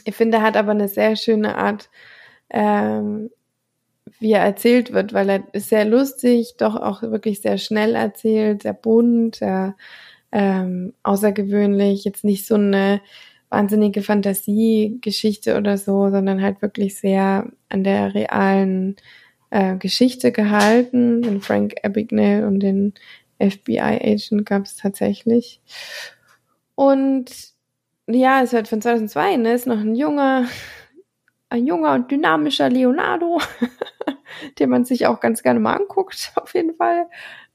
Ich 0.04 0.16
finde, 0.16 0.38
er 0.38 0.42
hat 0.42 0.56
aber 0.56 0.72
eine 0.72 0.88
sehr 0.88 1.14
schöne 1.14 1.56
Art, 1.56 1.90
ähm, 2.48 3.30
wie 4.18 4.32
er 4.32 4.42
erzählt 4.42 4.92
wird, 4.92 5.12
weil 5.12 5.28
er 5.28 5.44
ist 5.52 5.68
sehr 5.68 5.84
lustig, 5.84 6.54
doch 6.58 6.74
auch 6.74 7.02
wirklich 7.02 7.42
sehr 7.42 7.58
schnell 7.58 7.94
erzählt, 7.94 8.62
sehr 8.62 8.72
bunt, 8.72 9.36
sehr 9.36 9.76
ähm, 10.32 10.94
außergewöhnlich. 11.02 12.04
Jetzt 12.04 12.24
nicht 12.24 12.46
so 12.46 12.54
eine 12.54 13.00
wahnsinnige 13.50 14.02
Fantasiegeschichte 14.02 15.56
oder 15.56 15.76
so, 15.76 16.10
sondern 16.10 16.40
halt 16.40 16.62
wirklich 16.62 16.98
sehr 16.98 17.50
an 17.68 17.84
der 17.84 18.14
realen 18.14 18.96
äh, 19.50 19.76
Geschichte 19.76 20.32
gehalten. 20.32 21.22
Den 21.22 21.40
Frank 21.40 21.74
Abagnale 21.82 22.46
und 22.46 22.60
den 22.60 22.94
FBI-Agent 23.40 24.46
gab 24.46 24.64
es 24.64 24.76
tatsächlich. 24.76 25.60
Und 26.74 27.30
ja, 28.06 28.42
es 28.42 28.52
wird 28.52 28.68
von 28.68 28.80
2002, 28.80 29.36
ne, 29.36 29.52
ist 29.52 29.66
noch 29.66 29.80
ein 29.80 29.94
junger, 29.94 30.46
ein 31.48 31.66
junger 31.66 31.94
und 31.94 32.10
dynamischer 32.10 32.68
Leonardo, 32.68 33.40
den 34.58 34.70
man 34.70 34.84
sich 34.84 35.06
auch 35.06 35.20
ganz 35.20 35.42
gerne 35.42 35.60
mal 35.60 35.74
anguckt, 35.74 36.32
auf 36.36 36.54
jeden 36.54 36.74
Fall. 36.74 37.06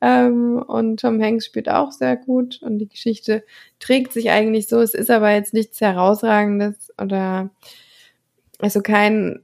Ähm, 0.06 0.62
und 0.62 1.00
Tom 1.00 1.20
Hanks 1.20 1.48
spielt 1.48 1.68
auch 1.68 1.92
sehr 1.92 2.16
gut 2.16 2.62
und 2.62 2.78
die 2.78 2.88
Geschichte 2.88 3.44
trägt 3.80 4.14
sich 4.14 4.30
eigentlich 4.30 4.68
so. 4.68 4.80
Es 4.80 4.94
ist 4.94 5.10
aber 5.10 5.32
jetzt 5.32 5.52
nichts 5.52 5.82
herausragendes 5.82 6.94
oder 7.02 7.50
also 8.60 8.82
kein 8.82 9.42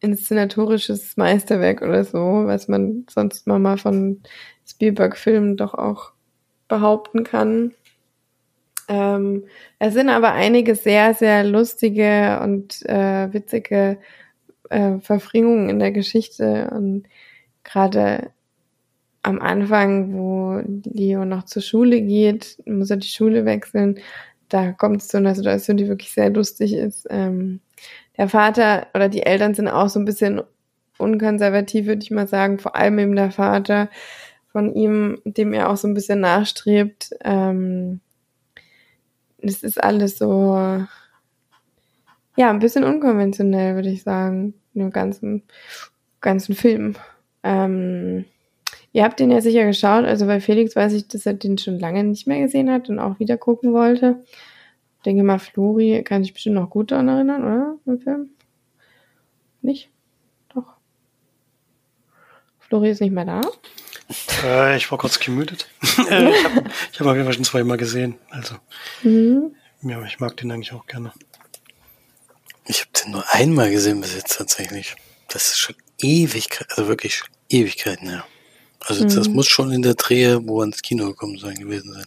inszenatorisches 0.00 1.16
Meisterwerk 1.16 1.80
oder 1.80 2.04
so, 2.04 2.18
was 2.18 2.68
man 2.68 3.06
sonst 3.08 3.46
mal, 3.46 3.58
mal 3.58 3.78
von 3.78 4.20
Spielberg-Filmen 4.68 5.56
doch 5.56 5.72
auch 5.72 6.12
behaupten 6.68 7.24
kann. 7.24 7.72
Ähm, 8.88 9.46
es 9.78 9.94
sind 9.94 10.10
aber 10.10 10.32
einige 10.32 10.74
sehr, 10.74 11.14
sehr 11.14 11.44
lustige 11.44 12.40
und 12.42 12.84
äh, 12.84 13.32
witzige 13.32 13.98
äh, 14.68 14.98
Verfringungen 14.98 15.70
in 15.70 15.78
der 15.78 15.92
Geschichte 15.92 16.70
und 16.70 17.04
gerade 17.62 18.32
am 19.24 19.40
Anfang, 19.40 20.12
wo 20.12 20.60
Leo 20.84 21.24
noch 21.24 21.44
zur 21.44 21.62
Schule 21.62 22.02
geht, 22.02 22.62
muss 22.66 22.90
er 22.90 22.98
die 22.98 23.08
Schule 23.08 23.46
wechseln. 23.46 23.98
Da 24.50 24.72
kommt 24.72 25.00
es 25.00 25.08
zu 25.08 25.16
einer 25.16 25.34
Situation, 25.34 25.78
die 25.78 25.88
wirklich 25.88 26.12
sehr 26.12 26.28
lustig 26.28 26.74
ist. 26.74 27.06
Ähm, 27.08 27.60
der 28.18 28.28
Vater 28.28 28.86
oder 28.94 29.08
die 29.08 29.22
Eltern 29.22 29.54
sind 29.54 29.68
auch 29.68 29.88
so 29.88 29.98
ein 29.98 30.04
bisschen 30.04 30.42
unkonservativ, 30.98 31.86
würde 31.86 32.02
ich 32.02 32.10
mal 32.10 32.28
sagen. 32.28 32.58
Vor 32.58 32.76
allem 32.76 32.98
eben 32.98 33.16
der 33.16 33.30
Vater 33.30 33.88
von 34.52 34.74
ihm, 34.74 35.18
dem 35.24 35.54
er 35.54 35.70
auch 35.70 35.78
so 35.78 35.88
ein 35.88 35.94
bisschen 35.94 36.20
nachstrebt. 36.20 37.10
Ähm, 37.24 38.00
das 39.40 39.62
ist 39.62 39.82
alles 39.82 40.18
so, 40.18 40.54
ja, 42.36 42.50
ein 42.50 42.58
bisschen 42.58 42.84
unkonventionell, 42.84 43.74
würde 43.74 43.88
ich 43.88 44.02
sagen, 44.02 44.52
in 44.74 44.82
dem 44.82 44.90
ganzen, 44.90 45.44
ganzen 46.20 46.54
Film. 46.54 46.96
Ähm, 47.42 48.26
Ihr 48.94 49.02
habt 49.02 49.18
den 49.18 49.32
ja 49.32 49.40
sicher 49.40 49.66
geschaut, 49.66 50.04
also 50.04 50.24
bei 50.26 50.40
Felix 50.40 50.76
weiß 50.76 50.92
ich, 50.92 51.08
dass 51.08 51.26
er 51.26 51.34
den 51.34 51.58
schon 51.58 51.80
lange 51.80 52.04
nicht 52.04 52.28
mehr 52.28 52.38
gesehen 52.38 52.70
hat 52.70 52.88
und 52.88 53.00
auch 53.00 53.18
wieder 53.18 53.36
gucken 53.36 53.72
wollte. 53.72 54.22
Ich 54.98 55.02
denke 55.02 55.24
mal, 55.24 55.40
Flori 55.40 56.04
kann 56.04 56.22
sich 56.22 56.32
bestimmt 56.32 56.54
noch 56.54 56.70
gut 56.70 56.92
daran 56.92 57.08
erinnern, 57.08 57.42
oder? 57.42 57.76
Im 57.86 57.98
Film? 57.98 58.30
Nicht? 59.62 59.90
Doch. 60.54 60.76
Flori 62.60 62.90
ist 62.90 63.00
nicht 63.00 63.10
mehr 63.10 63.24
da. 63.24 63.40
Äh, 64.44 64.76
ich 64.76 64.88
war 64.92 64.98
kurz 64.98 65.18
gemütet. 65.18 65.68
Äh, 66.08 66.30
ich 66.30 66.44
habe 66.44 66.64
ich 66.92 67.00
hab 67.00 67.06
auf 67.08 67.14
jeden 67.14 67.24
Fall 67.24 67.34
schon 67.34 67.44
zweimal 67.44 67.76
gesehen. 67.76 68.16
Also, 68.30 68.54
mhm. 69.02 69.56
ja, 69.82 70.04
ich 70.04 70.20
mag 70.20 70.36
den 70.36 70.52
eigentlich 70.52 70.72
auch 70.72 70.86
gerne. 70.86 71.12
Ich 72.66 72.80
habe 72.80 72.90
den 72.92 73.10
nur 73.10 73.24
einmal 73.32 73.72
gesehen 73.72 74.00
bis 74.00 74.14
jetzt 74.14 74.36
tatsächlich. 74.36 74.94
Das 75.28 75.46
ist 75.46 75.58
schon 75.58 75.74
Ewigkeit, 75.98 76.68
also 76.70 76.86
wirklich 76.86 77.22
Ewigkeiten, 77.48 78.08
ja. 78.08 78.24
Also 78.86 79.04
das 79.04 79.28
mhm. 79.28 79.34
muss 79.34 79.46
schon 79.46 79.72
in 79.72 79.82
der 79.82 79.94
Drehe, 79.94 80.46
wo 80.46 80.60
er 80.60 80.66
ins 80.66 80.82
Kino 80.82 81.06
gekommen 81.06 81.38
sein 81.38 81.54
gewesen 81.54 81.92
sein. 81.92 82.04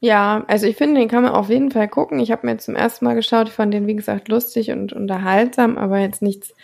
Ja, 0.00 0.44
also 0.46 0.66
ich 0.66 0.76
finde, 0.76 1.00
den 1.00 1.08
kann 1.08 1.22
man 1.22 1.32
auf 1.32 1.48
jeden 1.48 1.70
Fall 1.70 1.88
gucken. 1.88 2.20
Ich 2.20 2.30
habe 2.30 2.46
mir 2.46 2.58
zum 2.58 2.76
ersten 2.76 3.04
Mal 3.04 3.14
geschaut. 3.14 3.48
Ich 3.48 3.54
fand 3.54 3.72
den, 3.72 3.86
wie 3.86 3.96
gesagt, 3.96 4.28
lustig 4.28 4.70
und 4.70 4.92
unterhaltsam, 4.92 5.78
aber 5.78 5.98
jetzt 5.98 6.22
nichts 6.22 6.54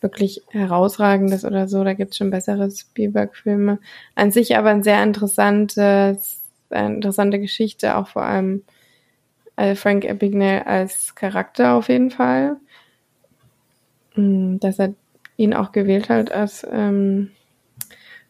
wirklich 0.00 0.42
herausragendes 0.50 1.44
oder 1.44 1.66
so. 1.66 1.82
Da 1.82 1.94
gibt 1.94 2.12
es 2.12 2.18
schon 2.18 2.30
bessere 2.30 2.70
Spielberg-Filme. 2.70 3.78
An 4.14 4.30
sich 4.30 4.56
aber 4.56 4.70
ein 4.70 4.82
sehr 4.82 5.02
interessantes, 5.02 6.42
eine 6.68 6.96
interessante 6.96 7.40
Geschichte, 7.40 7.96
auch 7.96 8.08
vor 8.08 8.22
allem 8.22 8.62
äh, 9.56 9.74
Frank 9.74 10.08
Abagnale 10.08 10.66
als 10.66 11.14
Charakter 11.14 11.74
auf 11.74 11.88
jeden 11.88 12.10
Fall. 12.10 12.56
Hm, 14.12 14.60
dass 14.60 14.78
er 14.78 14.94
ihn 15.36 15.54
auch 15.54 15.72
gewählt 15.72 16.08
hat 16.08 16.32
als 16.32 16.66
ähm, 16.70 17.30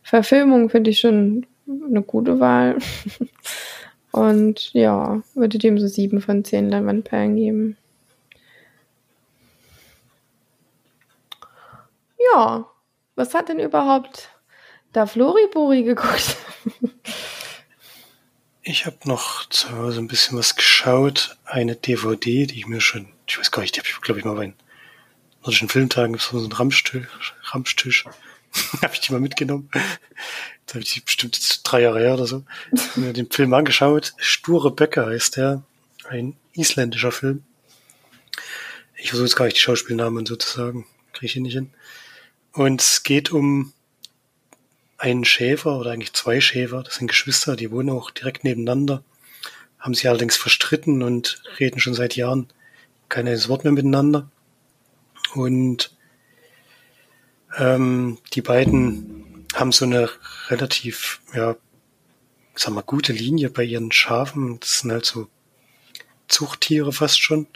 Verfilmung, 0.02 0.70
finde 0.70 0.90
ich 0.90 1.00
schon 1.00 1.46
eine 1.66 2.02
gute 2.02 2.40
Wahl. 2.40 2.78
Und 4.12 4.72
ja, 4.74 5.22
würde 5.34 5.58
dem 5.58 5.78
so 5.78 5.88
sieben 5.88 6.20
von 6.20 6.44
zehn 6.44 6.70
Leinwandperlen 6.70 7.34
geben. 7.34 7.76
Ja, 12.32 12.70
was 13.16 13.34
hat 13.34 13.48
denn 13.48 13.58
überhaupt 13.58 14.30
da 14.92 15.06
Floriburi 15.06 15.82
geguckt? 15.82 16.36
ich 18.62 18.86
habe 18.86 18.98
noch 19.04 19.48
zu 19.48 19.70
Hause 19.72 20.00
ein 20.00 20.08
bisschen 20.08 20.38
was 20.38 20.54
geschaut. 20.54 21.36
Eine 21.44 21.74
DVD, 21.74 22.46
die 22.46 22.58
ich 22.58 22.66
mir 22.66 22.80
schon, 22.80 23.08
ich 23.26 23.38
weiß 23.38 23.50
gar 23.50 23.62
nicht, 23.62 23.74
die 23.74 23.80
habe 23.80 23.88
ich, 23.88 24.00
glaube 24.00 24.20
ich, 24.20 24.24
mal 24.24 24.36
bei 24.36 24.52
nordischen 25.44 25.68
Filmtagen 25.68 26.16
so 26.18 26.38
einen 26.38 26.52
Ramstisch, 26.52 27.34
Ramstisch. 27.42 28.04
habe 28.82 28.94
ich 28.94 29.00
die 29.00 29.12
mal 29.12 29.20
mitgenommen. 29.20 29.68
Da 30.66 30.74
habe 30.74 30.80
ich 30.80 30.94
die 30.94 31.00
bestimmt 31.00 31.60
drei 31.64 31.82
Jahre 31.82 32.00
her 32.00 32.14
oder 32.14 32.26
so. 32.26 32.44
mir 32.96 33.12
den 33.12 33.30
Film 33.30 33.52
angeschaut. 33.52 34.14
Sture 34.16 34.70
Böcke 34.70 35.04
heißt 35.06 35.36
der. 35.36 35.62
Ein 36.08 36.36
isländischer 36.52 37.12
Film. 37.12 37.44
Ich 38.96 39.08
versuche 39.08 39.26
jetzt 39.26 39.36
gar 39.36 39.44
nicht 39.44 39.56
die 39.56 39.60
Schauspielnamen 39.60 40.24
sozusagen. 40.24 40.86
Kriege 41.12 41.26
ich 41.26 41.32
hier 41.32 41.42
nicht 41.42 41.54
hin. 41.54 41.70
Und 42.52 42.80
es 42.80 43.02
geht 43.02 43.32
um 43.32 43.72
einen 44.96 45.24
Schäfer 45.24 45.78
oder 45.78 45.90
eigentlich 45.90 46.12
zwei 46.12 46.40
Schäfer. 46.40 46.82
Das 46.82 46.96
sind 46.96 47.08
Geschwister, 47.08 47.56
die 47.56 47.70
wohnen 47.70 47.90
auch 47.90 48.10
direkt 48.10 48.44
nebeneinander. 48.44 49.02
Haben 49.78 49.94
sich 49.94 50.08
allerdings 50.08 50.36
verstritten 50.36 51.02
und 51.02 51.42
reden 51.58 51.80
schon 51.80 51.94
seit 51.94 52.16
Jahren 52.16 52.48
kein 53.08 53.26
Wort 53.48 53.64
mehr 53.64 53.72
miteinander. 53.72 54.30
Und 55.34 55.96
ähm, 57.56 58.18
die 58.32 58.42
beiden 58.42 59.46
haben 59.54 59.72
so 59.72 59.84
eine 59.84 60.08
relativ, 60.48 61.20
ja, 61.34 61.56
sag 62.54 62.72
mal, 62.72 62.82
gute 62.82 63.12
Linie 63.12 63.50
bei 63.50 63.64
ihren 63.64 63.92
Schafen. 63.92 64.58
Das 64.60 64.80
sind 64.80 64.92
halt 64.92 65.04
so 65.04 65.28
Zuchttiere 66.28 66.92
fast 66.92 67.20
schon, 67.20 67.46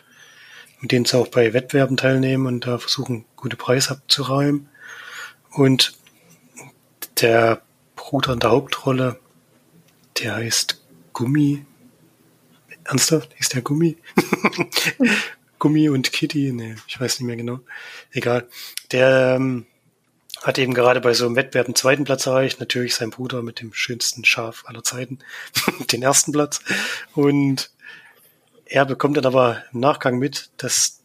mit 0.81 0.93
denen 0.93 1.05
sie 1.05 1.17
auch 1.17 1.29
bei 1.29 1.53
Wettbewerben 1.53 1.97
teilnehmen 1.97 2.47
und 2.47 2.67
da 2.67 2.79
versuchen, 2.79 3.25
gute 3.37 3.57
Preise 3.57 3.93
abzuräumen. 3.93 4.69
Und 5.51 5.95
der 7.21 7.63
Bruder 7.97 8.35
in 8.35 8.41
der 8.41 8.51
Hauptrolle, 8.51 9.19
der 10.19 10.37
heißt 10.37 10.81
Gummi. 11.13 11.65
Ernsthaft? 12.85 13.35
Ist 13.39 13.55
der 13.55 13.63
Gummi? 13.63 13.97
Gummi 15.59 15.89
und 15.89 16.13
Kitty, 16.13 16.53
nee, 16.53 16.77
ich 16.87 17.01
weiß 17.01 17.19
nicht 17.19 17.27
mehr 17.27 17.37
genau. 17.37 17.61
Egal. 18.13 18.49
Der 18.93 19.37
ähm, 19.37 19.67
hat 20.43 20.59
eben 20.59 20.75
gerade 20.75 21.01
bei 21.01 21.15
so 21.15 21.27
einem 21.27 21.37
Wettbewerb 21.37 21.67
einen 21.67 21.75
zweiten 21.75 22.05
Platz 22.05 22.27
erreicht. 22.27 22.61
Natürlich 22.61 22.95
sein 22.95 23.11
Bruder 23.11 23.43
mit 23.43 23.61
dem 23.61 23.73
schönsten 23.73 24.25
Schaf 24.25 24.65
aller 24.67 24.85
Zeiten, 24.85 25.19
den 25.93 26.03
ersten 26.03 26.33
Platz. 26.33 26.61
Und 27.15 27.71
er 28.67 28.85
bekommt 28.85 29.17
dann 29.17 29.27
aber 29.27 29.65
im 29.73 29.81
Nachgang 29.81 30.19
mit, 30.19 30.51
dass 30.59 31.01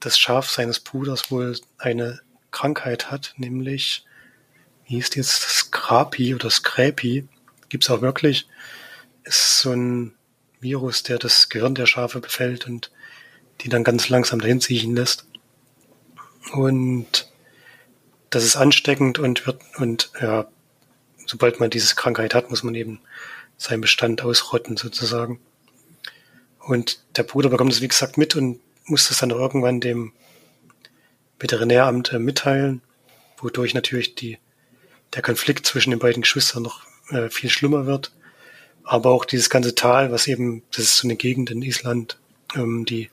das 0.00 0.18
Schaf 0.18 0.48
seines 0.48 0.80
Bruders 0.80 1.30
wohl 1.30 1.58
eine 1.78 2.20
Krankheit 2.50 3.10
hat, 3.10 3.34
nämlich, 3.36 4.04
wie 4.86 4.96
hieß 4.96 5.10
die 5.10 5.18
jetzt, 5.18 5.42
Scrapi 5.42 6.34
oder 6.34 6.50
Scrapi, 6.50 7.26
gibt's 7.68 7.90
auch 7.90 8.00
wirklich, 8.00 8.48
ist 9.24 9.60
so 9.60 9.72
ein 9.72 10.14
Virus, 10.60 11.02
der 11.02 11.18
das 11.18 11.48
Gehirn 11.48 11.74
der 11.74 11.86
Schafe 11.86 12.20
befällt 12.20 12.66
und 12.66 12.90
die 13.60 13.68
dann 13.68 13.84
ganz 13.84 14.08
langsam 14.08 14.40
dahin 14.40 14.60
ziehen 14.60 14.94
lässt. 14.94 15.26
Und 16.52 17.30
das 18.30 18.44
ist 18.44 18.56
ansteckend 18.56 19.18
und 19.18 19.46
wird, 19.46 19.60
und 19.76 20.10
ja, 20.20 20.48
sobald 21.26 21.60
man 21.60 21.70
diese 21.70 21.94
Krankheit 21.94 22.34
hat, 22.34 22.50
muss 22.50 22.62
man 22.62 22.74
eben 22.74 23.00
seinen 23.56 23.80
Bestand 23.80 24.22
ausrotten 24.22 24.76
sozusagen. 24.76 25.40
Und 26.60 27.02
der 27.16 27.22
Bruder 27.22 27.48
bekommt 27.48 27.72
es, 27.72 27.80
wie 27.80 27.88
gesagt, 27.88 28.18
mit 28.18 28.36
und 28.36 28.60
muss 28.84 29.08
das 29.08 29.18
dann 29.18 29.30
irgendwann 29.30 29.80
dem 29.80 30.12
Veterinäramt 31.38 32.12
äh, 32.12 32.18
mitteilen, 32.18 32.82
wodurch 33.38 33.74
natürlich 33.74 34.14
die, 34.14 34.38
der 35.14 35.22
Konflikt 35.22 35.66
zwischen 35.66 35.90
den 35.90 35.98
beiden 35.98 36.22
Geschwistern 36.22 36.62
noch 36.62 36.82
äh, 37.10 37.28
viel 37.30 37.50
schlimmer 37.50 37.86
wird. 37.86 38.12
Aber 38.82 39.10
auch 39.10 39.24
dieses 39.24 39.50
ganze 39.50 39.74
Tal, 39.74 40.12
was 40.12 40.26
eben, 40.26 40.62
das 40.70 40.84
ist 40.84 40.96
so 40.98 41.06
eine 41.06 41.16
Gegend 41.16 41.50
in 41.50 41.62
Island, 41.62 42.18
ähm, 42.54 42.84
die 42.84 43.10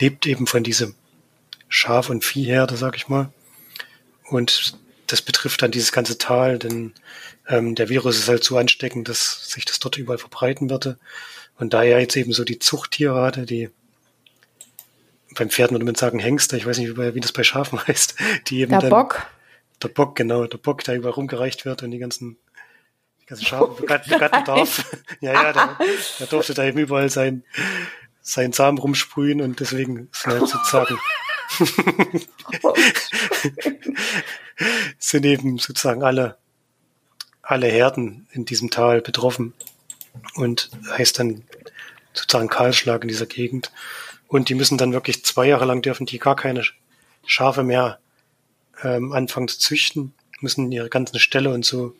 lebt 0.00 0.26
eben 0.26 0.46
von 0.46 0.62
diesem 0.62 0.94
Schaf- 1.68 2.10
und 2.10 2.24
Viehherde, 2.24 2.76
sag 2.76 2.96
ich 2.96 3.08
mal. 3.08 3.32
Und 4.24 4.78
das 5.06 5.22
betrifft 5.22 5.62
dann 5.62 5.70
dieses 5.70 5.92
ganze 5.92 6.18
Tal, 6.18 6.58
denn 6.58 6.92
ähm, 7.48 7.74
der 7.74 7.88
Virus 7.88 8.16
ist 8.16 8.28
halt 8.28 8.44
so 8.44 8.56
ansteckend, 8.58 9.08
dass 9.08 9.50
sich 9.50 9.64
das 9.64 9.80
dort 9.80 9.98
überall 9.98 10.18
verbreiten 10.18 10.70
würde. 10.70 10.98
Und 11.58 11.74
da 11.74 11.82
er 11.82 12.00
jetzt 12.00 12.16
eben 12.16 12.32
so 12.32 12.44
die 12.44 12.58
Zuchttiere 12.58 13.20
hatte, 13.20 13.44
die 13.44 13.70
beim 15.34 15.50
Pferden 15.50 15.74
würde 15.74 15.84
man 15.84 15.94
sagen 15.94 16.18
Hengste, 16.18 16.56
ich 16.56 16.66
weiß 16.66 16.78
nicht, 16.78 16.96
wie, 16.96 17.14
wie 17.14 17.20
das 17.20 17.32
bei 17.32 17.44
Schafen 17.44 17.80
heißt, 17.86 18.14
die 18.48 18.60
eben 18.60 18.70
Der 18.70 18.80
dann, 18.80 18.90
Bock. 18.90 19.26
der 19.82 19.88
Bock, 19.88 20.16
genau, 20.16 20.46
der 20.46 20.58
Bock, 20.58 20.82
der 20.84 20.96
überall 20.96 21.14
rumgereicht 21.14 21.64
wird 21.64 21.82
und 21.82 21.90
die 21.90 21.98
ganzen, 21.98 22.36
die 23.22 23.26
ganzen 23.26 23.46
Schafe 23.46 23.74
begatten, 23.80 24.10
begatten 24.10 24.44
darf. 24.44 24.84
ja, 25.20 25.32
ja, 25.32 25.52
der, 25.52 25.76
der 26.18 26.26
durfte 26.26 26.54
da 26.54 26.64
eben 26.64 26.78
überall 26.78 27.10
sein, 27.10 27.44
seinen 28.30 28.52
Samen 28.52 28.78
rumsprühen 28.78 29.40
und 29.40 29.60
deswegen 29.60 30.08
sind 30.12 30.32
halt 30.32 30.48
sozusagen 30.48 30.98
sind 34.98 35.24
eben 35.26 35.58
sozusagen 35.58 36.02
alle, 36.02 36.36
alle 37.42 37.66
Herden 37.66 38.28
in 38.32 38.44
diesem 38.44 38.70
Tal 38.70 39.00
betroffen 39.00 39.54
und 40.34 40.70
heißt 40.90 41.18
dann 41.18 41.44
sozusagen 42.12 42.48
Kahlschlag 42.48 43.02
in 43.02 43.08
dieser 43.08 43.26
Gegend. 43.26 43.72
Und 44.28 44.48
die 44.48 44.54
müssen 44.54 44.78
dann 44.78 44.92
wirklich 44.92 45.24
zwei 45.24 45.48
Jahre 45.48 45.64
lang 45.64 45.82
dürfen 45.82 46.06
die 46.06 46.18
gar 46.18 46.36
keine 46.36 46.62
Schafe 47.26 47.62
mehr 47.62 47.98
ähm, 48.82 49.12
anfangen 49.12 49.48
zu 49.48 49.58
züchten, 49.58 50.14
müssen 50.40 50.70
ihre 50.72 50.88
ganzen 50.88 51.18
Ställe 51.18 51.52
und 51.52 51.64
so 51.64 51.94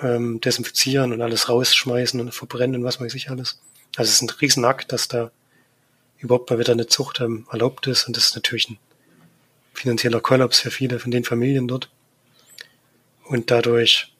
ähm, 0.00 0.40
desinfizieren 0.40 1.12
und 1.12 1.22
alles 1.22 1.48
rausschmeißen 1.48 2.20
und 2.20 2.32
verbrennen 2.32 2.76
und 2.76 2.84
was 2.84 3.00
weiß 3.00 3.14
ich 3.14 3.30
alles. 3.30 3.60
Also 3.98 4.10
es 4.10 4.14
ist 4.14 4.22
ein 4.22 4.30
Riesenakt, 4.40 4.92
dass 4.92 5.08
da 5.08 5.32
überhaupt 6.18 6.50
mal 6.50 6.60
wieder 6.60 6.72
eine 6.72 6.86
Zucht 6.86 7.18
ähm, 7.18 7.48
erlaubt 7.50 7.88
ist 7.88 8.06
und 8.06 8.16
das 8.16 8.28
ist 8.28 8.36
natürlich 8.36 8.70
ein 8.70 8.78
finanzieller 9.74 10.20
Kollaps 10.20 10.60
für 10.60 10.70
viele 10.70 11.00
von 11.00 11.10
den 11.10 11.24
Familien 11.24 11.66
dort. 11.66 11.90
Und 13.24 13.50
dadurch 13.50 14.14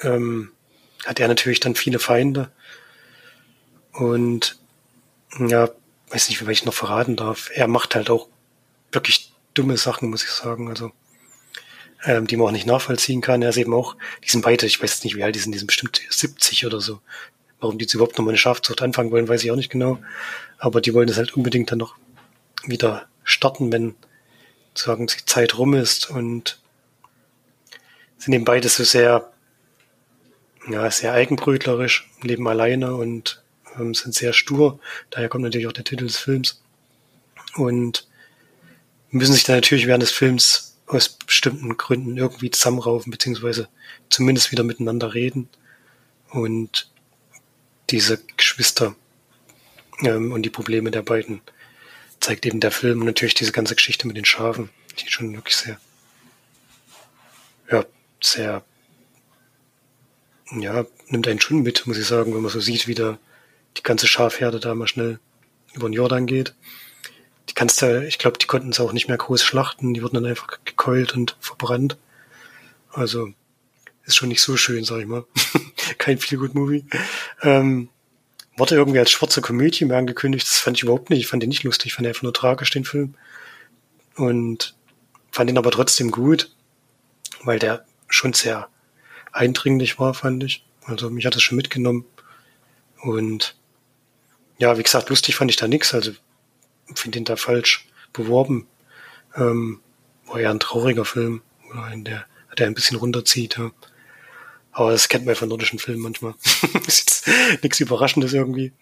ähm, 0.00 0.52
hat 1.04 1.18
er 1.18 1.26
natürlich 1.26 1.58
dann 1.58 1.74
viele 1.74 1.98
Feinde. 1.98 2.52
Und 3.92 4.60
ja, 5.40 5.68
weiß 6.10 6.28
nicht, 6.28 6.46
wie 6.46 6.52
ich 6.52 6.64
noch 6.64 6.72
verraten 6.72 7.16
darf. 7.16 7.50
Er 7.52 7.66
macht 7.66 7.96
halt 7.96 8.10
auch 8.10 8.28
wirklich 8.92 9.32
dumme 9.54 9.76
Sachen, 9.76 10.08
muss 10.08 10.22
ich 10.22 10.30
sagen. 10.30 10.68
Also 10.68 10.92
ähm, 12.04 12.28
die 12.28 12.36
man 12.36 12.46
auch 12.46 12.52
nicht 12.52 12.66
nachvollziehen 12.66 13.22
kann. 13.22 13.42
Er 13.42 13.48
ist 13.48 13.56
eben 13.56 13.74
auch, 13.74 13.96
die 14.24 14.30
sind 14.30 14.42
beide, 14.42 14.66
ich 14.66 14.80
weiß 14.80 15.02
nicht, 15.02 15.16
wie 15.16 15.24
alt 15.24 15.34
die 15.34 15.40
sind, 15.40 15.50
die 15.50 15.58
sind 15.58 15.66
bestimmt 15.66 16.00
70 16.08 16.64
oder 16.64 16.80
so. 16.80 17.00
Warum 17.60 17.78
die 17.78 17.84
jetzt 17.84 17.94
überhaupt 17.94 18.18
noch 18.18 18.24
mal 18.24 18.30
eine 18.30 18.38
Schafzucht 18.38 18.82
anfangen 18.82 19.10
wollen, 19.10 19.28
weiß 19.28 19.42
ich 19.44 19.50
auch 19.50 19.56
nicht 19.56 19.70
genau. 19.70 19.98
Aber 20.58 20.80
die 20.80 20.94
wollen 20.94 21.08
das 21.08 21.16
halt 21.16 21.36
unbedingt 21.36 21.70
dann 21.70 21.78
noch 21.78 21.96
wieder 22.64 23.06
starten, 23.24 23.72
wenn 23.72 23.94
sagen 24.74 25.06
die 25.06 25.24
Zeit 25.24 25.56
rum 25.58 25.74
ist 25.74 26.10
und 26.10 26.58
sind 28.18 28.34
eben 28.34 28.44
beide 28.44 28.68
so 28.68 28.84
sehr, 28.84 29.32
ja, 30.68 30.90
sehr 30.90 31.12
eigenbrötlerisch, 31.12 32.10
leben 32.22 32.46
alleine 32.48 32.94
und 32.94 33.42
ähm, 33.78 33.94
sind 33.94 34.14
sehr 34.14 34.32
stur. 34.32 34.78
Daher 35.10 35.28
kommt 35.28 35.44
natürlich 35.44 35.66
auch 35.66 35.72
der 35.72 35.84
Titel 35.84 36.06
des 36.06 36.18
Films. 36.18 36.62
Und 37.56 38.06
müssen 39.10 39.32
sich 39.32 39.44
dann 39.44 39.56
natürlich 39.56 39.86
während 39.86 40.02
des 40.02 40.10
Films 40.10 40.76
aus 40.86 41.08
bestimmten 41.08 41.76
Gründen 41.76 42.16
irgendwie 42.16 42.50
zusammenraufen, 42.50 43.10
beziehungsweise 43.10 43.68
zumindest 44.10 44.52
wieder 44.52 44.62
miteinander 44.62 45.14
reden. 45.14 45.48
Und 46.30 46.90
diese 47.90 48.22
Geschwister 48.36 48.94
ähm, 50.02 50.32
und 50.32 50.42
die 50.42 50.50
Probleme 50.50 50.90
der 50.90 51.02
beiden 51.02 51.40
zeigt 52.20 52.46
eben 52.46 52.60
der 52.60 52.70
Film 52.70 53.00
und 53.00 53.06
natürlich 53.06 53.34
diese 53.34 53.52
ganze 53.52 53.74
Geschichte 53.74 54.06
mit 54.06 54.16
den 54.16 54.24
Schafen, 54.24 54.70
die 54.98 55.08
schon 55.08 55.34
wirklich 55.34 55.56
sehr, 55.56 55.78
ja, 57.70 57.84
sehr, 58.22 58.64
ja, 60.52 60.86
nimmt 61.08 61.28
einen 61.28 61.40
schon 61.40 61.62
mit, 61.62 61.86
muss 61.86 61.98
ich 61.98 62.06
sagen, 62.06 62.34
wenn 62.34 62.42
man 62.42 62.50
so 62.50 62.60
sieht, 62.60 62.86
wie 62.86 62.94
da 62.94 63.18
die 63.76 63.82
ganze 63.82 64.06
Schafherde 64.06 64.60
da 64.60 64.74
mal 64.74 64.88
schnell 64.88 65.18
über 65.74 65.88
den 65.88 65.92
Jordan 65.92 66.26
geht. 66.26 66.54
Die 67.48 67.54
kannst 67.54 67.80
du, 67.82 68.06
ich 68.06 68.18
glaube, 68.18 68.38
die 68.38 68.46
konnten 68.46 68.70
es 68.70 68.80
auch 68.80 68.92
nicht 68.92 69.08
mehr 69.08 69.18
groß 69.18 69.44
schlachten, 69.44 69.94
die 69.94 70.02
wurden 70.02 70.14
dann 70.14 70.26
einfach 70.26 70.58
gekeult 70.64 71.14
und 71.14 71.36
verbrannt. 71.40 71.96
Also, 72.90 73.32
ist 74.04 74.16
schon 74.16 74.28
nicht 74.28 74.40
so 74.40 74.56
schön, 74.56 74.84
sag 74.84 75.00
ich 75.00 75.06
mal. 75.06 75.24
Kein 75.98 76.18
Feel-Good-Movie. 76.18 76.84
Ähm, 77.42 77.88
wurde 78.56 78.74
irgendwie 78.74 78.98
als 78.98 79.10
schwarze 79.10 79.42
Komödie 79.42 79.84
mehr 79.84 79.98
angekündigt. 79.98 80.46
Das 80.46 80.58
fand 80.58 80.76
ich 80.76 80.82
überhaupt 80.82 81.10
nicht. 81.10 81.20
Ich 81.20 81.26
fand 81.26 81.42
den 81.42 81.50
nicht 81.50 81.62
lustig. 81.62 81.86
Ich 81.86 81.94
fand 81.94 82.06
den 82.06 82.10
einfach 82.10 82.22
nur 82.22 82.34
tragisch, 82.34 82.70
den 82.70 82.84
Film. 82.84 83.14
Und 84.16 84.74
fand 85.30 85.50
ihn 85.50 85.58
aber 85.58 85.70
trotzdem 85.70 86.10
gut, 86.10 86.50
weil 87.44 87.58
der 87.58 87.84
schon 88.08 88.32
sehr 88.32 88.68
eindringlich 89.32 89.98
war, 89.98 90.14
fand 90.14 90.42
ich. 90.44 90.64
Also 90.84 91.10
mich 91.10 91.26
hat 91.26 91.34
das 91.34 91.42
schon 91.42 91.56
mitgenommen. 91.56 92.06
Und 93.02 93.56
ja, 94.58 94.78
wie 94.78 94.82
gesagt, 94.82 95.10
lustig 95.10 95.36
fand 95.36 95.50
ich 95.50 95.56
da 95.56 95.68
nix. 95.68 95.92
Also 95.92 96.12
finde 96.94 97.18
ihn 97.18 97.24
da 97.24 97.36
falsch 97.36 97.86
beworben. 98.12 98.66
Ähm, 99.34 99.80
war 100.26 100.40
ja 100.40 100.50
ein 100.50 100.60
trauriger 100.60 101.04
Film, 101.04 101.42
der, 101.94 102.24
der 102.56 102.66
ein 102.66 102.74
bisschen 102.74 102.96
runterzieht. 102.96 103.58
Ja. 103.58 103.70
Aber 104.76 104.90
das 104.90 105.08
kennt 105.08 105.24
man 105.24 105.34
ja 105.34 105.38
von 105.38 105.48
nordischen 105.48 105.78
Filmen 105.78 106.02
manchmal. 106.02 106.34
ist 106.86 107.26
jetzt 107.26 107.62
nichts 107.62 107.80
Überraschendes 107.80 108.34
irgendwie. 108.34 108.74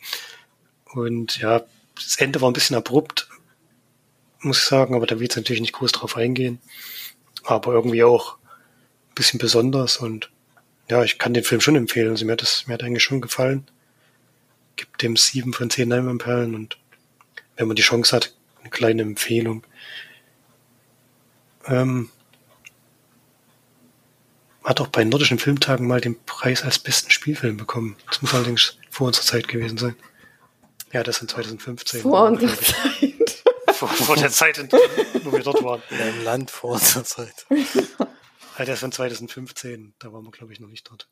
Und 0.93 1.39
ja, 1.39 1.63
das 1.95 2.17
Ende 2.17 2.41
war 2.41 2.51
ein 2.51 2.53
bisschen 2.53 2.75
abrupt, 2.75 3.29
muss 4.41 4.59
ich 4.59 4.65
sagen, 4.65 4.97
aber 4.97 5.07
da 5.07 5.21
will 5.21 5.29
ich 5.29 5.37
natürlich 5.37 5.63
nicht 5.63 5.73
groß 5.73 5.93
drauf 5.93 6.17
eingehen. 6.17 6.59
Aber 7.45 7.75
irgendwie 7.75 8.03
auch 8.03 8.39
ein 8.39 9.15
bisschen 9.15 9.39
besonders 9.39 9.99
und 9.99 10.33
ja, 10.91 11.05
ich 11.05 11.21
kann 11.21 11.33
den 11.33 11.45
Film 11.45 11.61
schon 11.61 11.77
empfehlen. 11.77 12.11
Also 12.11 12.27
mir 12.27 12.33
hat 12.33 12.43
das, 12.43 12.67
mir 12.67 12.75
hat 12.75 12.83
eigentlich 12.83 13.05
schon 13.05 13.21
gefallen. 13.21 13.65
Gibt 14.75 15.01
dem 15.01 15.15
sieben 15.17 15.53
von 15.53 15.71
zehn 15.71 15.91
Leinwandperlen 15.91 16.57
und 16.57 16.77
wenn 17.55 17.69
man 17.69 17.77
die 17.77 17.83
Chance 17.83 18.17
hat, 18.17 18.35
eine 18.61 18.71
kleine 18.71 19.03
Empfehlung. 19.03 19.65
Ähm, 21.67 22.11
hat 24.65 24.81
auch 24.81 24.89
bei 24.89 25.05
Nordischen 25.05 25.39
Filmtagen 25.39 25.87
mal 25.87 26.01
den 26.01 26.19
Preis 26.25 26.63
als 26.63 26.79
besten 26.79 27.11
Spielfilm 27.11 27.57
bekommen. 27.57 27.97
Das 28.09 28.23
muss 28.23 28.35
allerdings 28.35 28.79
vor 28.91 29.07
unserer 29.07 29.25
Zeit 29.25 29.49
gewesen 29.49 29.79
sein. 29.79 29.97
Ja, 30.93 31.03
das 31.03 31.21
in 31.21 31.29
2015. 31.29 32.01
Vor 32.01 32.25
unserer 32.25 32.57
Zeit. 32.57 33.15
Vor, 33.75 33.89
vor 33.89 34.15
der 34.15 34.31
Zeit, 34.31 34.57
wo 35.25 35.33
wir 35.33 35.43
dort 35.43 35.61
waren. 35.65 35.83
In 35.91 36.01
einem 36.01 36.23
Land 36.23 36.49
vor 36.53 36.75
unserer 36.75 37.03
Zeit. 37.03 37.45
Ja, 38.57 38.65
der 38.65 38.75
ist 38.75 38.81
von 38.81 38.93
2015. 38.93 39.95
Da 39.99 40.13
waren 40.13 40.23
wir, 40.25 40.31
glaube 40.31 40.53
ich, 40.53 40.61
noch 40.61 40.69
nicht 40.69 40.89
dort. 40.89 41.09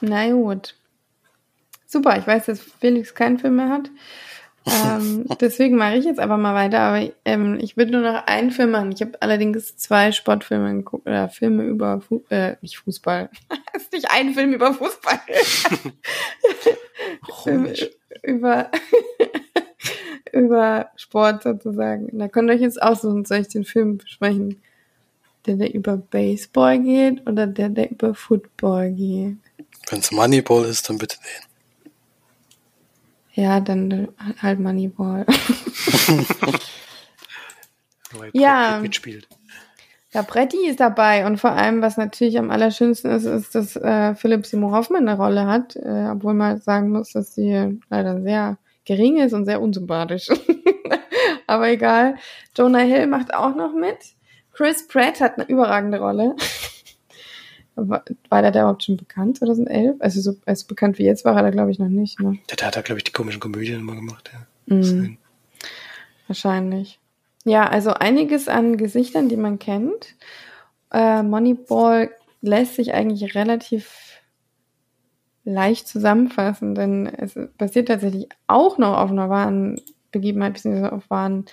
Na 0.00 0.30
gut. 0.30 0.76
Super, 1.84 2.16
ich 2.16 2.26
weiß, 2.26 2.46
dass 2.46 2.60
Felix 2.60 3.12
keinen 3.12 3.40
Film 3.40 3.56
mehr 3.56 3.70
hat. 3.70 3.90
Ähm, 4.66 5.24
deswegen 5.40 5.76
mache 5.76 5.96
ich 5.96 6.04
jetzt 6.04 6.20
einfach 6.20 6.36
mal 6.36 6.54
weiter. 6.54 6.80
Aber 6.80 7.10
ähm, 7.24 7.58
ich 7.60 7.76
würde 7.76 7.92
nur 7.92 8.02
noch 8.02 8.26
einen 8.26 8.50
Film 8.50 8.72
machen. 8.72 8.92
Ich 8.92 9.00
habe 9.00 9.20
allerdings 9.20 9.76
zwei 9.76 10.12
Sportfilme 10.12 10.74
geguckt 10.74 11.06
oder 11.06 11.28
Filme 11.28 11.64
über 11.64 12.00
Fu 12.00 12.22
äh, 12.30 12.56
nicht 12.60 12.78
Fußball. 12.78 13.30
Es 13.72 13.82
ist 13.84 13.92
nicht 13.92 14.10
ein 14.10 14.34
Film 14.34 14.52
über 14.52 14.74
Fußball. 14.74 15.20
Filme 17.42 17.74
über 18.22 18.70
über 20.32 20.90
Sport 20.96 21.42
sozusagen. 21.42 22.18
Da 22.18 22.28
könnt 22.28 22.50
ihr 22.50 22.54
euch 22.54 22.60
jetzt 22.60 22.82
aussuchen, 22.82 23.24
soll 23.24 23.38
ich 23.38 23.48
den 23.48 23.64
Film 23.64 23.98
besprechen? 23.98 24.60
Der, 25.46 25.56
der 25.56 25.72
über 25.72 25.96
Baseball 25.96 26.78
geht 26.80 27.26
oder 27.26 27.46
der, 27.46 27.70
der 27.70 27.90
über 27.90 28.14
Football 28.14 28.92
geht? 28.92 29.36
Wenn 29.88 30.00
es 30.00 30.12
Moneyball 30.12 30.66
ist, 30.66 30.88
dann 30.88 30.98
bitte 30.98 31.16
den. 31.16 31.49
Ja, 33.34 33.60
dann 33.60 34.08
halt 34.40 34.60
Moneyball. 34.60 35.26
Ja. 38.32 38.80
Mitspielt. 38.82 39.28
Ja, 40.12 40.22
Bretti 40.22 40.66
ist 40.66 40.80
dabei 40.80 41.24
und 41.24 41.38
vor 41.38 41.52
allem, 41.52 41.82
was 41.82 41.96
natürlich 41.96 42.36
am 42.36 42.50
allerschönsten 42.50 43.12
ist, 43.12 43.24
ist, 43.26 43.54
dass 43.54 43.76
äh, 43.76 44.14
Philipp 44.16 44.44
Simon 44.44 44.72
Hoffmann 44.72 45.08
eine 45.08 45.16
Rolle 45.16 45.46
hat, 45.46 45.76
äh, 45.76 46.08
obwohl 46.10 46.34
man 46.34 46.60
sagen 46.60 46.90
muss, 46.90 47.12
dass 47.12 47.34
sie 47.34 47.80
leider 47.88 48.20
sehr 48.20 48.58
gering 48.84 49.18
ist 49.18 49.32
und 49.34 49.44
sehr 49.44 49.60
unsympathisch. 49.60 50.28
Aber 51.46 51.68
egal. 51.68 52.16
Jonah 52.56 52.80
Hill 52.80 53.06
macht 53.06 53.32
auch 53.32 53.54
noch 53.54 53.72
mit. 53.72 53.98
Chris 54.52 54.88
Pratt 54.88 55.20
hat 55.20 55.38
eine 55.38 55.48
überragende 55.48 56.00
Rolle. 56.00 56.34
War, 57.88 58.04
war 58.28 58.42
der 58.42 58.50
da 58.50 58.60
überhaupt 58.60 58.84
schon 58.84 58.96
bekannt 58.96 59.38
2011? 59.38 59.96
Also 60.00 60.20
so 60.20 60.36
als 60.46 60.64
bekannt 60.64 60.98
wie 60.98 61.04
jetzt 61.04 61.24
war 61.24 61.36
er 61.36 61.42
da 61.42 61.50
glaube 61.50 61.70
ich 61.70 61.78
noch 61.78 61.88
nicht. 61.88 62.20
Ne? 62.20 62.38
Der, 62.48 62.56
der 62.56 62.66
hat 62.68 62.76
da, 62.76 62.82
glaube 62.82 62.98
ich, 62.98 63.04
die 63.04 63.12
komischen 63.12 63.40
Komödien 63.40 63.80
immer 63.80 63.94
gemacht. 63.94 64.30
Ja. 64.32 64.76
Mhm. 64.76 65.18
Wahrscheinlich. 66.26 67.00
Ja, 67.44 67.66
also 67.68 67.90
einiges 67.90 68.48
an 68.48 68.76
Gesichtern, 68.76 69.28
die 69.28 69.36
man 69.36 69.58
kennt. 69.58 70.14
Äh, 70.92 71.22
Moneyball 71.22 72.10
lässt 72.42 72.76
sich 72.76 72.94
eigentlich 72.94 73.34
relativ 73.34 74.20
leicht 75.44 75.88
zusammenfassen, 75.88 76.74
denn 76.74 77.06
es 77.06 77.34
basiert 77.56 77.88
tatsächlich 77.88 78.28
auch 78.46 78.78
noch 78.78 78.98
auf 78.98 79.10
einer 79.10 79.30
wahren 79.30 79.80
Begebenheit, 80.12 80.54
beziehungsweise 80.54 80.92
auf 80.92 81.08
wahren 81.08 81.46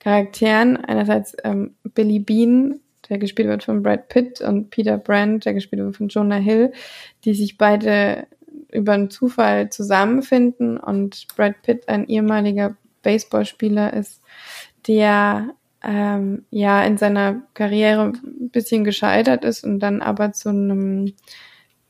Charakteren. 0.00 0.76
Einerseits 0.76 1.36
ähm, 1.44 1.74
Billy 1.82 2.18
Bean, 2.18 2.80
der 3.08 3.18
gespielt 3.18 3.48
wird 3.48 3.64
von 3.64 3.82
Brad 3.82 4.08
Pitt, 4.08 4.40
und 4.40 4.70
Peter 4.70 4.98
Brandt, 4.98 5.44
der 5.44 5.54
gespielt 5.54 5.82
wird 5.82 5.96
von 5.96 6.08
Jonah 6.08 6.36
Hill, 6.36 6.72
die 7.24 7.34
sich 7.34 7.58
beide 7.58 8.26
über 8.70 8.92
einen 8.92 9.10
Zufall 9.10 9.70
zusammenfinden 9.70 10.78
und 10.78 11.26
Brad 11.36 11.62
Pitt 11.62 11.88
ein 11.88 12.06
ehemaliger 12.06 12.76
Baseballspieler 13.02 13.92
ist, 13.92 14.20
der 14.86 15.54
ähm, 15.82 16.44
ja 16.50 16.82
in 16.84 16.98
seiner 16.98 17.42
Karriere 17.54 18.12
ein 18.12 18.50
bisschen 18.50 18.84
gescheitert 18.84 19.44
ist 19.44 19.64
und 19.64 19.80
dann 19.80 20.02
aber 20.02 20.32
zu 20.32 20.50
einem, 20.50 21.14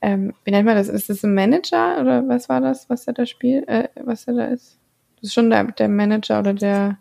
ähm, 0.00 0.34
wie 0.44 0.50
nennt 0.50 0.66
man 0.66 0.76
das? 0.76 0.88
Ist 0.88 1.10
das 1.10 1.24
ein 1.24 1.34
Manager 1.34 2.00
oder 2.00 2.28
was 2.28 2.48
war 2.48 2.60
das, 2.60 2.88
was 2.90 3.06
er 3.06 3.14
da 3.14 3.26
spielt, 3.26 3.66
äh, 3.68 3.88
was 4.04 4.26
er 4.26 4.34
da 4.34 4.44
ist? 4.46 4.78
Das 5.16 5.30
ist 5.30 5.34
schon 5.34 5.50
der, 5.50 5.64
der 5.64 5.88
Manager 5.88 6.40
oder 6.40 6.54
der 6.54 6.98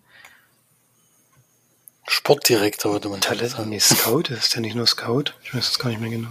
Sportdirektor 2.07 2.93
würde 2.93 3.09
man 3.09 3.21
Talent, 3.21 3.51
sagen. 3.51 3.69
nee, 3.69 3.79
Scout, 3.79 4.23
ist 4.29 4.53
der 4.55 4.61
nicht 4.61 4.75
nur 4.75 4.87
Scout? 4.87 5.25
Ich 5.43 5.53
weiß 5.53 5.69
es 5.69 5.79
gar 5.79 5.89
nicht 5.89 5.99
mehr 6.01 6.09
genau. 6.09 6.29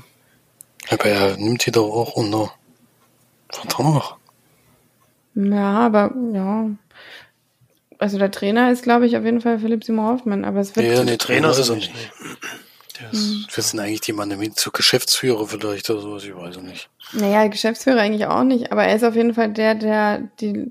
Aber 0.88 1.04
er 1.06 1.36
nimmt 1.36 1.66
die 1.66 1.70
doch 1.70 1.90
auch 1.90 2.14
unter 2.14 2.52
Vertrag. 3.50 4.16
Ja, 5.34 5.78
aber 5.86 6.12
ja. 6.32 6.70
Also 7.98 8.18
der 8.18 8.30
Trainer 8.30 8.70
ist, 8.70 8.82
glaube 8.82 9.06
ich, 9.06 9.16
auf 9.16 9.24
jeden 9.24 9.40
Fall 9.40 9.58
Philipp 9.58 9.84
Simon 9.84 10.06
Hoffmann, 10.06 10.44
aber 10.44 10.60
es 10.60 10.76
wird 10.76 10.86
Ja, 10.86 11.04
nee, 11.04 11.16
Trainer 11.16 11.50
ist 11.50 11.68
er 11.68 11.76
nicht. 11.76 11.92
ist, 13.12 13.56
Wir 13.56 13.62
sind 13.62 13.80
eigentlich 13.80 14.06
jemanden 14.06 14.38
mit 14.38 14.58
zu 14.58 14.70
Geschäftsführer 14.70 15.46
vielleicht 15.46 15.88
oder 15.90 16.00
sowas, 16.00 16.24
ich 16.24 16.34
weiß 16.34 16.56
es 16.56 16.62
nicht. 16.62 16.90
Naja, 17.12 17.46
Geschäftsführer 17.48 18.00
eigentlich 18.00 18.26
auch 18.26 18.44
nicht, 18.44 18.72
aber 18.72 18.84
er 18.84 18.96
ist 18.96 19.04
auf 19.04 19.14
jeden 19.14 19.34
Fall 19.34 19.50
der, 19.52 19.74
der 19.74 20.28
die, 20.40 20.68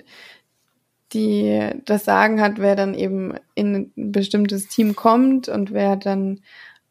die 1.16 1.72
das 1.86 2.06
Sagen 2.06 2.42
hat, 2.42 2.60
wer 2.60 2.76
dann 2.76 2.94
eben 2.94 3.34
in 3.56 3.76
ein 3.76 4.12
bestimmtes 4.12 4.68
Team 4.68 4.96
kommt 4.96 5.50
und 5.50 5.74
wer 5.74 5.96
dann 5.96 6.42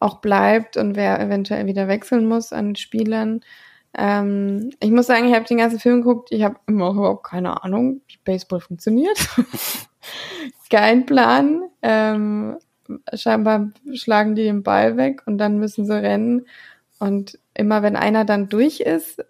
auch 0.01 0.21
bleibt 0.21 0.77
und 0.77 0.97
wer 0.97 1.21
eventuell 1.21 1.67
wieder 1.67 1.87
wechseln 1.87 2.27
muss 2.27 2.53
an 2.53 2.75
Spielern. 2.75 3.41
Ähm, 3.97 4.71
ich 4.81 4.91
muss 4.91 5.07
sagen, 5.07 5.29
ich 5.29 5.35
habe 5.35 5.45
den 5.45 5.59
ganzen 5.59 5.79
Film 5.79 6.03
geguckt, 6.03 6.31
ich 6.33 6.43
habe 6.43 6.57
immer 6.67 6.91
überhaupt 6.91 7.25
keine 7.25 7.63
Ahnung, 7.63 8.01
wie 8.09 8.19
Baseball 8.25 8.61
funktioniert. 8.61 9.19
Kein 10.71 11.07
Plan. 11.07 11.63
Ähm, 11.83 12.57
scheinbar 13.13 13.71
schlagen 13.95 14.35
die 14.35 14.43
den 14.43 14.63
Ball 14.63 14.97
weg 14.97 15.23
und 15.27 15.39
dann 15.39 15.59
müssen 15.59 15.87
sie 15.87 16.03
rennen. 16.03 16.47
Und 16.99 17.39
immer 17.55 17.83
wenn 17.83 17.97
einer 17.97 18.25
dann 18.25 18.49
durch 18.49 18.81
ist, 18.81 19.25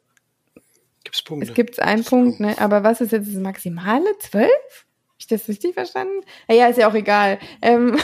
gibt's 1.05 1.23
Punkte. 1.23 1.49
es 1.49 1.55
gibt 1.55 1.81
einen 1.81 2.05
Punkt, 2.05 2.41
ne? 2.41 2.59
Aber 2.59 2.83
was 2.83 3.01
ist 3.01 3.13
jetzt 3.13 3.29
das 3.29 3.41
Maximale? 3.41 4.07
Zwölf? 4.19 4.49
Hab 4.51 5.19
ich 5.19 5.27
das 5.27 5.49
richtig 5.49 5.75
verstanden? 5.75 6.25
Ja, 6.49 6.55
ja, 6.55 6.67
ist 6.67 6.79
ja 6.79 6.89
auch 6.89 6.95
egal. 6.95 7.39
Ähm, 7.63 7.97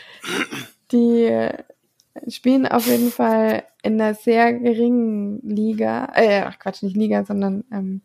die 0.92 1.24
äh, 1.24 1.62
spielen 2.28 2.66
auf 2.66 2.86
jeden 2.86 3.10
Fall 3.10 3.64
in 3.82 4.00
einer 4.00 4.14
sehr 4.14 4.52
geringen 4.52 5.40
Liga. 5.42 6.12
Äh, 6.14 6.42
ach 6.42 6.58
Quatsch, 6.58 6.82
nicht 6.82 6.96
Liga, 6.96 7.24
sondern 7.24 7.64
ähm, 7.72 8.02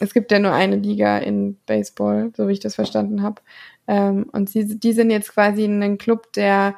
es 0.00 0.12
gibt 0.12 0.32
ja 0.32 0.38
nur 0.38 0.52
eine 0.52 0.76
Liga 0.76 1.18
in 1.18 1.56
Baseball, 1.66 2.32
so 2.36 2.48
wie 2.48 2.52
ich 2.52 2.60
das 2.60 2.74
verstanden 2.74 3.22
habe. 3.22 3.42
Ähm, 3.86 4.26
und 4.32 4.50
sie, 4.50 4.78
die 4.78 4.92
sind 4.92 5.10
jetzt 5.10 5.32
quasi 5.32 5.64
in 5.64 5.82
einem 5.82 5.98
Club, 5.98 6.32
der 6.32 6.74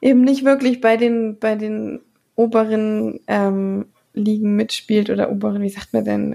eben 0.00 0.22
nicht 0.22 0.44
wirklich 0.44 0.80
bei 0.80 0.96
den, 0.96 1.38
bei 1.38 1.56
den 1.56 2.00
oberen 2.36 3.20
ähm, 3.26 3.86
Ligen 4.20 4.56
mitspielt 4.56 5.10
oder 5.10 5.30
oberen, 5.30 5.62
wie 5.62 5.68
sagt 5.68 5.92
man 5.92 6.04
denn? 6.04 6.32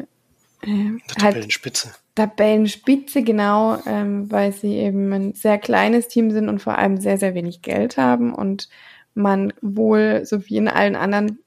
Äh, 0.62 0.70
In 0.70 1.02
der 1.08 1.24
halt 1.24 1.34
Tabellenspitze. 1.36 1.92
Tabellenspitze, 2.16 3.24
genau, 3.24 3.78
ähm, 3.86 4.32
weil 4.32 4.54
sie 4.54 4.76
eben 4.76 5.12
ein 5.12 5.34
sehr 5.34 5.58
kleines 5.58 6.08
Team 6.08 6.32
sind 6.32 6.50
und 6.50 6.60
vor 6.60 6.78
allem 6.78 6.98
sehr, 6.98 7.18
sehr 7.18 7.34
wenig 7.34 7.62
Geld 7.62 7.98
haben 7.98 8.34
und 8.34 8.70
man 9.14 9.54
wohl, 9.62 10.22
so 10.26 10.48
wie 10.48 10.58
in 10.58 10.68
allen 10.68 10.96
anderen 10.96 11.40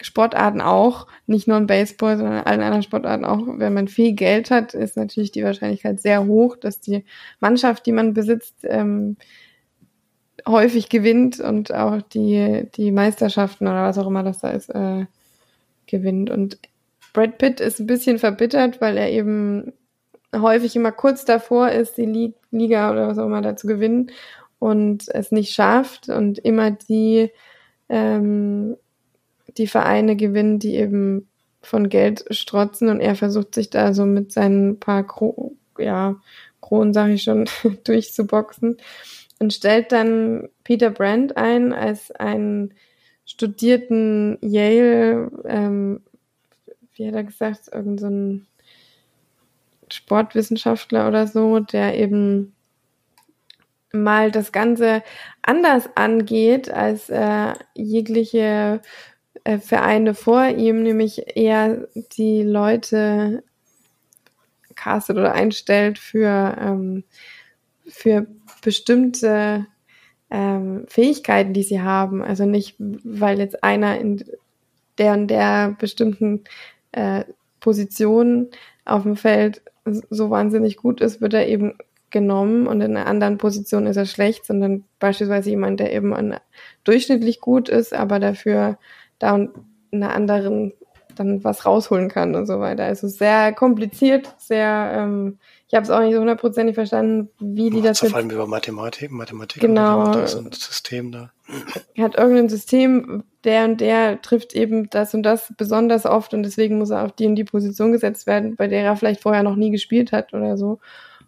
Sportarten 0.00 0.60
auch, 0.60 1.06
nicht 1.26 1.48
nur 1.48 1.56
in 1.56 1.66
Baseball, 1.66 2.16
sondern 2.16 2.38
in 2.38 2.46
allen 2.46 2.62
anderen 2.62 2.82
Sportarten 2.82 3.24
auch, 3.24 3.40
wenn 3.46 3.72
man 3.72 3.88
viel 3.88 4.12
Geld 4.12 4.50
hat, 4.50 4.74
ist 4.74 4.96
natürlich 4.96 5.32
die 5.32 5.44
Wahrscheinlichkeit 5.44 6.00
sehr 6.00 6.26
hoch, 6.26 6.56
dass 6.56 6.80
die 6.80 7.04
Mannschaft, 7.40 7.86
die 7.86 7.92
man 7.92 8.12
besitzt, 8.12 8.56
ähm, 8.64 9.16
häufig 10.46 10.88
gewinnt 10.88 11.40
und 11.40 11.72
auch 11.72 12.02
die, 12.02 12.68
die 12.74 12.90
Meisterschaften 12.90 13.66
oder 13.66 13.84
was 13.84 13.98
auch 13.98 14.06
immer 14.06 14.22
das 14.22 14.40
da 14.40 14.50
ist, 14.50 14.68
äh, 14.68 15.06
gewinnt. 15.86 16.30
Und 16.30 16.58
Brad 17.12 17.38
Pitt 17.38 17.60
ist 17.60 17.80
ein 17.80 17.86
bisschen 17.86 18.18
verbittert, 18.18 18.80
weil 18.80 18.96
er 18.96 19.10
eben 19.10 19.72
häufig 20.34 20.74
immer 20.76 20.92
kurz 20.92 21.24
davor 21.24 21.70
ist, 21.70 21.96
die 21.96 22.06
Li- 22.06 22.34
Liga 22.50 22.90
oder 22.90 23.08
was 23.08 23.18
auch 23.18 23.26
immer 23.26 23.42
da 23.42 23.56
zu 23.56 23.66
gewinnen 23.66 24.10
und 24.58 25.08
es 25.08 25.30
nicht 25.30 25.54
schafft 25.54 26.08
und 26.08 26.38
immer 26.38 26.70
die, 26.70 27.30
ähm, 27.88 28.76
die 29.56 29.66
Vereine 29.66 30.16
gewinnen, 30.16 30.58
die 30.58 30.74
eben 30.74 31.28
von 31.62 31.88
Geld 31.88 32.24
strotzen 32.30 32.88
und 32.88 33.00
er 33.00 33.14
versucht 33.14 33.54
sich 33.54 33.70
da 33.70 33.94
so 33.94 34.06
mit 34.06 34.32
seinen 34.32 34.80
paar 34.80 35.06
Kro 35.06 35.56
ja, 35.78 36.16
Kronen, 36.60 36.92
sage 36.94 37.14
ich 37.14 37.22
schon, 37.22 37.46
durchzuboxen 37.84 38.76
und 39.38 39.52
stellt 39.52 39.92
dann 39.92 40.48
Peter 40.62 40.90
Brandt 40.90 41.36
ein 41.36 41.72
als 41.72 42.10
einen 42.10 42.74
studierten 43.24 44.38
Yale, 44.40 45.30
ähm, 45.44 46.00
wie 46.94 47.06
hat 47.06 47.14
er 47.14 47.24
gesagt, 47.24 47.68
irgend 47.72 48.00
so 48.00 48.40
Sportwissenschaftler 49.90 51.08
oder 51.08 51.26
so, 51.26 51.60
der 51.60 51.98
eben 51.98 52.54
mal 53.92 54.30
das 54.30 54.52
Ganze 54.52 55.02
anders 55.42 55.88
angeht 55.94 56.70
als 56.70 57.10
äh, 57.10 57.52
jegliche 57.74 58.80
äh, 59.44 59.58
Vereine 59.58 60.14
vor 60.14 60.46
ihm, 60.46 60.82
nämlich 60.82 61.36
eher 61.36 61.86
die 61.94 62.42
Leute 62.42 63.44
castet 64.74 65.16
oder 65.16 65.32
einstellt 65.32 65.98
für, 65.98 66.56
ähm, 66.60 67.04
für 67.86 68.26
bestimmte 68.62 69.66
ähm, 70.34 70.84
Fähigkeiten, 70.88 71.52
die 71.52 71.62
sie 71.62 71.80
haben. 71.80 72.20
Also 72.20 72.44
nicht, 72.44 72.74
weil 72.78 73.38
jetzt 73.38 73.62
einer 73.62 74.00
in 74.00 74.24
der 74.98 75.12
und 75.12 75.28
der 75.28 75.76
bestimmten 75.78 76.42
äh, 76.90 77.22
Position 77.60 78.48
auf 78.84 79.04
dem 79.04 79.14
Feld 79.16 79.62
so 80.10 80.30
wahnsinnig 80.30 80.76
gut 80.76 81.00
ist, 81.00 81.20
wird 81.20 81.34
er 81.34 81.46
eben 81.46 81.74
genommen 82.10 82.66
und 82.66 82.80
in 82.80 82.96
einer 82.96 83.06
anderen 83.06 83.38
Position 83.38 83.86
ist 83.86 83.96
er 83.96 84.06
schlecht, 84.06 84.44
sondern 84.44 84.84
beispielsweise 84.98 85.50
jemand, 85.50 85.78
der 85.78 85.92
eben 85.92 86.12
an, 86.12 86.36
durchschnittlich 86.82 87.40
gut 87.40 87.68
ist, 87.68 87.92
aber 87.92 88.18
dafür 88.18 88.76
da 89.20 89.36
in 89.36 89.52
einer 89.92 90.14
anderen 90.14 90.72
dann 91.14 91.44
was 91.44 91.66
rausholen 91.66 92.08
kann 92.08 92.34
und 92.34 92.46
so 92.46 92.60
weiter. 92.60 92.84
Also 92.84 93.08
sehr 93.08 93.52
kompliziert, 93.52 94.34
sehr, 94.38 94.92
ähm, 94.94 95.38
ich 95.68 95.74
habe 95.74 95.84
es 95.84 95.90
auch 95.90 96.00
nicht 96.00 96.14
so 96.14 96.20
hundertprozentig 96.20 96.74
verstanden, 96.74 97.30
wie 97.38 97.70
die 97.70 97.82
das 97.82 98.00
vor 98.00 98.14
allem 98.14 98.30
über 98.30 98.46
Mathematik, 98.46 99.10
Mathematik 99.10 99.60
Genau. 99.60 100.12
da 100.12 100.22
ist 100.22 100.36
ein 100.36 100.50
System 100.52 101.12
da. 101.12 101.32
hat 101.98 102.16
irgendein 102.16 102.48
System, 102.48 103.24
der 103.44 103.64
und 103.64 103.80
der 103.80 104.22
trifft 104.22 104.54
eben 104.54 104.90
das 104.90 105.14
und 105.14 105.22
das 105.22 105.52
besonders 105.56 106.06
oft 106.06 106.34
und 106.34 106.42
deswegen 106.42 106.78
muss 106.78 106.90
er 106.90 107.04
auf 107.04 107.12
die 107.12 107.26
und 107.26 107.36
die 107.36 107.44
Position 107.44 107.92
gesetzt 107.92 108.26
werden, 108.26 108.56
bei 108.56 108.66
der 108.66 108.82
er 108.82 108.96
vielleicht 108.96 109.20
vorher 109.20 109.42
noch 109.42 109.56
nie 109.56 109.70
gespielt 109.70 110.12
hat 110.12 110.32
oder 110.32 110.56
so. 110.56 110.78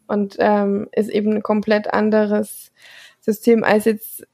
Und 0.07 0.37
ähm, 0.39 0.89
ist 0.93 1.11
eben 1.11 1.32
ein 1.32 1.43
komplett 1.43 1.93
anderes 1.93 2.72
System, 3.20 3.64
als 3.64 3.87
jetzt 3.87 4.24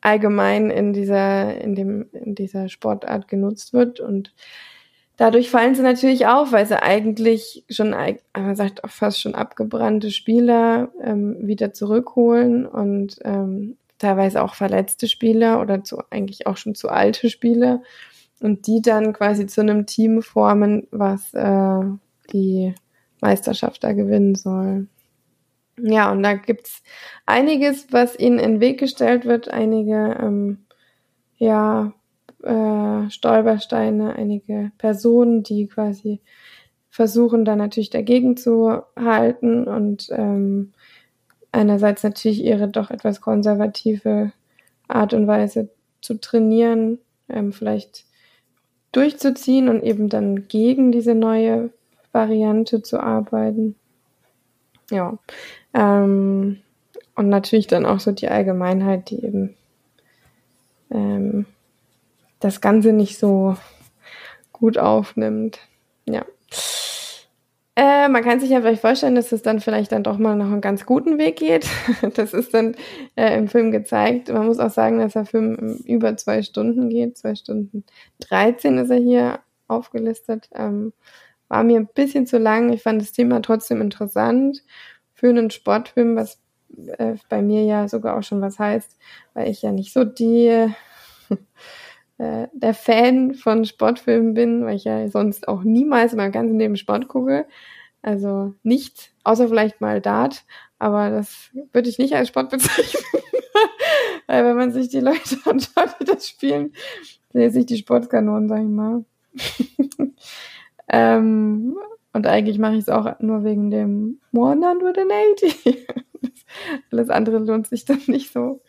allgemein 0.00 0.70
in 0.70 0.92
dieser, 0.92 1.60
in 1.60 1.74
dem, 1.74 2.08
in 2.12 2.34
dieser 2.34 2.68
Sportart 2.68 3.28
genutzt 3.28 3.72
wird. 3.72 4.00
Und 4.00 4.32
dadurch 5.18 5.50
fallen 5.50 5.74
sie 5.74 5.82
natürlich 5.82 6.26
auf, 6.26 6.52
weil 6.52 6.64
sie 6.64 6.82
eigentlich 6.82 7.64
schon, 7.68 7.90
man 7.90 8.56
sagt 8.56 8.84
auch 8.84 8.90
fast 8.90 9.20
schon 9.20 9.34
abgebrannte 9.34 10.10
Spieler 10.10 10.90
ähm, 11.02 11.36
wieder 11.46 11.74
zurückholen 11.74 12.64
und 12.64 13.18
ähm, 13.24 13.76
teilweise 13.98 14.42
auch 14.42 14.54
verletzte 14.54 15.08
Spieler 15.08 15.60
oder 15.60 15.84
zu, 15.84 15.98
eigentlich 16.08 16.46
auch 16.46 16.56
schon 16.56 16.74
zu 16.74 16.88
alte 16.88 17.28
Spieler 17.28 17.82
und 18.40 18.66
die 18.68 18.80
dann 18.80 19.12
quasi 19.12 19.46
zu 19.46 19.60
einem 19.60 19.86
Team 19.86 20.22
formen, 20.22 20.86
was 20.92 21.34
äh, 21.34 21.80
die 22.32 22.74
Meisterschaft 23.20 23.82
da 23.82 23.92
gewinnen 23.92 24.36
soll. 24.36 24.86
Ja, 25.80 26.12
und 26.12 26.22
da 26.22 26.34
gibt's 26.34 26.82
einiges, 27.26 27.92
was 27.92 28.18
ihnen 28.18 28.38
in 28.38 28.52
den 28.52 28.60
Weg 28.60 28.78
gestellt 28.78 29.24
wird, 29.24 29.48
einige 29.48 30.16
ähm, 30.20 30.66
ja, 31.36 31.92
äh, 32.42 33.10
Stolpersteine, 33.10 34.14
einige 34.16 34.72
Personen, 34.78 35.42
die 35.42 35.66
quasi 35.66 36.20
versuchen, 36.90 37.44
da 37.44 37.56
natürlich 37.56 37.90
dagegen 37.90 38.36
zu 38.36 38.82
halten 38.96 39.68
und 39.68 40.08
ähm, 40.10 40.72
einerseits 41.52 42.02
natürlich 42.02 42.42
ihre 42.44 42.68
doch 42.68 42.90
etwas 42.90 43.20
konservative 43.20 44.32
Art 44.88 45.12
und 45.12 45.26
Weise 45.26 45.68
zu 46.00 46.14
trainieren, 46.20 46.98
ähm, 47.28 47.52
vielleicht 47.52 48.04
durchzuziehen 48.92 49.68
und 49.68 49.82
eben 49.82 50.08
dann 50.08 50.48
gegen 50.48 50.92
diese 50.92 51.14
neue 51.14 51.70
Variante 52.12 52.82
zu 52.82 53.00
arbeiten. 53.00 53.74
Ja. 54.90 55.18
Ähm, 55.74 56.58
und 57.14 57.28
natürlich 57.28 57.66
dann 57.66 57.84
auch 57.84 58.00
so 58.00 58.12
die 58.12 58.28
Allgemeinheit, 58.28 59.10
die 59.10 59.24
eben 59.24 59.54
ähm, 60.90 61.46
das 62.40 62.60
Ganze 62.60 62.92
nicht 62.92 63.18
so 63.18 63.56
gut 64.52 64.78
aufnimmt. 64.78 65.58
Ja. 66.06 66.24
Äh, 67.76 68.08
man 68.08 68.24
kann 68.24 68.40
sich 68.40 68.50
ja 68.50 68.60
vielleicht 68.60 68.80
vorstellen, 68.80 69.14
dass 69.14 69.30
es 69.30 69.42
dann 69.42 69.60
vielleicht 69.60 69.92
dann 69.92 70.02
doch 70.02 70.18
mal 70.18 70.34
noch 70.34 70.46
einen 70.46 70.60
ganz 70.60 70.84
guten 70.84 71.16
Weg 71.18 71.36
geht. 71.36 71.68
Das 72.14 72.34
ist 72.34 72.52
dann 72.52 72.74
äh, 73.14 73.38
im 73.38 73.46
Film 73.46 73.70
gezeigt. 73.70 74.28
Man 74.28 74.46
muss 74.46 74.58
auch 74.58 74.70
sagen, 74.70 74.98
dass 74.98 75.12
der 75.12 75.26
Film 75.26 75.78
über 75.84 76.16
zwei 76.16 76.42
Stunden 76.42 76.88
geht. 76.88 77.16
Zwei 77.16 77.36
Stunden 77.36 77.84
13 78.28 78.78
ist 78.78 78.90
er 78.90 78.96
hier 78.96 79.38
aufgelistet. 79.68 80.48
Ähm, 80.54 80.92
war 81.46 81.62
mir 81.62 81.78
ein 81.78 81.88
bisschen 81.94 82.26
zu 82.26 82.38
lang. 82.38 82.72
Ich 82.72 82.82
fand 82.82 83.00
das 83.00 83.12
Thema 83.12 83.40
trotzdem 83.42 83.80
interessant 83.80 84.64
für 85.14 85.28
einen 85.28 85.50
Sportfilm, 85.50 86.16
was 86.16 86.40
äh, 86.98 87.14
bei 87.28 87.42
mir 87.42 87.62
ja 87.62 87.88
sogar 87.88 88.18
auch 88.18 88.22
schon 88.22 88.40
was 88.40 88.58
heißt, 88.58 88.98
weil 89.34 89.48
ich 89.48 89.62
ja 89.62 89.70
nicht 89.70 89.92
so 89.92 90.04
die 90.04 90.66
äh, 92.18 92.48
der 92.52 92.74
Fan 92.74 93.34
von 93.34 93.64
Sportfilmen 93.64 94.34
bin, 94.34 94.64
weil 94.64 94.76
ich 94.76 94.84
ja 94.84 95.08
sonst 95.08 95.48
auch 95.48 95.62
niemals 95.62 96.12
in 96.12 96.18
meinem 96.18 96.32
ganzen 96.32 96.58
Leben 96.58 96.76
Sport 96.76 97.08
gucke. 97.08 97.46
Also 98.02 98.54
nichts, 98.62 99.10
außer 99.24 99.48
vielleicht 99.48 99.80
mal 99.80 100.00
Dart, 100.00 100.44
aber 100.78 101.10
das 101.10 101.50
würde 101.72 101.88
ich 101.88 101.98
nicht 101.98 102.14
als 102.14 102.28
Sport 102.28 102.50
bezeichnen. 102.50 103.02
weil 104.26 104.44
wenn 104.44 104.56
man 104.56 104.72
sich 104.72 104.88
die 104.88 105.00
Leute 105.00 105.36
anschaut, 105.44 105.96
die 106.00 106.04
das 106.04 106.28
spielen, 106.28 106.72
sehe 107.32 107.50
sich 107.50 107.66
die 107.66 107.76
Sportskanonen, 107.76 108.48
sag 108.48 108.62
ich 108.62 108.68
mal. 108.68 109.04
ähm, 110.88 111.76
und 112.12 112.26
eigentlich 112.26 112.58
mache 112.58 112.74
ich 112.74 112.80
es 112.80 112.88
auch 112.88 113.20
nur 113.20 113.44
wegen 113.44 113.70
dem 113.70 114.20
180. 114.32 115.86
Alles 116.90 117.10
andere 117.10 117.38
lohnt 117.38 117.68
sich 117.68 117.84
dann 117.84 118.00
nicht 118.06 118.32
so. 118.32 118.60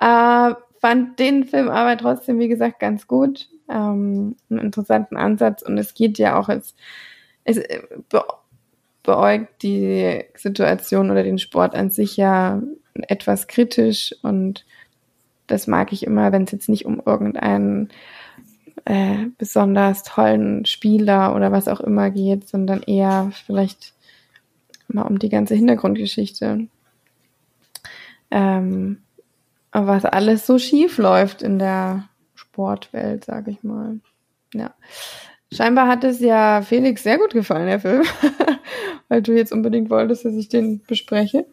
Äh, 0.00 0.54
fand 0.80 1.18
den 1.18 1.44
Film 1.44 1.68
aber 1.68 1.96
trotzdem, 1.96 2.38
wie 2.38 2.48
gesagt, 2.48 2.80
ganz 2.80 3.06
gut. 3.06 3.48
Ähm, 3.68 4.36
einen 4.48 4.58
interessanten 4.58 5.16
Ansatz 5.16 5.62
und 5.62 5.78
es 5.78 5.94
geht 5.94 6.18
ja 6.18 6.38
auch 6.38 6.48
als, 6.48 6.74
es 7.44 7.58
äh, 7.58 7.80
be 8.08 8.24
beäugt 9.02 9.62
die 9.62 10.24
Situation 10.36 11.10
oder 11.10 11.22
den 11.22 11.38
Sport 11.38 11.74
an 11.74 11.88
sich 11.88 12.18
ja 12.18 12.60
etwas 12.94 13.48
kritisch 13.48 14.14
und 14.22 14.66
das 15.46 15.66
mag 15.66 15.92
ich 15.92 16.04
immer, 16.04 16.32
wenn 16.32 16.44
es 16.44 16.52
jetzt 16.52 16.68
nicht 16.68 16.84
um 16.84 17.00
irgendeinen 17.04 17.88
äh, 18.84 19.26
besonders 19.38 20.02
tollen 20.02 20.66
Spieler 20.66 21.34
oder 21.34 21.50
was 21.50 21.66
auch 21.66 21.80
immer 21.80 22.10
geht, 22.10 22.48
sondern 22.48 22.82
eher 22.82 23.30
vielleicht 23.46 23.94
mal 24.88 25.02
um 25.02 25.18
die 25.18 25.28
ganze 25.28 25.54
Hintergrundgeschichte. 25.54 26.66
Ähm, 28.30 28.98
was 29.72 30.04
alles 30.04 30.46
so 30.46 30.58
schief 30.58 30.98
läuft 30.98 31.42
in 31.42 31.58
der 31.58 32.08
Sportwelt, 32.34 33.24
sag 33.24 33.48
ich 33.48 33.62
mal. 33.62 34.00
Ja. 34.54 34.74
Scheinbar 35.52 35.88
hat 35.88 36.04
es 36.04 36.20
ja 36.20 36.62
Felix 36.62 37.02
sehr 37.02 37.18
gut 37.18 37.32
gefallen, 37.32 37.66
der 37.66 37.80
Film, 37.80 38.04
weil 39.08 39.22
du 39.22 39.32
jetzt 39.32 39.52
unbedingt 39.52 39.90
wolltest, 39.90 40.24
dass 40.24 40.34
ich 40.34 40.48
den 40.48 40.82
bespreche. 40.86 41.46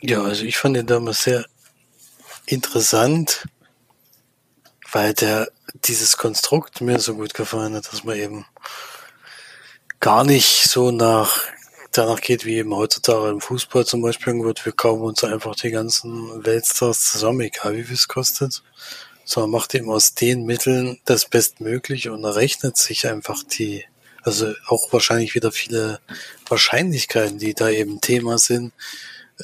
Ja, 0.00 0.22
also 0.22 0.44
ich 0.44 0.56
fand 0.56 0.76
den 0.76 0.86
damals 0.86 1.24
sehr 1.24 1.44
interessant, 2.46 3.46
weil 4.92 5.12
der 5.14 5.48
dieses 5.84 6.16
Konstrukt 6.16 6.80
mir 6.80 6.98
so 6.98 7.14
gut 7.14 7.34
gefallen 7.34 7.74
hat, 7.74 7.92
dass 7.92 8.04
man 8.04 8.16
eben 8.16 8.46
gar 10.00 10.24
nicht 10.24 10.64
so 10.68 10.90
nach 10.90 11.42
danach 11.92 12.20
geht, 12.20 12.44
wie 12.44 12.56
eben 12.56 12.74
heutzutage 12.74 13.28
im 13.28 13.40
Fußball 13.40 13.84
zum 13.84 14.02
Beispiel 14.02 14.40
wird, 14.42 14.64
wir 14.64 14.72
kaufen 14.72 15.02
uns 15.02 15.24
einfach 15.24 15.54
die 15.56 15.70
ganzen 15.70 16.44
Weltstars 16.44 17.12
zusammen, 17.12 17.40
egal 17.40 17.76
wie 17.76 17.84
viel 17.84 17.94
es 17.94 18.08
kostet, 18.08 18.62
sondern 19.24 19.50
macht 19.50 19.74
eben 19.74 19.90
aus 19.90 20.14
den 20.14 20.44
Mitteln 20.44 20.98
das 21.04 21.26
Bestmögliche 21.26 22.12
und 22.12 22.24
errechnet 22.24 22.76
sich 22.76 23.06
einfach 23.06 23.42
die, 23.42 23.84
also 24.22 24.52
auch 24.66 24.92
wahrscheinlich 24.92 25.34
wieder 25.34 25.52
viele 25.52 26.00
Wahrscheinlichkeiten, 26.48 27.38
die 27.38 27.54
da 27.54 27.68
eben 27.68 28.00
Thema 28.00 28.38
sind. 28.38 28.72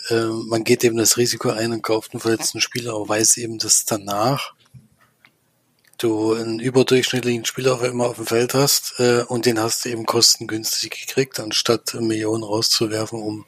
Äh, 0.08 0.24
man 0.24 0.64
geht 0.64 0.84
eben 0.84 0.96
das 0.96 1.16
Risiko 1.16 1.50
ein 1.50 1.72
und 1.72 1.82
kauft 1.82 2.12
einen 2.12 2.20
verletzten 2.20 2.60
Spieler, 2.60 2.94
aber 2.94 3.08
weiß 3.08 3.36
eben, 3.38 3.58
dass 3.58 3.84
danach 3.84 4.55
du 5.98 6.34
einen 6.34 6.58
überdurchschnittlichen 6.58 7.44
Spieler 7.44 7.74
auf 7.74 7.82
einmal 7.82 8.08
auf 8.08 8.16
dem 8.16 8.26
Feld 8.26 8.54
hast 8.54 8.94
äh, 8.98 9.22
und 9.28 9.46
den 9.46 9.60
hast 9.60 9.84
du 9.84 9.88
eben 9.88 10.06
kostengünstig 10.06 10.90
gekriegt, 10.90 11.40
anstatt 11.40 11.94
Millionen 11.94 12.42
rauszuwerfen, 12.42 13.20
um 13.20 13.46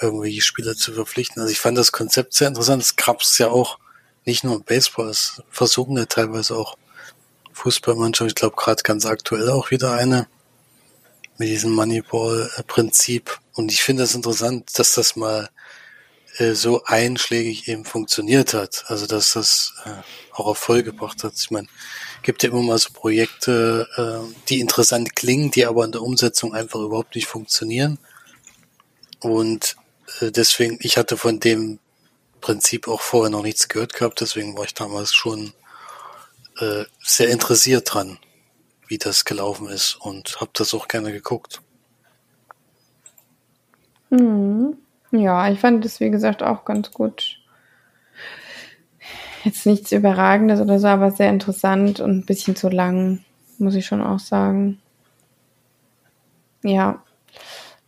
irgendwelche 0.00 0.42
Spieler 0.42 0.76
zu 0.76 0.92
verpflichten. 0.92 1.40
Also 1.40 1.52
ich 1.52 1.60
fand 1.60 1.76
das 1.76 1.92
Konzept 1.92 2.34
sehr 2.34 2.48
interessant. 2.48 2.82
Es 2.82 2.96
gab 2.96 3.22
es 3.22 3.38
ja 3.38 3.48
auch 3.48 3.78
nicht 4.24 4.44
nur 4.44 4.56
im 4.56 4.62
Baseball, 4.62 5.08
es 5.08 5.42
versuchen 5.50 5.96
ja 5.96 6.06
teilweise 6.06 6.56
auch 6.56 6.76
Fußballmannschaften, 7.52 8.28
ich 8.28 8.34
glaube 8.34 8.56
gerade 8.56 8.82
ganz 8.82 9.04
aktuell 9.04 9.50
auch 9.50 9.70
wieder 9.70 9.92
eine 9.92 10.26
mit 11.38 11.48
diesem 11.48 11.72
Moneyball-Prinzip. 11.72 13.38
Und 13.54 13.72
ich 13.72 13.82
finde 13.82 14.02
das 14.02 14.14
interessant, 14.14 14.78
dass 14.78 14.94
das 14.94 15.16
mal 15.16 15.48
äh, 16.38 16.54
so 16.54 16.84
einschlägig 16.84 17.68
eben 17.68 17.84
funktioniert 17.84 18.54
hat. 18.54 18.84
Also 18.86 19.06
dass 19.06 19.32
das 19.32 19.74
äh, 19.84 19.90
auch 20.32 20.48
Erfolg 20.48 20.84
gebracht 20.84 21.24
hat. 21.24 21.34
Ich 21.36 21.50
meine, 21.50 21.68
gibt 22.22 22.42
ja 22.42 22.50
immer 22.50 22.62
mal 22.62 22.78
so 22.78 22.90
Projekte, 22.92 23.88
äh, 23.96 24.34
die 24.48 24.60
interessant 24.60 25.16
klingen, 25.16 25.50
die 25.50 25.66
aber 25.66 25.84
in 25.84 25.92
der 25.92 26.02
Umsetzung 26.02 26.54
einfach 26.54 26.80
überhaupt 26.80 27.14
nicht 27.14 27.26
funktionieren. 27.26 27.98
Und 29.20 29.76
äh, 30.20 30.30
deswegen, 30.30 30.78
ich 30.80 30.96
hatte 30.96 31.16
von 31.16 31.40
dem 31.40 31.78
Prinzip 32.40 32.88
auch 32.88 33.00
vorher 33.00 33.30
noch 33.30 33.42
nichts 33.42 33.68
gehört 33.68 33.92
gehabt, 33.92 34.20
deswegen 34.20 34.56
war 34.56 34.64
ich 34.64 34.74
damals 34.74 35.12
schon 35.12 35.52
äh, 36.58 36.84
sehr 37.02 37.28
interessiert 37.28 37.92
dran, 37.92 38.18
wie 38.88 38.98
das 38.98 39.24
gelaufen 39.24 39.68
ist 39.68 39.96
und 40.00 40.40
habe 40.40 40.50
das 40.54 40.72
auch 40.74 40.88
gerne 40.88 41.12
geguckt. 41.12 41.60
Mhm. 44.10 44.78
Ja, 45.12 45.50
ich 45.50 45.58
fand 45.58 45.84
das, 45.84 46.00
wie 46.00 46.10
gesagt, 46.10 46.42
auch 46.42 46.64
ganz 46.64 46.92
gut 46.92 47.40
jetzt 49.44 49.66
nichts 49.66 49.92
Überragendes 49.92 50.60
oder 50.60 50.78
so, 50.78 50.86
aber 50.86 51.10
sehr 51.10 51.30
interessant 51.30 52.00
und 52.00 52.10
ein 52.10 52.26
bisschen 52.26 52.56
zu 52.56 52.68
lang, 52.68 53.20
muss 53.58 53.74
ich 53.74 53.86
schon 53.86 54.02
auch 54.02 54.18
sagen. 54.18 54.80
Ja. 56.62 57.02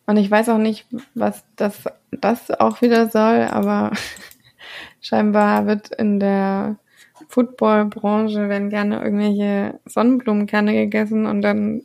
Und 0.07 0.17
ich 0.17 0.31
weiß 0.31 0.49
auch 0.49 0.59
nicht, 0.59 0.87
was 1.15 1.45
das, 1.57 1.85
das 2.11 2.51
auch 2.51 2.83
wieder 2.83 3.09
soll, 3.09 3.43
aber 3.51 3.93
scheinbar 5.01 5.67
wird 5.67 5.89
in 5.95 6.19
der 6.19 6.77
Footballbranche 7.29 8.49
werden 8.49 8.69
gerne 8.69 9.03
irgendwelche 9.03 9.79
Sonnenblumenkerne 9.87 10.73
gegessen 10.73 11.27
und 11.27 11.43
dann 11.43 11.83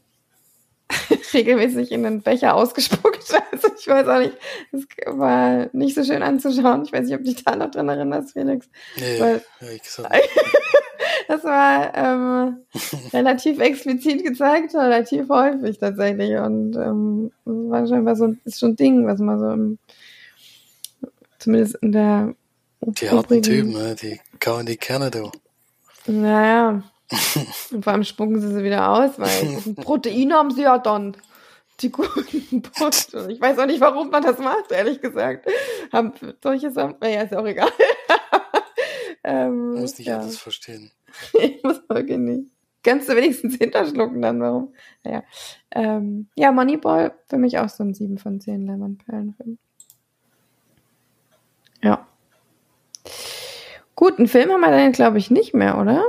regelmäßig 1.33 1.91
in 1.91 2.03
den 2.03 2.21
Becher 2.21 2.55
ausgespuckt. 2.55 3.17
Also 3.51 3.69
ich 3.79 3.87
weiß 3.87 4.07
auch 4.07 4.19
nicht, 4.19 4.37
es 4.71 4.85
war 5.07 5.67
nicht 5.73 5.95
so 5.95 6.03
schön 6.03 6.21
anzuschauen. 6.21 6.83
Ich 6.83 6.91
weiß 6.91 7.05
nicht, 7.05 7.15
ob 7.15 7.23
du 7.23 7.33
dich 7.33 7.43
da 7.43 7.55
noch 7.55 7.71
dran 7.71 7.89
erinnerst, 7.89 8.33
Felix. 8.33 8.69
Nee, 8.97 9.19
Weil, 9.19 9.41
das 11.27 11.43
war 11.43 11.95
ähm, 11.95 12.57
relativ 13.13 13.59
explizit 13.59 14.23
gezeigt, 14.23 14.75
relativ 14.75 15.29
häufig 15.29 15.79
tatsächlich. 15.79 16.37
Und 16.37 16.75
ähm, 16.75 17.31
das 17.45 17.55
war 17.55 17.87
scheinbar 17.87 18.15
so 18.15 18.35
ist 18.45 18.59
schon 18.59 18.71
ein 18.71 18.75
Ding, 18.75 19.07
was 19.07 19.19
man 19.19 19.39
so 19.39 19.49
im, 19.49 19.79
zumindest 21.39 21.75
in 21.75 21.91
der 21.91 22.35
Die 22.81 23.09
harten 23.09 23.41
Typen, 23.41 23.73
ne? 23.73 23.95
die 23.95 24.19
kauen 24.39 24.65
die 24.65 24.77
Kerne, 24.77 25.09
du. 25.09 25.31
Naja, 26.05 26.83
Und 27.71 27.83
vor 27.83 27.93
allem 27.93 28.03
spucken 28.03 28.41
sie 28.41 28.53
sie 28.53 28.63
wieder 28.63 28.89
aus, 28.89 29.17
weil 29.17 29.75
Protein 29.75 30.33
haben 30.33 30.51
sie 30.51 30.63
ja 30.63 30.77
dann. 30.77 31.15
Die 31.79 31.91
guten 31.91 32.63
Punkte. 32.63 33.27
Ich 33.29 33.39
weiß 33.39 33.59
auch 33.59 33.67
nicht, 33.67 33.79
warum 33.79 34.09
man 34.09 34.23
das 34.23 34.39
macht, 34.39 34.71
ehrlich 34.71 34.99
gesagt. 34.99 35.47
Haben 35.93 36.11
solche 36.41 36.71
Sachen, 36.71 36.95
naja, 36.99 37.21
ist 37.21 37.35
auch 37.35 37.45
egal. 37.45 37.69
ähm, 39.23 39.75
muss 39.75 39.95
nicht 39.99 40.07
ja. 40.07 40.19
alles 40.19 40.39
verstehen. 40.39 40.91
ich 41.39 41.61
muss 41.63 41.81
wirklich 41.87 42.17
nicht. 42.17 42.51
Kannst 42.83 43.09
du 43.09 43.15
wenigstens 43.15 43.57
hinterschlucken 43.57 44.21
dann, 44.23 44.39
warum? 44.41 44.73
Naja. 45.03 45.23
Ähm, 45.71 46.29
ja, 46.35 46.51
Moneyball 46.51 47.13
für 47.27 47.37
mich 47.37 47.59
auch 47.59 47.69
so 47.69 47.83
ein 47.83 47.93
7 47.93 48.17
von 48.17 48.39
10 48.39 48.65
Lemon-Perlenfilm. 48.65 49.59
Ja. 51.83 52.07
Gut, 53.95 54.17
einen 54.17 54.27
Film 54.27 54.51
haben 54.51 54.61
wir 54.61 54.71
dann, 54.71 54.91
glaube 54.93 55.17
ich, 55.17 55.29
nicht 55.29 55.53
mehr, 55.53 55.77
oder? 55.77 56.03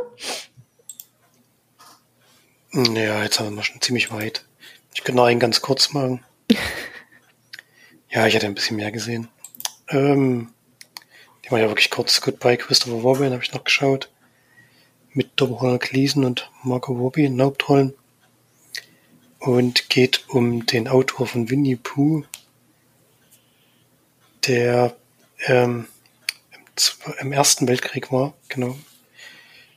Ja, 2.72 3.22
jetzt 3.22 3.40
haben 3.40 3.56
wir 3.56 3.62
schon 3.62 3.80
ziemlich 3.80 4.10
weit. 4.10 4.44
Ich 4.94 5.02
könnte 5.02 5.16
noch 5.16 5.24
einen 5.24 5.40
ganz 5.40 5.62
kurz 5.62 5.94
machen. 5.94 6.22
ja, 8.10 8.26
ich 8.26 8.34
hätte 8.34 8.44
ein 8.44 8.54
bisschen 8.54 8.76
mehr 8.76 8.92
gesehen. 8.92 9.28
Ähm, 9.88 10.52
die 11.44 11.50
war 11.50 11.60
ja 11.60 11.68
wirklich 11.68 11.88
kurz. 11.88 12.20
Goodbye 12.20 12.58
Christopher 12.58 13.00
Robin 13.00 13.32
habe 13.32 13.42
ich 13.42 13.54
noch 13.54 13.64
geschaut. 13.64 14.10
Mit 15.14 15.30
Domhnall 15.36 15.78
Gleeson 15.78 16.24
und 16.24 16.50
Marco 16.62 16.92
Robbie 16.92 17.24
in 17.24 17.40
Hauptrollen. 17.40 17.94
Und 19.38 19.88
geht 19.88 20.28
um 20.28 20.66
den 20.66 20.88
Autor 20.88 21.26
von 21.26 21.48
Winnie 21.48 21.76
Pooh, 21.76 22.24
der 24.46 24.94
ähm, 25.46 25.86
im, 26.50 27.16
im 27.20 27.32
Ersten 27.32 27.66
Weltkrieg 27.66 28.12
war, 28.12 28.34
genau. 28.48 28.76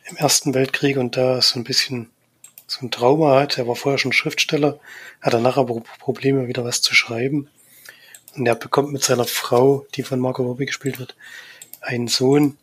Im 0.10 0.18
Ersten 0.18 0.54
Weltkrieg 0.54 0.98
und 0.98 1.16
da 1.16 1.42
so 1.42 1.58
ein 1.58 1.64
bisschen 1.64 2.11
so 2.72 2.86
ein 2.86 2.92
Trauma 2.92 3.40
hat. 3.40 3.58
Er 3.58 3.68
war 3.68 3.76
vorher 3.76 3.98
schon 3.98 4.14
Schriftsteller, 4.14 4.80
hat 5.20 5.34
danach 5.34 5.58
aber 5.58 5.82
Probleme, 6.00 6.48
wieder 6.48 6.64
was 6.64 6.82
zu 6.82 6.96
schreiben. 6.96 7.50
Und 8.36 8.46
er 8.48 8.56
bekommt 8.56 8.94
mit 8.94 9.04
seiner 9.04 9.26
Frau, 9.26 9.86
die 9.94 10.04
von 10.04 10.20
Marco 10.20 10.44
Robbie 10.44 10.66
gespielt 10.66 10.98
wird, 10.98 11.18
einen 11.82 12.08
Sohn. 12.08 12.58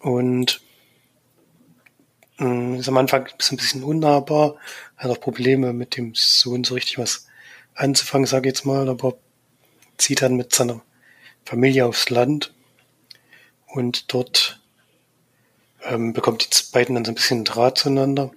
Und 0.00 0.62
mh, 2.38 2.48
mm, 2.48 2.74
ist 2.76 2.88
am 2.88 2.96
Anfang 2.96 3.26
ein 3.26 3.56
bisschen 3.56 3.84
unnahbar, 3.84 4.56
hat 4.96 5.10
auch 5.10 5.20
Probleme 5.20 5.74
mit 5.74 5.96
dem 5.98 6.14
Sohn 6.14 6.64
so 6.64 6.74
richtig 6.74 6.98
was 6.98 7.26
anzufangen, 7.74 8.26
sage 8.26 8.48
ich 8.48 8.54
jetzt 8.54 8.64
mal, 8.64 8.88
aber 8.88 9.18
zieht 9.98 10.22
dann 10.22 10.36
mit 10.36 10.54
seiner 10.54 10.80
Familie 11.44 11.84
aufs 11.84 12.08
Land 12.08 12.54
und 13.66 14.14
dort 14.14 14.60
ähm, 15.82 16.14
bekommt 16.14 16.42
die 16.42 16.72
beiden 16.72 16.94
dann 16.94 17.04
so 17.04 17.12
ein 17.12 17.16
bisschen 17.16 17.44
Draht 17.44 17.76
zueinander. 17.76 18.32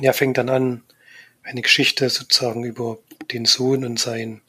Er 0.00 0.14
fängt 0.14 0.38
dann 0.38 0.48
an, 0.48 0.82
eine 1.42 1.62
Geschichte 1.62 2.08
sozusagen 2.08 2.64
über 2.64 2.98
den 3.32 3.44
Sohn 3.44 3.84
und 3.84 3.98
seinen 3.98 4.40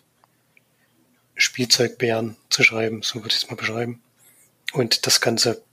Spielzeugbären 1.35 2.35
zu 2.49 2.63
schreiben, 2.63 3.01
so 3.01 3.15
würde 3.15 3.29
ich 3.35 3.43
es 3.43 3.49
mal 3.49 3.55
beschreiben. 3.55 4.01
Und 4.73 5.05
das 5.07 5.21
Ganze 5.21 5.63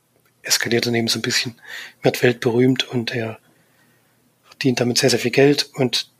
eskaliert 0.43 0.87
dann 0.87 0.95
eben 0.95 1.09
so 1.09 1.18
ein 1.18 1.23
bisschen, 1.23 1.61
wird 2.03 2.23
weltberühmt 2.23 2.85
und 2.89 3.14
er 3.14 3.39
verdient 4.45 4.81
damit 4.81 4.99
sehr, 4.99 5.11
sehr 5.11 5.18
viel 5.18 5.31
Geld 5.31 5.71
und 5.75 6.11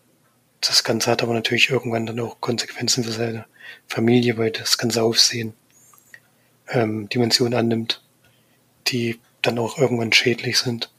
das 0.61 0.85
Ganze 0.85 1.11
hat 1.11 1.23
aber 1.23 1.33
natürlich 1.33 1.71
irgendwann 1.71 2.07
dann 2.07 2.21
auch 2.21 2.41
Konsequenzen 2.41 3.03
für 3.05 3.13
seine 3.13 3.47
Familie, 3.87 4.37
weil 4.37 4.51
das 4.51 4.77
ganze 4.77 5.03
Aufsehen 5.03 5.55
ähm, 6.69 7.09
Dimensionen 7.09 7.55
annimmt, 7.55 8.03
die 8.89 9.19
dann 9.43 9.59
auch 9.59 9.79
irgendwann 9.79 10.13
schädlich 10.13 10.59
sind. 10.59 10.93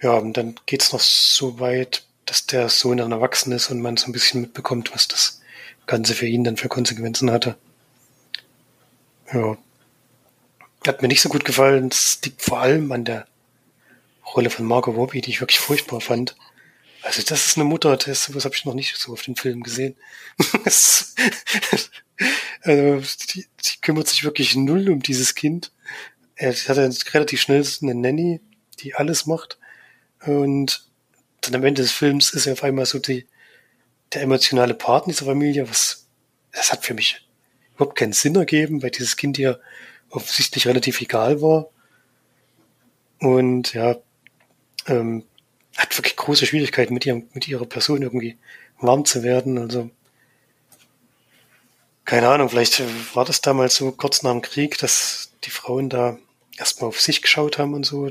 Ja, 0.00 0.12
und 0.14 0.36
dann 0.36 0.56
geht's 0.66 0.92
noch 0.92 1.00
so 1.00 1.58
weit, 1.58 2.04
dass 2.26 2.46
der 2.46 2.68
Sohn 2.68 2.98
dann 2.98 3.12
erwachsen 3.12 3.52
ist 3.52 3.70
und 3.70 3.80
man 3.80 3.96
so 3.96 4.06
ein 4.06 4.12
bisschen 4.12 4.40
mitbekommt, 4.42 4.92
was 4.94 5.08
das 5.08 5.40
Ganze 5.86 6.14
für 6.14 6.26
ihn 6.26 6.44
dann 6.44 6.56
für 6.56 6.68
Konsequenzen 6.68 7.30
hatte. 7.30 7.56
Ja. 9.32 9.56
Hat 10.86 11.02
mir 11.02 11.08
nicht 11.08 11.22
so 11.22 11.28
gut 11.28 11.44
gefallen. 11.44 11.88
Es 11.88 12.20
liegt 12.24 12.42
vor 12.42 12.60
allem 12.60 12.92
an 12.92 13.04
der 13.04 13.26
Rolle 14.34 14.50
von 14.50 14.66
Margot 14.66 14.94
Robbie, 14.94 15.20
die 15.20 15.30
ich 15.30 15.40
wirklich 15.40 15.58
furchtbar 15.58 16.00
fand. 16.00 16.36
Also 17.02 17.22
das 17.22 17.46
ist 17.46 17.56
eine 17.56 17.64
Mutter, 17.64 17.96
das 17.96 18.34
was 18.34 18.44
habe 18.44 18.54
ich 18.54 18.64
noch 18.64 18.74
nicht 18.74 18.96
so 18.96 19.12
auf 19.12 19.22
den 19.22 19.36
Film 19.36 19.62
gesehen. 19.62 19.94
also, 22.62 23.02
die, 23.30 23.46
die 23.64 23.80
kümmert 23.80 24.08
sich 24.08 24.24
wirklich 24.24 24.56
null 24.56 24.90
um 24.90 25.00
dieses 25.02 25.36
Kind. 25.36 25.70
Er 26.34 26.52
hat 26.52 26.76
relativ 27.14 27.40
schnell 27.40 27.64
eine 27.80 27.94
Nanny, 27.94 28.40
die 28.80 28.94
alles 28.94 29.26
macht. 29.26 29.58
Und 30.26 30.84
dann 31.40 31.54
am 31.54 31.64
Ende 31.64 31.82
des 31.82 31.92
Films 31.92 32.30
ist 32.30 32.46
er 32.46 32.54
auf 32.54 32.64
einmal 32.64 32.86
so 32.86 32.98
die, 32.98 33.26
der 34.12 34.22
emotionale 34.22 34.74
Part 34.74 35.06
in 35.06 35.12
dieser 35.12 35.26
Familie, 35.26 35.68
was, 35.68 36.06
das 36.52 36.72
hat 36.72 36.84
für 36.84 36.94
mich 36.94 37.26
überhaupt 37.74 37.96
keinen 37.96 38.12
Sinn 38.12 38.34
ergeben, 38.36 38.82
weil 38.82 38.90
dieses 38.90 39.16
Kind 39.16 39.38
ja 39.38 39.56
offensichtlich 40.10 40.66
relativ 40.66 41.00
egal 41.00 41.40
war. 41.40 41.68
Und 43.18 43.74
ja, 43.74 43.96
ähm, 44.86 45.24
hat 45.76 45.96
wirklich 45.96 46.16
große 46.16 46.46
Schwierigkeiten 46.46 46.94
mit 46.94 47.06
ihrem, 47.06 47.28
mit 47.32 47.46
ihrer 47.48 47.66
Person 47.66 48.02
irgendwie 48.02 48.36
warm 48.80 49.04
zu 49.04 49.22
werden. 49.22 49.58
Also, 49.58 49.90
keine 52.04 52.28
Ahnung, 52.28 52.48
vielleicht 52.48 52.82
war 53.14 53.24
das 53.24 53.40
damals 53.40 53.76
so 53.76 53.92
kurz 53.92 54.22
nach 54.22 54.32
dem 54.32 54.42
Krieg, 54.42 54.78
dass 54.78 55.30
die 55.44 55.50
Frauen 55.50 55.90
da 55.90 56.18
erstmal 56.56 56.88
auf 56.88 57.00
sich 57.00 57.20
geschaut 57.20 57.58
haben 57.58 57.74
und 57.74 57.84
so. 57.84 58.08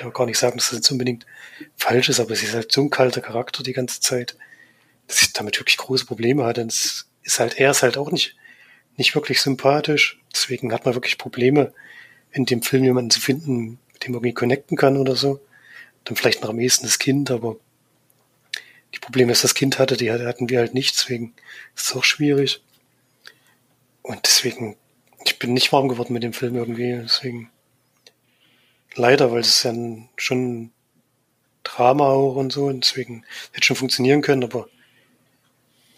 Will 0.00 0.06
ja 0.06 0.12
gar 0.12 0.26
nicht 0.26 0.38
sagen, 0.38 0.56
dass 0.56 0.70
das 0.70 0.78
jetzt 0.78 0.90
unbedingt 0.90 1.26
falsch 1.76 2.08
ist, 2.08 2.20
aber 2.20 2.34
sie 2.34 2.46
ist 2.46 2.54
halt 2.54 2.72
so 2.72 2.80
ein 2.80 2.90
kalter 2.90 3.20
Charakter 3.20 3.62
die 3.62 3.72
ganze 3.72 4.00
Zeit, 4.00 4.36
dass 5.06 5.22
ich 5.22 5.32
damit 5.32 5.58
wirklich 5.58 5.76
große 5.76 6.06
Probleme 6.06 6.44
hatte. 6.44 6.62
Und 6.62 6.72
es 6.72 7.08
ist 7.22 7.38
halt, 7.38 7.58
er 7.58 7.72
ist 7.72 7.82
halt 7.82 7.96
auch 7.96 8.10
nicht, 8.10 8.36
nicht 8.96 9.14
wirklich 9.14 9.40
sympathisch. 9.40 10.20
Deswegen 10.32 10.72
hat 10.72 10.84
man 10.84 10.94
wirklich 10.94 11.18
Probleme, 11.18 11.72
in 12.32 12.46
dem 12.46 12.62
Film 12.62 12.84
jemanden 12.84 13.10
zu 13.10 13.20
finden, 13.20 13.78
mit 13.92 14.04
dem 14.04 14.12
man 14.12 14.20
irgendwie 14.20 14.34
connecten 14.34 14.76
kann 14.76 14.96
oder 14.96 15.16
so. 15.16 15.40
Dann 16.04 16.16
vielleicht 16.16 16.42
noch 16.42 16.50
am 16.50 16.60
ehesten 16.60 16.86
das 16.86 16.98
Kind, 16.98 17.30
aber 17.30 17.56
die 18.94 18.98
Probleme, 18.98 19.32
dass 19.32 19.42
das 19.42 19.54
Kind 19.54 19.78
hatte, 19.78 19.96
die 19.96 20.10
hatten 20.10 20.48
wir 20.48 20.58
halt 20.58 20.74
nicht, 20.74 20.96
deswegen 20.96 21.34
ist 21.76 21.86
es 21.86 21.96
auch 21.96 22.04
schwierig. 22.04 22.62
Und 24.02 24.20
deswegen, 24.24 24.76
ich 25.24 25.38
bin 25.38 25.52
nicht 25.52 25.72
warm 25.72 25.88
geworden 25.88 26.14
mit 26.14 26.22
dem 26.22 26.32
Film 26.32 26.56
irgendwie, 26.56 27.00
deswegen 27.02 27.50
Leider, 28.94 29.30
weil 29.32 29.40
es 29.40 29.62
ja 29.62 29.72
schon 30.16 30.72
Drama 31.62 32.08
auch 32.08 32.36
und 32.36 32.52
so, 32.52 32.66
und 32.66 32.84
deswegen 32.84 33.24
hätte 33.52 33.66
schon 33.66 33.76
funktionieren 33.76 34.22
können, 34.22 34.44
aber 34.44 34.68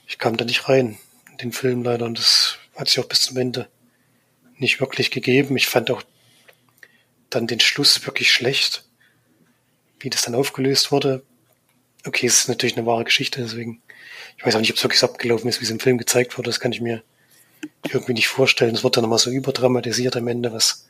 ich 0.06 0.18
kam 0.18 0.36
da 0.36 0.44
nicht 0.44 0.68
rein 0.68 0.98
in 1.30 1.38
den 1.38 1.52
Film 1.52 1.82
leider 1.82 2.04
und 2.04 2.18
das 2.18 2.58
hat 2.76 2.88
sich 2.88 3.00
auch 3.00 3.08
bis 3.08 3.22
zum 3.22 3.36
Ende 3.36 3.68
nicht 4.56 4.80
wirklich 4.80 5.10
gegeben. 5.10 5.56
Ich 5.56 5.66
fand 5.66 5.90
auch 5.90 6.02
dann 7.30 7.46
den 7.46 7.60
Schluss 7.60 8.04
wirklich 8.04 8.30
schlecht, 8.30 8.84
wie 10.00 10.10
das 10.10 10.22
dann 10.22 10.34
aufgelöst 10.34 10.92
wurde. 10.92 11.22
Okay, 12.04 12.26
es 12.26 12.40
ist 12.40 12.48
natürlich 12.48 12.76
eine 12.76 12.86
wahre 12.86 13.04
Geschichte, 13.04 13.40
deswegen, 13.40 13.80
ich 14.36 14.44
weiß 14.44 14.56
auch 14.56 14.60
nicht, 14.60 14.70
ob 14.70 14.76
es 14.76 14.82
wirklich 14.82 15.00
so 15.00 15.06
abgelaufen 15.06 15.48
ist, 15.48 15.60
wie 15.60 15.64
es 15.64 15.70
im 15.70 15.80
Film 15.80 15.98
gezeigt 15.98 16.36
wurde, 16.36 16.50
das 16.50 16.60
kann 16.60 16.72
ich 16.72 16.80
mir 16.80 17.02
irgendwie 17.88 18.12
nicht 18.12 18.28
vorstellen. 18.28 18.74
Es 18.74 18.84
wird 18.84 18.96
dann 18.96 19.02
nochmal 19.02 19.18
so 19.18 19.30
überdramatisiert 19.30 20.16
am 20.16 20.28
Ende, 20.28 20.52
was 20.52 20.88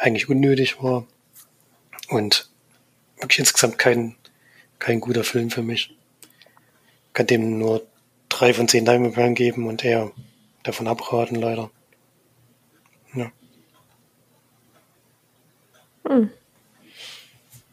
eigentlich 0.00 0.28
unnötig 0.28 0.82
war. 0.82 1.06
Und 2.08 2.50
wirklich 3.20 3.40
insgesamt 3.40 3.78
kein, 3.78 4.16
kein 4.78 5.00
guter 5.00 5.24
Film 5.24 5.50
für 5.50 5.62
mich. 5.62 5.94
Kann 7.12 7.26
dem 7.26 7.58
nur 7.58 7.86
drei 8.28 8.54
von 8.54 8.68
zehn 8.68 8.86
Leinwandperlen 8.86 9.34
geben 9.34 9.66
und 9.66 9.84
eher 9.84 10.10
davon 10.62 10.88
abraten, 10.88 11.36
leider. 11.36 11.70
Ja. 13.14 13.32
Hm. 16.06 16.30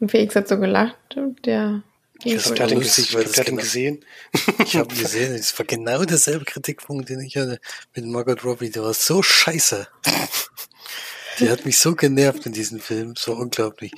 Und 0.00 0.10
Felix 0.10 0.36
hat 0.36 0.48
so 0.48 0.58
gelacht, 0.58 0.96
der 1.44 1.82
ich 2.24 2.34
weiß, 2.34 2.54
der 2.54 2.64
hat 2.64 2.70
den, 2.72 2.78
lustig, 2.80 3.14
ich 3.14 3.32
glaub, 3.32 3.46
genau, 3.46 3.58
gesehen. 3.58 4.04
Ich 4.64 4.76
habe 4.76 4.92
ihn 4.92 5.00
gesehen. 5.00 5.34
Es 5.34 5.56
war 5.56 5.64
genau 5.64 6.04
derselbe 6.04 6.44
Kritikpunkt, 6.44 7.08
den 7.08 7.20
ich 7.20 7.36
hatte 7.36 7.60
mit 7.94 8.06
Margot 8.06 8.44
Robbie. 8.44 8.70
Der 8.70 8.82
war 8.82 8.94
so 8.94 9.22
scheiße. 9.22 9.86
Die 11.38 11.50
hat 11.50 11.64
mich 11.64 11.78
so 11.78 11.94
genervt 11.94 12.46
in 12.46 12.52
diesem 12.52 12.80
Film, 12.80 13.14
so 13.16 13.32
unglaublich. 13.32 13.92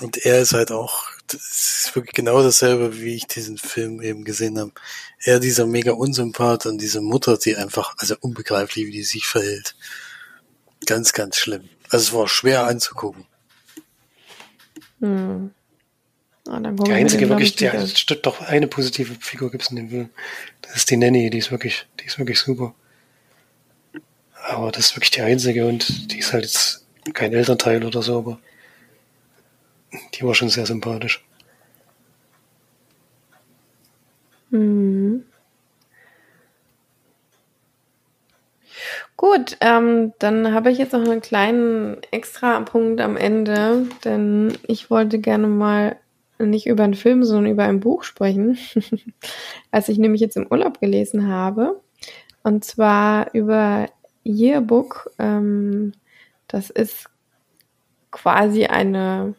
Und 0.00 0.18
er 0.18 0.40
ist 0.40 0.52
halt 0.52 0.70
auch, 0.70 1.04
das 1.26 1.40
ist 1.86 1.96
wirklich 1.96 2.14
genau 2.14 2.42
dasselbe, 2.42 3.00
wie 3.00 3.14
ich 3.14 3.26
diesen 3.26 3.58
Film 3.58 4.00
eben 4.00 4.24
gesehen 4.24 4.58
habe. 4.58 4.72
Er 5.20 5.40
dieser 5.40 5.66
mega 5.66 5.92
Unsympath 5.92 6.66
und 6.66 6.78
diese 6.78 7.00
Mutter, 7.00 7.36
die 7.36 7.56
einfach, 7.56 7.94
also 7.98 8.14
unbegreiflich, 8.20 8.86
wie 8.86 8.92
die 8.92 9.02
sich 9.02 9.26
verhält. 9.26 9.74
Ganz, 10.86 11.12
ganz 11.12 11.36
schlimm. 11.36 11.68
Also 11.90 12.04
es 12.04 12.12
war 12.12 12.28
schwer 12.28 12.66
anzugucken. 12.66 13.26
Hm. 15.00 15.50
Ah, 16.48 16.60
die 16.60 16.92
einzige 16.92 17.28
wirklich, 17.28 17.56
die, 17.56 17.66
es 17.66 17.98
stimmt 17.98 18.24
doch 18.24 18.40
eine 18.40 18.68
positive 18.68 19.14
Figur 19.20 19.50
gibt's 19.50 19.68
in 19.68 19.76
dem 19.76 19.90
Film. 19.90 20.10
Das 20.62 20.76
ist 20.76 20.90
die 20.90 20.96
Nanny, 20.96 21.28
die 21.28 21.38
ist 21.38 21.50
wirklich, 21.50 21.86
die 22.00 22.06
ist 22.06 22.18
wirklich 22.18 22.38
super. 22.38 22.74
Aber 24.48 24.72
das 24.72 24.86
ist 24.86 24.96
wirklich 24.96 25.10
die 25.10 25.20
einzige 25.20 25.66
und 25.66 26.10
die 26.12 26.18
ist 26.18 26.32
halt 26.32 26.44
jetzt 26.44 26.86
kein 27.14 27.32
Elternteil 27.32 27.84
oder 27.84 28.02
so, 28.02 28.18
aber 28.18 28.40
Die 30.14 30.22
war 30.22 30.34
schon 30.34 30.50
sehr 30.50 30.66
sympathisch. 30.66 31.24
Mhm. 34.50 35.24
Gut, 39.16 39.56
ähm, 39.60 40.12
dann 40.20 40.52
habe 40.54 40.70
ich 40.70 40.78
jetzt 40.78 40.92
noch 40.92 41.02
einen 41.02 41.20
kleinen 41.20 41.98
extra 42.12 42.60
Punkt 42.60 43.00
am 43.00 43.16
Ende, 43.16 43.86
denn 44.04 44.56
ich 44.66 44.90
wollte 44.90 45.18
gerne 45.18 45.48
mal 45.48 45.96
nicht 46.38 46.66
über 46.68 46.84
einen 46.84 46.94
Film, 46.94 47.24
sondern 47.24 47.50
über 47.52 47.64
ein 47.64 47.80
Buch 47.80 48.04
sprechen, 48.04 48.56
als 49.72 49.88
ich 49.88 49.98
nämlich 49.98 50.20
jetzt 50.20 50.36
im 50.36 50.46
Urlaub 50.48 50.80
gelesen 50.80 51.26
habe. 51.28 51.80
Und 52.44 52.64
zwar 52.64 53.34
über 53.34 53.88
Yearbook. 54.28 55.10
Ähm, 55.18 55.92
das 56.46 56.70
ist 56.70 57.08
quasi 58.10 58.66
eine 58.66 59.34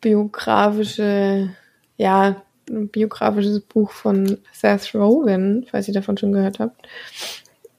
biografische, 0.00 1.54
ja, 1.96 2.42
ein 2.68 2.88
biografisches 2.88 3.60
Buch 3.60 3.90
von 3.90 4.38
Seth 4.52 4.94
Rogen, 4.94 5.66
falls 5.70 5.88
ihr 5.88 5.94
davon 5.94 6.16
schon 6.16 6.32
gehört 6.32 6.58
habt. 6.58 6.86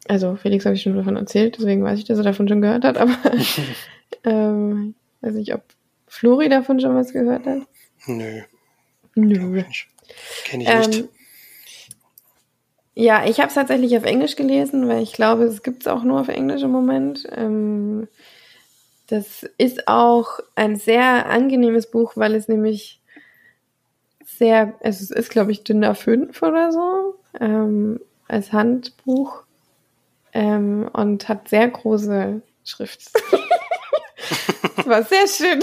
Also 0.07 0.35
Felix 0.35 0.65
habe 0.65 0.75
ich 0.75 0.81
schon 0.81 0.95
davon 0.95 1.15
erzählt, 1.15 1.57
deswegen 1.57 1.83
weiß 1.83 1.99
ich, 1.99 2.05
dass 2.05 2.17
er 2.17 2.23
davon 2.23 2.47
schon 2.47 2.61
gehört 2.61 2.83
hat, 2.83 2.97
aber 2.97 3.15
ähm, 4.23 4.95
weiß 5.21 5.35
nicht, 5.35 5.53
ob 5.53 5.63
Flori 6.07 6.49
davon 6.49 6.79
schon 6.79 6.95
was 6.95 7.13
gehört 7.13 7.45
hat. 7.45 7.61
Nö. 8.07 8.41
Nö. 9.15 9.63
Kenne 10.43 10.63
ich 10.63 10.87
nicht. 10.87 10.99
Ähm, 10.99 11.09
ja, 12.93 13.25
ich 13.25 13.39
habe 13.39 13.47
es 13.47 13.55
tatsächlich 13.55 13.95
auf 13.97 14.03
Englisch 14.03 14.35
gelesen, 14.35 14.87
weil 14.87 15.01
ich 15.01 15.13
glaube, 15.13 15.43
es 15.43 15.63
gibt 15.63 15.83
es 15.83 15.87
auch 15.87 16.03
nur 16.03 16.19
auf 16.19 16.27
Englisch 16.27 16.61
im 16.61 16.71
Moment. 16.71 17.27
Ähm, 17.31 18.07
das 19.07 19.43
ist 19.57 19.87
auch 19.87 20.39
ein 20.55 20.75
sehr 20.75 21.25
angenehmes 21.27 21.89
Buch, 21.89 22.13
weil 22.15 22.35
es 22.35 22.47
nämlich 22.47 23.01
sehr, 24.25 24.73
also 24.81 25.03
es 25.03 25.11
ist, 25.11 25.29
glaube 25.29 25.51
ich, 25.51 25.63
dünner 25.63 25.95
5 25.95 26.41
oder 26.41 26.71
so, 26.71 27.15
ähm, 27.39 27.99
als 28.27 28.51
Handbuch 28.51 29.43
ähm, 30.33 30.89
und 30.93 31.29
hat 31.29 31.49
sehr 31.49 31.67
große 31.67 32.41
Schrift. 32.63 33.11
das 34.77 34.87
war 34.87 35.03
sehr 35.03 35.27
schön. 35.27 35.59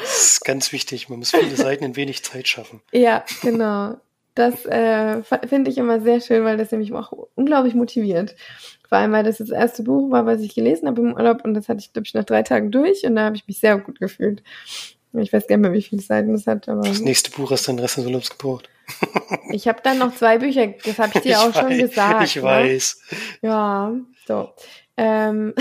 Das 0.00 0.24
ist 0.24 0.44
ganz 0.44 0.72
wichtig. 0.72 1.08
Man 1.08 1.18
muss 1.18 1.30
viele 1.30 1.56
Seiten 1.56 1.84
in 1.84 1.96
wenig 1.96 2.24
Zeit 2.24 2.48
schaffen. 2.48 2.80
Ja, 2.92 3.24
genau. 3.42 3.96
Das 4.34 4.64
äh, 4.66 5.22
finde 5.48 5.70
ich 5.70 5.78
immer 5.78 6.00
sehr 6.00 6.20
schön, 6.20 6.44
weil 6.44 6.56
das 6.56 6.70
nämlich 6.70 6.92
auch 6.92 7.12
unglaublich 7.34 7.74
motiviert. 7.74 8.36
Vor 8.88 8.98
allem, 8.98 9.12
weil 9.12 9.24
das 9.24 9.38
das 9.38 9.50
erste 9.50 9.82
Buch 9.82 10.10
war, 10.10 10.26
was 10.26 10.40
ich 10.40 10.54
gelesen 10.54 10.88
habe 10.88 11.00
im 11.00 11.14
Urlaub 11.14 11.44
und 11.44 11.54
das 11.54 11.68
hatte 11.68 11.80
ich, 11.80 11.92
glaube 11.92 12.06
ich, 12.06 12.14
nach 12.14 12.24
drei 12.24 12.42
Tagen 12.42 12.70
durch 12.70 13.04
und 13.04 13.16
da 13.16 13.24
habe 13.24 13.36
ich 13.36 13.46
mich 13.46 13.58
sehr 13.58 13.78
gut 13.78 14.00
gefühlt. 14.00 14.42
Ich 15.12 15.32
weiß 15.32 15.46
gar 15.46 15.56
nicht 15.56 15.62
mehr, 15.62 15.72
wie 15.72 15.82
viele 15.82 16.02
Seiten 16.02 16.32
das 16.32 16.46
hat, 16.46 16.68
aber. 16.68 16.82
Das 16.82 17.00
nächste 17.00 17.30
Buch 17.32 17.50
hast 17.50 17.66
du 17.66 17.72
den 17.72 17.80
Rest 17.80 17.96
des 17.96 18.06
Urlaubs 18.06 18.30
gebraucht. 18.30 18.68
ich 19.52 19.66
habe 19.68 19.80
dann 19.82 19.98
noch 19.98 20.14
zwei 20.14 20.38
Bücher, 20.38 20.74
das 20.84 20.98
habe 20.98 21.12
ich 21.14 21.22
dir 21.22 21.30
ich 21.30 21.36
auch 21.36 21.54
weiß, 21.54 21.58
schon 21.58 21.78
gesagt. 21.78 22.24
Ich 22.24 22.36
ne? 22.36 22.42
weiß. 22.42 23.00
Ja, 23.42 23.94
so. 24.26 24.50
Ähm, 24.96 25.54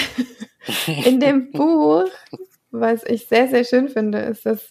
in 1.06 1.20
dem 1.20 1.52
Buch, 1.52 2.06
was 2.72 3.04
ich 3.06 3.28
sehr, 3.28 3.48
sehr 3.48 3.64
schön 3.64 3.90
finde, 3.90 4.20
ist, 4.20 4.46
dass 4.46 4.70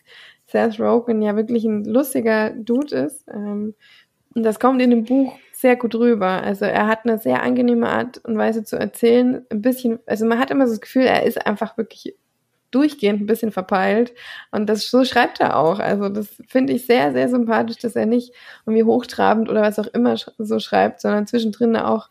Seth 0.49 0.81
Rogen 0.81 1.23
ja 1.23 1.37
wirklich 1.37 1.65
ein 1.65 1.85
lustiger 1.85 2.51
Dude 2.51 2.97
ist. 2.97 3.25
Ähm, 3.29 3.75
und 4.35 4.43
das 4.43 4.59
kommt 4.59 4.81
in 4.83 4.91
dem 4.91 5.05
Buch 5.05 5.35
sehr 5.53 5.77
gut 5.77 5.95
rüber. 5.95 6.43
Also 6.43 6.65
er 6.65 6.87
hat 6.87 7.05
eine 7.05 7.19
sehr 7.19 7.43
angenehme 7.43 7.89
Art 7.89 8.19
und 8.25 8.39
Weise 8.39 8.65
zu 8.65 8.77
erzählen. 8.77 9.45
Ein 9.51 9.63
bisschen, 9.63 9.99
also 10.07 10.27
man 10.27 10.39
hat 10.39 10.51
immer 10.51 10.67
so 10.67 10.73
das 10.73 10.81
Gefühl, 10.81 11.03
er 11.03 11.25
ist 11.25 11.45
einfach 11.47 11.77
wirklich 11.77 12.15
durchgehend 12.71 13.23
ein 13.23 13.27
bisschen 13.27 13.51
verpeilt. 13.51 14.13
Und 14.51 14.69
das 14.69 14.91
so 14.91 15.05
schreibt 15.05 15.41
er 15.41 15.57
auch. 15.57 15.81
Also 15.81 16.09
das 16.09 16.29
finde 16.47 16.75
ich 16.75 16.87
sehr, 16.87 17.13
sehr 17.13 17.29
sympathisch, 17.29 17.79
dass 17.79 17.97
er 17.97 18.07
nicht 18.07 18.33
irgendwie 18.67 18.85
hochtrabend 18.85 19.49
oder 19.49 19.63
was 19.63 19.79
auch 19.79 19.87
immer 19.89 20.17
so 20.17 20.59
schreibt, 20.59 21.01
sondern 21.01 21.27
zwischendrin 21.27 21.77
auch 21.77 22.09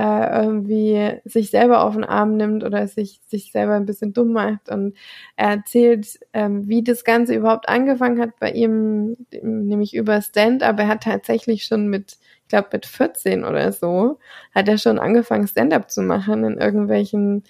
äh, 0.00 0.44
irgendwie 0.44 1.20
sich 1.26 1.50
selber 1.50 1.84
auf 1.84 1.92
den 1.92 2.04
Arm 2.04 2.38
nimmt 2.38 2.64
oder 2.64 2.88
sich, 2.88 3.20
sich 3.26 3.52
selber 3.52 3.74
ein 3.74 3.84
bisschen 3.84 4.14
dumm 4.14 4.32
macht. 4.32 4.70
Und 4.70 4.96
er 5.36 5.50
erzählt, 5.50 6.18
ähm, 6.32 6.66
wie 6.68 6.82
das 6.82 7.04
Ganze 7.04 7.34
überhaupt 7.34 7.68
angefangen 7.68 8.18
hat 8.18 8.38
bei 8.40 8.50
ihm, 8.50 9.18
nämlich 9.30 9.94
über 9.94 10.22
Stand-up. 10.22 10.78
Er 10.78 10.88
hat 10.88 11.02
tatsächlich 11.02 11.64
schon 11.64 11.88
mit, 11.88 12.16
ich 12.42 12.48
glaube 12.48 12.68
mit 12.72 12.86
14 12.86 13.44
oder 13.44 13.72
so, 13.72 14.18
hat 14.54 14.68
er 14.68 14.78
schon 14.78 14.98
angefangen, 14.98 15.46
Stand-up 15.46 15.90
zu 15.90 16.00
machen 16.00 16.44
in 16.44 16.56
irgendwelchen, 16.56 17.44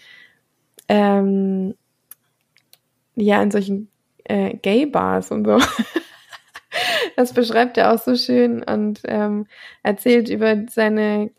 ähm, 0.89 1.77
ja, 3.15 3.41
in 3.41 3.53
solchen 3.53 3.89
äh, 4.25 4.57
Gay-Bars 4.57 5.31
und 5.31 5.45
so. 5.47 5.61
das 7.17 7.33
beschreibt 7.33 7.79
er 7.79 7.95
auch 7.95 7.99
so 8.01 8.17
schön 8.17 8.65
und 8.65 9.03
ähm, 9.05 9.47
erzählt 9.85 10.29
über 10.29 10.57
seine 10.69 11.31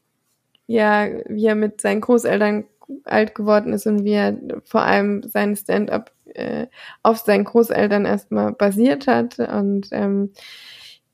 ja, 0.74 1.07
wie 1.28 1.45
er 1.45 1.55
mit 1.55 1.82
seinen 1.82 2.01
Großeltern 2.01 2.65
alt 3.05 3.36
geworden 3.36 3.74
ist 3.74 3.88
und 3.88 4.03
wie 4.03 4.13
er 4.13 4.38
vor 4.63 4.82
allem 4.82 5.24
sein 5.24 5.55
Stand-up 5.55 6.11
äh, 6.34 6.67
auf 7.03 7.19
seinen 7.19 7.45
Großeltern 7.45 8.05
erstmal 8.05 8.53
basiert 8.53 9.07
hat 9.07 9.39
und 9.39 9.88
ähm, 9.91 10.32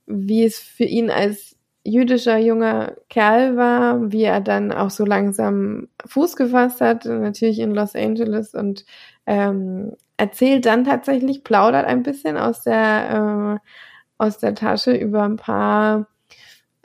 wie 0.05 0.43
es 0.43 0.59
für 0.59 0.85
ihn 0.85 1.11
als 1.11 1.55
jüdischer 1.83 2.37
junger 2.37 2.95
Kerl 3.09 3.55
war, 3.55 4.11
wie 4.11 4.23
er 4.23 4.41
dann 4.41 4.71
auch 4.71 4.89
so 4.89 5.05
langsam 5.05 5.87
Fuß 6.05 6.35
gefasst 6.35 6.81
hat, 6.81 7.05
natürlich 7.05 7.59
in 7.59 7.73
Los 7.73 7.95
Angeles 7.95 8.53
und 8.53 8.85
ähm, 9.25 9.93
erzählt 10.17 10.65
dann 10.65 10.83
tatsächlich, 10.83 11.43
plaudert 11.43 11.85
ein 11.85 12.03
bisschen 12.03 12.37
aus 12.37 12.63
der 12.63 13.59
äh, 13.61 13.69
aus 14.17 14.39
der 14.39 14.55
Tasche 14.55 14.95
über 14.95 15.23
ein 15.23 15.37
paar 15.37 16.07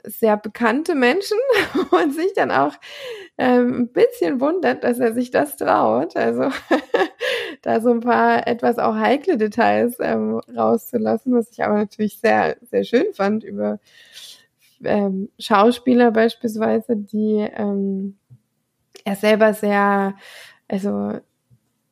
sehr 0.03 0.37
bekannte 0.37 0.95
Menschen 0.95 1.37
und 1.91 2.13
sich 2.13 2.33
dann 2.33 2.51
auch 2.51 2.73
ähm, 3.37 3.81
ein 3.81 3.87
bisschen 3.87 4.41
wundert, 4.41 4.83
dass 4.83 4.99
er 4.99 5.13
sich 5.13 5.31
das 5.31 5.55
traut. 5.55 6.15
Also 6.15 6.49
da 7.61 7.81
so 7.81 7.91
ein 7.91 8.01
paar 8.01 8.47
etwas 8.47 8.77
auch 8.77 8.95
heikle 8.95 9.37
Details 9.37 9.97
ähm, 9.99 10.41
rauszulassen, 10.55 11.33
was 11.33 11.51
ich 11.51 11.63
aber 11.63 11.75
natürlich 11.75 12.19
sehr, 12.19 12.57
sehr 12.69 12.83
schön 12.83 13.13
fand 13.13 13.43
über 13.43 13.79
ähm, 14.83 15.29
Schauspieler 15.39 16.11
beispielsweise, 16.11 16.95
die 16.97 17.47
ähm, 17.55 18.17
er 19.05 19.15
selber 19.15 19.53
sehr, 19.53 20.15
also 20.67 21.13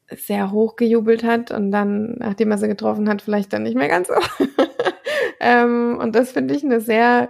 sehr 0.10 0.52
hochgejubelt 0.52 1.24
hat 1.24 1.52
und 1.52 1.72
dann, 1.72 2.16
nachdem 2.18 2.52
er 2.52 2.58
sie 2.58 2.68
getroffen 2.68 3.08
hat, 3.10 3.22
vielleicht 3.22 3.54
dann 3.54 3.64
nicht 3.64 3.76
mehr 3.76 3.88
ganz 3.88 4.10
so. 4.10 4.14
ähm, 5.40 5.98
und 6.02 6.16
das 6.16 6.32
finde 6.34 6.54
ich 6.54 6.64
eine 6.64 6.82
sehr 6.82 7.30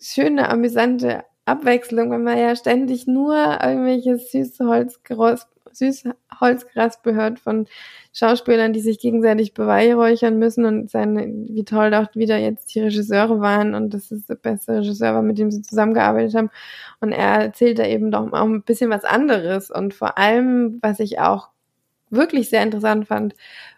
schöne, 0.00 0.48
amüsante 0.48 1.24
Abwechslung, 1.44 2.10
wenn 2.10 2.22
man 2.22 2.38
ja 2.38 2.54
ständig 2.56 3.06
nur 3.06 3.36
irgendwelches 3.62 4.30
Süßholzgras, 4.30 5.48
Süßholzgras 5.72 7.02
behört 7.02 7.38
von 7.38 7.66
Schauspielern, 8.12 8.72
die 8.72 8.80
sich 8.80 8.98
gegenseitig 8.98 9.54
beweihräuchern 9.54 10.38
müssen 10.38 10.64
und 10.64 10.90
seine, 10.90 11.26
wie 11.26 11.64
toll 11.64 11.94
auch 11.94 12.06
wieder 12.14 12.38
jetzt 12.38 12.74
die 12.74 12.80
Regisseure 12.80 13.40
waren 13.40 13.74
und 13.74 13.94
das 13.94 14.10
ist 14.10 14.28
der 14.28 14.34
beste 14.34 14.78
Regisseur 14.78 15.14
war, 15.14 15.22
mit 15.22 15.38
dem 15.38 15.50
sie 15.50 15.62
zusammengearbeitet 15.62 16.34
haben. 16.34 16.50
Und 17.00 17.12
er 17.12 17.42
erzählt 17.42 17.78
da 17.78 17.86
eben 17.86 18.10
doch 18.10 18.32
auch 18.32 18.44
ein 18.44 18.62
bisschen 18.62 18.90
was 18.90 19.04
anderes 19.04 19.70
und 19.70 19.94
vor 19.94 20.18
allem, 20.18 20.78
was 20.82 21.00
ich 21.00 21.20
auch 21.20 21.50
wirklich 22.10 22.48
sehr 22.48 22.62
interessant 22.62 23.06
fand, 23.06 23.34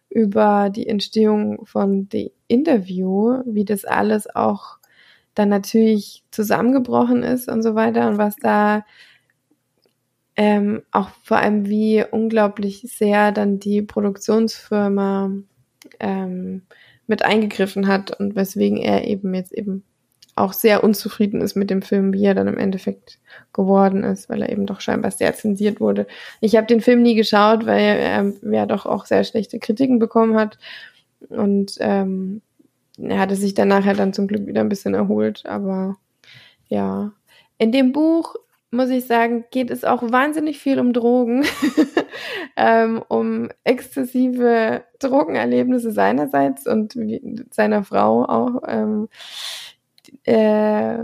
über 0.09 0.71
die 0.71 0.87
Entstehung 0.87 1.65
von 1.65 2.09
The 2.11 2.33
Interview, 2.49 3.43
wie 3.47 3.65
das 3.65 3.85
alles 3.85 4.35
auch 4.35 4.79
dann 5.35 5.49
natürlich 5.49 6.23
zusammengebrochen 6.31 7.23
ist 7.23 7.49
und 7.49 7.63
so 7.63 7.75
weiter 7.75 8.09
und 8.09 8.19
was 8.19 8.37
da 8.37 8.85
ähm, 10.37 10.83
auch 10.91 11.11
vor 11.23 11.39
allem 11.39 11.67
wie 11.69 12.05
unglaublich 12.11 12.83
sehr 12.87 13.33
dann 13.33 13.59
die 13.59 13.83
Produktionsfirma 13.83 15.31
ähm, 16.01 16.63
mit 17.07 17.25
eingegriffen 17.25 17.87
hat 17.87 18.19
und 18.19 18.35
weswegen 18.35 18.79
er 18.79 19.07
eben 19.07 19.35
jetzt 19.35 19.53
eben 19.53 19.85
auch 20.35 20.55
sehr 20.55 20.83
unzufrieden 20.83 21.43
ist 21.43 21.57
mit 21.57 21.69
dem 21.69 21.83
Film, 21.83 22.15
wie 22.15 22.25
er 22.25 22.35
dann 22.35 22.49
im 22.49 22.57
Endeffekt 22.57 23.19
geworden 23.53 24.03
ist, 24.03 24.31
weil 24.31 24.41
er 24.41 24.49
eben 24.49 24.65
doch 24.65 24.81
scheinbar 24.81 25.11
sehr 25.11 25.35
zensiert 25.35 25.79
wurde. 25.79 26.07
Ich 26.41 26.57
habe 26.57 26.67
den 26.67 26.81
Film 26.81 27.03
nie 27.03 27.15
geschaut, 27.15 27.67
weil 27.67 27.99
er 27.99 28.33
ja 28.51 28.65
doch 28.65 28.87
auch 28.87 29.05
sehr 29.05 29.25
schlechte 29.25 29.59
Kritiken 29.59 29.99
bekommen 29.99 30.37
hat 30.37 30.59
und 31.29 31.77
ähm, 31.81 32.41
er 32.99 33.19
hatte 33.19 33.37
sich 33.37 33.55
dann 33.55 33.69
nachher 33.69 33.95
dann 33.95 34.13
zum 34.13 34.27
Glück 34.27 34.47
wieder 34.47 34.61
ein 34.61 34.69
bisschen 34.69 34.95
erholt, 34.95 35.45
aber 35.47 35.97
ja. 36.69 37.13
In 37.59 37.73
dem 37.73 37.93
Buch, 37.93 38.35
muss 38.71 38.91
ich 38.91 39.07
sagen, 39.07 39.45
geht 39.51 39.71
es 39.71 39.85
auch 39.85 40.03
wahnsinnig 40.03 40.59
viel 40.59 40.81
um 40.81 40.93
Drogen, 40.93 41.45
ähm, 42.57 43.03
um 43.09 43.51
exzessive 43.65 44.85
Drogenerlebnisse 44.99 45.93
seinerseits 45.93 46.67
und 46.67 46.97
seiner 47.51 47.85
Frau 47.85 48.25
auch, 48.25 48.63
ähm, 48.67 49.09
äh, 50.25 50.99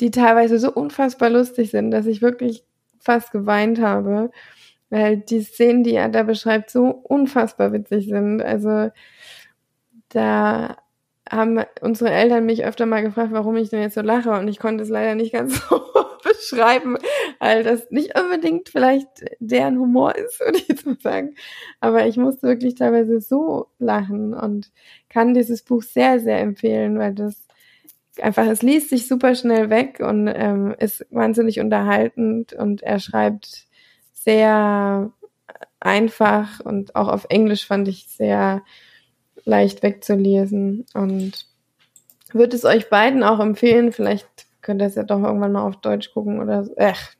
die 0.00 0.10
teilweise 0.10 0.58
so 0.58 0.72
unfassbar 0.72 1.30
lustig 1.30 1.70
sind, 1.70 1.90
dass 1.90 2.06
ich 2.06 2.20
wirklich 2.22 2.64
fast 3.00 3.32
geweint 3.32 3.80
habe, 3.80 4.30
weil 4.90 5.16
die 5.16 5.40
Szenen, 5.42 5.84
die 5.84 5.94
er 5.94 6.08
da 6.08 6.22
beschreibt, 6.22 6.70
so 6.70 6.84
unfassbar 6.88 7.72
witzig 7.72 8.06
sind. 8.08 8.42
Also 8.42 8.90
da 10.10 10.76
haben 11.30 11.60
unsere 11.80 12.10
Eltern 12.10 12.46
mich 12.46 12.64
öfter 12.64 12.86
mal 12.86 13.02
gefragt, 13.02 13.32
warum 13.32 13.56
ich 13.56 13.70
denn 13.70 13.80
jetzt 13.80 13.94
so 13.94 14.00
lache 14.00 14.30
und 14.30 14.48
ich 14.48 14.58
konnte 14.58 14.84
es 14.84 14.90
leider 14.90 15.14
nicht 15.14 15.32
ganz 15.32 15.60
so 15.68 15.80
beschreiben, 16.22 16.96
weil 17.38 17.62
das 17.62 17.90
nicht 17.90 18.18
unbedingt 18.18 18.68
vielleicht 18.68 19.08
deren 19.40 19.78
Humor 19.78 20.14
ist, 20.14 20.40
würde 20.40 20.58
ich 20.58 20.84
mal 20.86 20.98
sagen. 21.00 21.34
Aber 21.80 22.06
ich 22.06 22.16
musste 22.16 22.46
wirklich 22.46 22.76
teilweise 22.76 23.20
so 23.20 23.66
lachen 23.78 24.34
und 24.34 24.70
kann 25.08 25.34
dieses 25.34 25.62
Buch 25.62 25.82
sehr, 25.82 26.20
sehr 26.20 26.40
empfehlen, 26.40 26.98
weil 26.98 27.14
das 27.14 27.46
einfach, 28.20 28.46
es 28.46 28.62
liest 28.62 28.90
sich 28.90 29.08
super 29.08 29.34
schnell 29.34 29.70
weg 29.70 30.00
und 30.00 30.28
ähm, 30.28 30.74
ist 30.78 31.06
wahnsinnig 31.10 31.60
unterhaltend 31.60 32.52
und 32.52 32.82
er 32.82 32.98
schreibt 32.98 33.66
sehr 34.12 35.12
einfach 35.80 36.60
und 36.60 36.96
auch 36.96 37.08
auf 37.08 37.26
Englisch 37.28 37.66
fand 37.66 37.88
ich 37.88 38.06
sehr 38.08 38.62
leicht 39.46 39.82
wegzulesen 39.82 40.84
und 40.92 41.46
würde 42.32 42.54
es 42.54 42.66
euch 42.66 42.90
beiden 42.90 43.22
auch 43.22 43.40
empfehlen. 43.40 43.92
Vielleicht 43.92 44.28
könnt 44.60 44.82
ihr 44.82 44.88
es 44.88 44.96
ja 44.96 45.04
doch 45.04 45.22
irgendwann 45.22 45.52
mal 45.52 45.62
auf 45.62 45.76
Deutsch 45.76 46.12
gucken 46.12 46.40
oder. 46.40 46.68
Ach, 46.76 47.14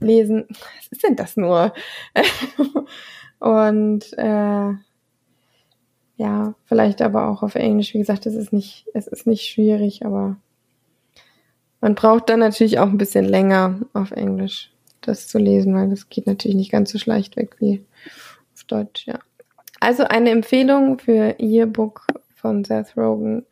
lesen. 0.00 0.46
Was 0.48 0.88
ist 0.90 1.02
denn 1.02 1.16
das 1.16 1.36
nur? 1.36 1.72
und 3.38 4.12
äh, 4.18 4.72
ja, 6.16 6.54
vielleicht 6.64 7.00
aber 7.00 7.28
auch 7.28 7.42
auf 7.42 7.54
Englisch. 7.54 7.94
Wie 7.94 7.98
gesagt, 7.98 8.26
es 8.26 8.34
ist 8.34 8.52
nicht, 8.52 8.86
es 8.92 9.06
ist 9.06 9.26
nicht 9.26 9.48
schwierig, 9.48 10.04
aber 10.04 10.36
man 11.80 11.94
braucht 11.94 12.28
dann 12.28 12.40
natürlich 12.40 12.80
auch 12.80 12.88
ein 12.88 12.98
bisschen 12.98 13.24
länger 13.24 13.80
auf 13.92 14.10
Englisch 14.10 14.72
das 15.00 15.28
zu 15.28 15.38
lesen, 15.38 15.74
weil 15.74 15.88
das 15.88 16.08
geht 16.08 16.26
natürlich 16.26 16.56
nicht 16.56 16.72
ganz 16.72 16.90
so 16.90 16.98
schlecht 16.98 17.36
weg 17.36 17.56
wie 17.60 17.84
auf 18.52 18.64
Deutsch, 18.64 19.06
ja. 19.06 19.20
Also 19.80 20.04
eine 20.04 20.30
Empfehlung 20.30 20.98
für 20.98 21.36
Ihr 21.38 21.66
Book 21.66 22.06
von 22.34 22.64
Seth 22.64 22.96
Rogen 22.96 23.46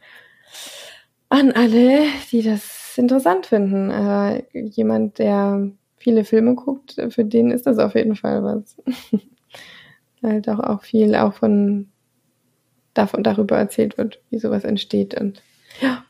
an 1.28 1.52
alle, 1.52 2.04
die 2.30 2.42
das 2.42 2.96
interessant 2.96 3.46
finden. 3.46 3.90
Äh, 3.90 4.44
jemand, 4.52 5.18
der 5.18 5.70
viele 5.96 6.24
Filme 6.24 6.54
guckt, 6.54 6.96
für 7.10 7.24
den 7.24 7.50
ist 7.50 7.66
das 7.66 7.78
auf 7.78 7.94
jeden 7.94 8.16
Fall 8.16 8.42
was. 8.42 8.76
halt 10.22 10.48
auch, 10.48 10.60
auch 10.60 10.82
viel 10.82 11.14
auch 11.14 11.34
von 11.34 11.88
davon 12.94 13.22
darüber 13.22 13.58
erzählt 13.58 13.98
wird, 13.98 14.20
wie 14.30 14.38
sowas 14.38 14.64
entsteht 14.64 15.18
und 15.20 15.42
ja. 15.80 16.04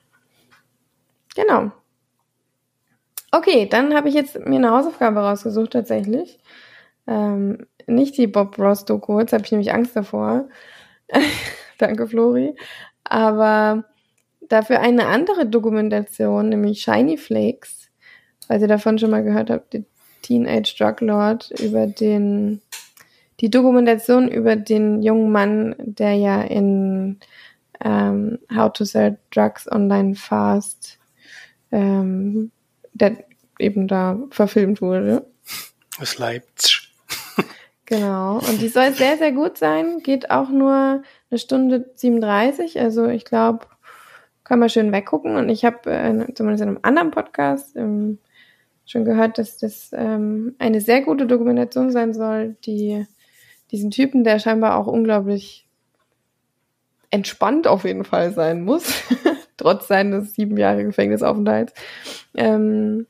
Genau. 1.34 1.72
Okay, 3.32 3.68
dann 3.68 3.94
habe 3.94 4.08
ich 4.08 4.14
jetzt 4.14 4.38
mir 4.46 4.56
eine 4.56 4.70
Hausaufgabe 4.70 5.20
rausgesucht 5.20 5.72
tatsächlich. 5.72 6.38
Ähm, 7.06 7.66
nicht 7.86 8.16
die 8.18 8.26
Bob 8.26 8.58
Ross 8.58 8.84
Doku, 8.84 9.20
jetzt 9.20 9.32
habe 9.32 9.44
ich 9.44 9.52
nämlich 9.52 9.72
Angst 9.72 9.96
davor. 9.96 10.48
Danke, 11.78 12.06
Flori. 12.06 12.54
Aber 13.04 13.84
dafür 14.48 14.80
eine 14.80 15.06
andere 15.06 15.46
Dokumentation, 15.46 16.48
nämlich 16.48 16.82
Shiny 16.82 17.16
Flakes, 17.16 17.90
weil 18.48 18.60
ihr 18.60 18.68
davon 18.68 18.98
schon 18.98 19.10
mal 19.10 19.22
gehört 19.22 19.50
habt, 19.50 19.72
die 19.72 19.84
Teenage 20.22 20.74
Drug 20.78 21.00
Lord 21.00 21.50
über 21.60 21.86
den, 21.86 22.60
die 23.40 23.50
Dokumentation 23.50 24.28
über 24.28 24.56
den 24.56 25.02
jungen 25.02 25.30
Mann, 25.30 25.74
der 25.78 26.14
ja 26.14 26.42
in 26.42 27.18
ähm, 27.84 28.38
How 28.54 28.72
to 28.72 28.84
Sell 28.84 29.18
Drugs 29.30 29.70
Online 29.70 30.14
Fast, 30.14 30.98
ähm, 31.70 32.50
der 32.92 33.24
eben 33.58 33.86
da 33.88 34.18
verfilmt 34.30 34.80
wurde. 34.80 35.26
Aus 35.98 36.18
Leipzig. 36.18 36.75
Genau. 37.86 38.38
Und 38.38 38.60
die 38.60 38.68
soll 38.68 38.92
sehr, 38.92 39.16
sehr 39.16 39.32
gut 39.32 39.58
sein. 39.58 40.00
Geht 40.02 40.30
auch 40.30 40.50
nur 40.50 41.02
eine 41.30 41.38
Stunde 41.38 41.90
37. 41.94 42.80
Also 42.80 43.06
ich 43.06 43.24
glaube, 43.24 43.66
kann 44.42 44.58
man 44.58 44.68
schön 44.68 44.92
weggucken. 44.92 45.36
Und 45.36 45.48
ich 45.48 45.64
habe 45.64 45.90
äh, 45.90 46.34
zumindest 46.34 46.62
in 46.62 46.68
einem 46.68 46.80
anderen 46.82 47.12
Podcast 47.12 47.76
ähm, 47.76 48.18
schon 48.84 49.04
gehört, 49.04 49.38
dass 49.38 49.56
das 49.56 49.90
ähm, 49.92 50.56
eine 50.58 50.80
sehr 50.80 51.02
gute 51.02 51.26
Dokumentation 51.26 51.90
sein 51.90 52.12
soll, 52.12 52.56
die 52.64 53.06
diesen 53.70 53.90
Typen, 53.90 54.24
der 54.24 54.38
scheinbar 54.38 54.76
auch 54.76 54.86
unglaublich 54.86 55.68
entspannt 57.10 57.66
auf 57.66 57.84
jeden 57.84 58.04
Fall 58.04 58.32
sein 58.32 58.64
muss, 58.64 59.02
trotz 59.56 59.88
seines 59.88 60.34
sieben 60.34 60.56
Jahre 60.56 60.84
Gefängnisaufenthalts. 60.84 61.72
Ähm, 62.34 63.06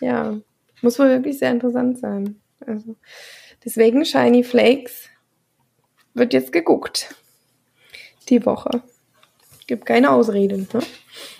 ja, 0.00 0.36
muss 0.82 0.98
wohl 0.98 1.08
wirklich 1.08 1.38
sehr 1.38 1.50
interessant 1.50 1.98
sein. 1.98 2.40
Also 2.64 2.96
Deswegen 3.64 4.04
Shiny 4.04 4.42
Flakes 4.42 5.08
wird 6.14 6.32
jetzt 6.32 6.52
geguckt. 6.52 7.14
Die 8.28 8.44
Woche. 8.44 8.82
Gibt 9.66 9.86
keine 9.86 10.10
Ausreden. 10.10 10.68
Ne? 10.72 10.80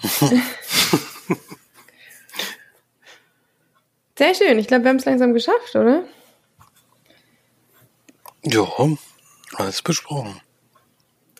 Sehr 4.16 4.34
schön. 4.34 4.58
Ich 4.58 4.66
glaube, 4.68 4.84
wir 4.84 4.90
haben 4.90 4.96
es 4.96 5.04
langsam 5.04 5.32
geschafft, 5.34 5.74
oder? 5.74 6.04
Ja, 8.44 8.66
alles 9.54 9.82
besprochen. 9.82 10.40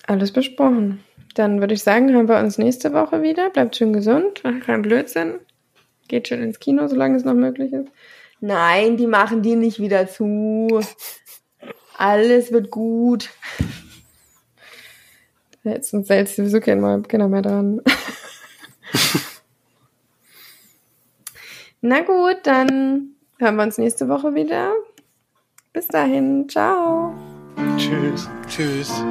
Alles 0.06 0.32
besprochen. 0.32 1.04
Dann 1.34 1.60
würde 1.60 1.74
ich 1.74 1.82
sagen, 1.82 2.12
hören 2.12 2.28
wir 2.28 2.38
uns 2.38 2.58
nächste 2.58 2.92
Woche 2.92 3.22
wieder. 3.22 3.50
Bleibt 3.50 3.76
schön 3.76 3.92
gesund, 3.92 4.42
kein 4.64 4.82
Blödsinn. 4.82 5.40
Geht 6.08 6.28
schön 6.28 6.42
ins 6.42 6.60
Kino, 6.60 6.86
solange 6.88 7.16
es 7.16 7.24
noch 7.24 7.34
möglich 7.34 7.72
ist. 7.72 7.88
Nein, 8.44 8.96
die 8.96 9.06
machen 9.06 9.42
die 9.42 9.54
nicht 9.54 9.78
wieder 9.78 10.08
zu. 10.08 10.80
Alles 11.96 12.50
wird 12.50 12.72
gut. 12.72 13.30
Jetzt 15.62 15.94
uns 15.94 16.08
selbst 16.08 16.34
sowieso 16.34 16.58
kein 16.58 16.80
keiner 17.06 17.28
mehr 17.28 17.42
dran. 17.42 17.80
Na 21.82 22.00
gut, 22.00 22.38
dann 22.42 23.14
hören 23.38 23.54
wir 23.54 23.62
uns 23.62 23.78
nächste 23.78 24.08
Woche 24.08 24.34
wieder. 24.34 24.72
Bis 25.72 25.86
dahin, 25.86 26.48
ciao. 26.48 27.14
Tschüss. 27.76 28.28
Tschüss. 28.48 29.04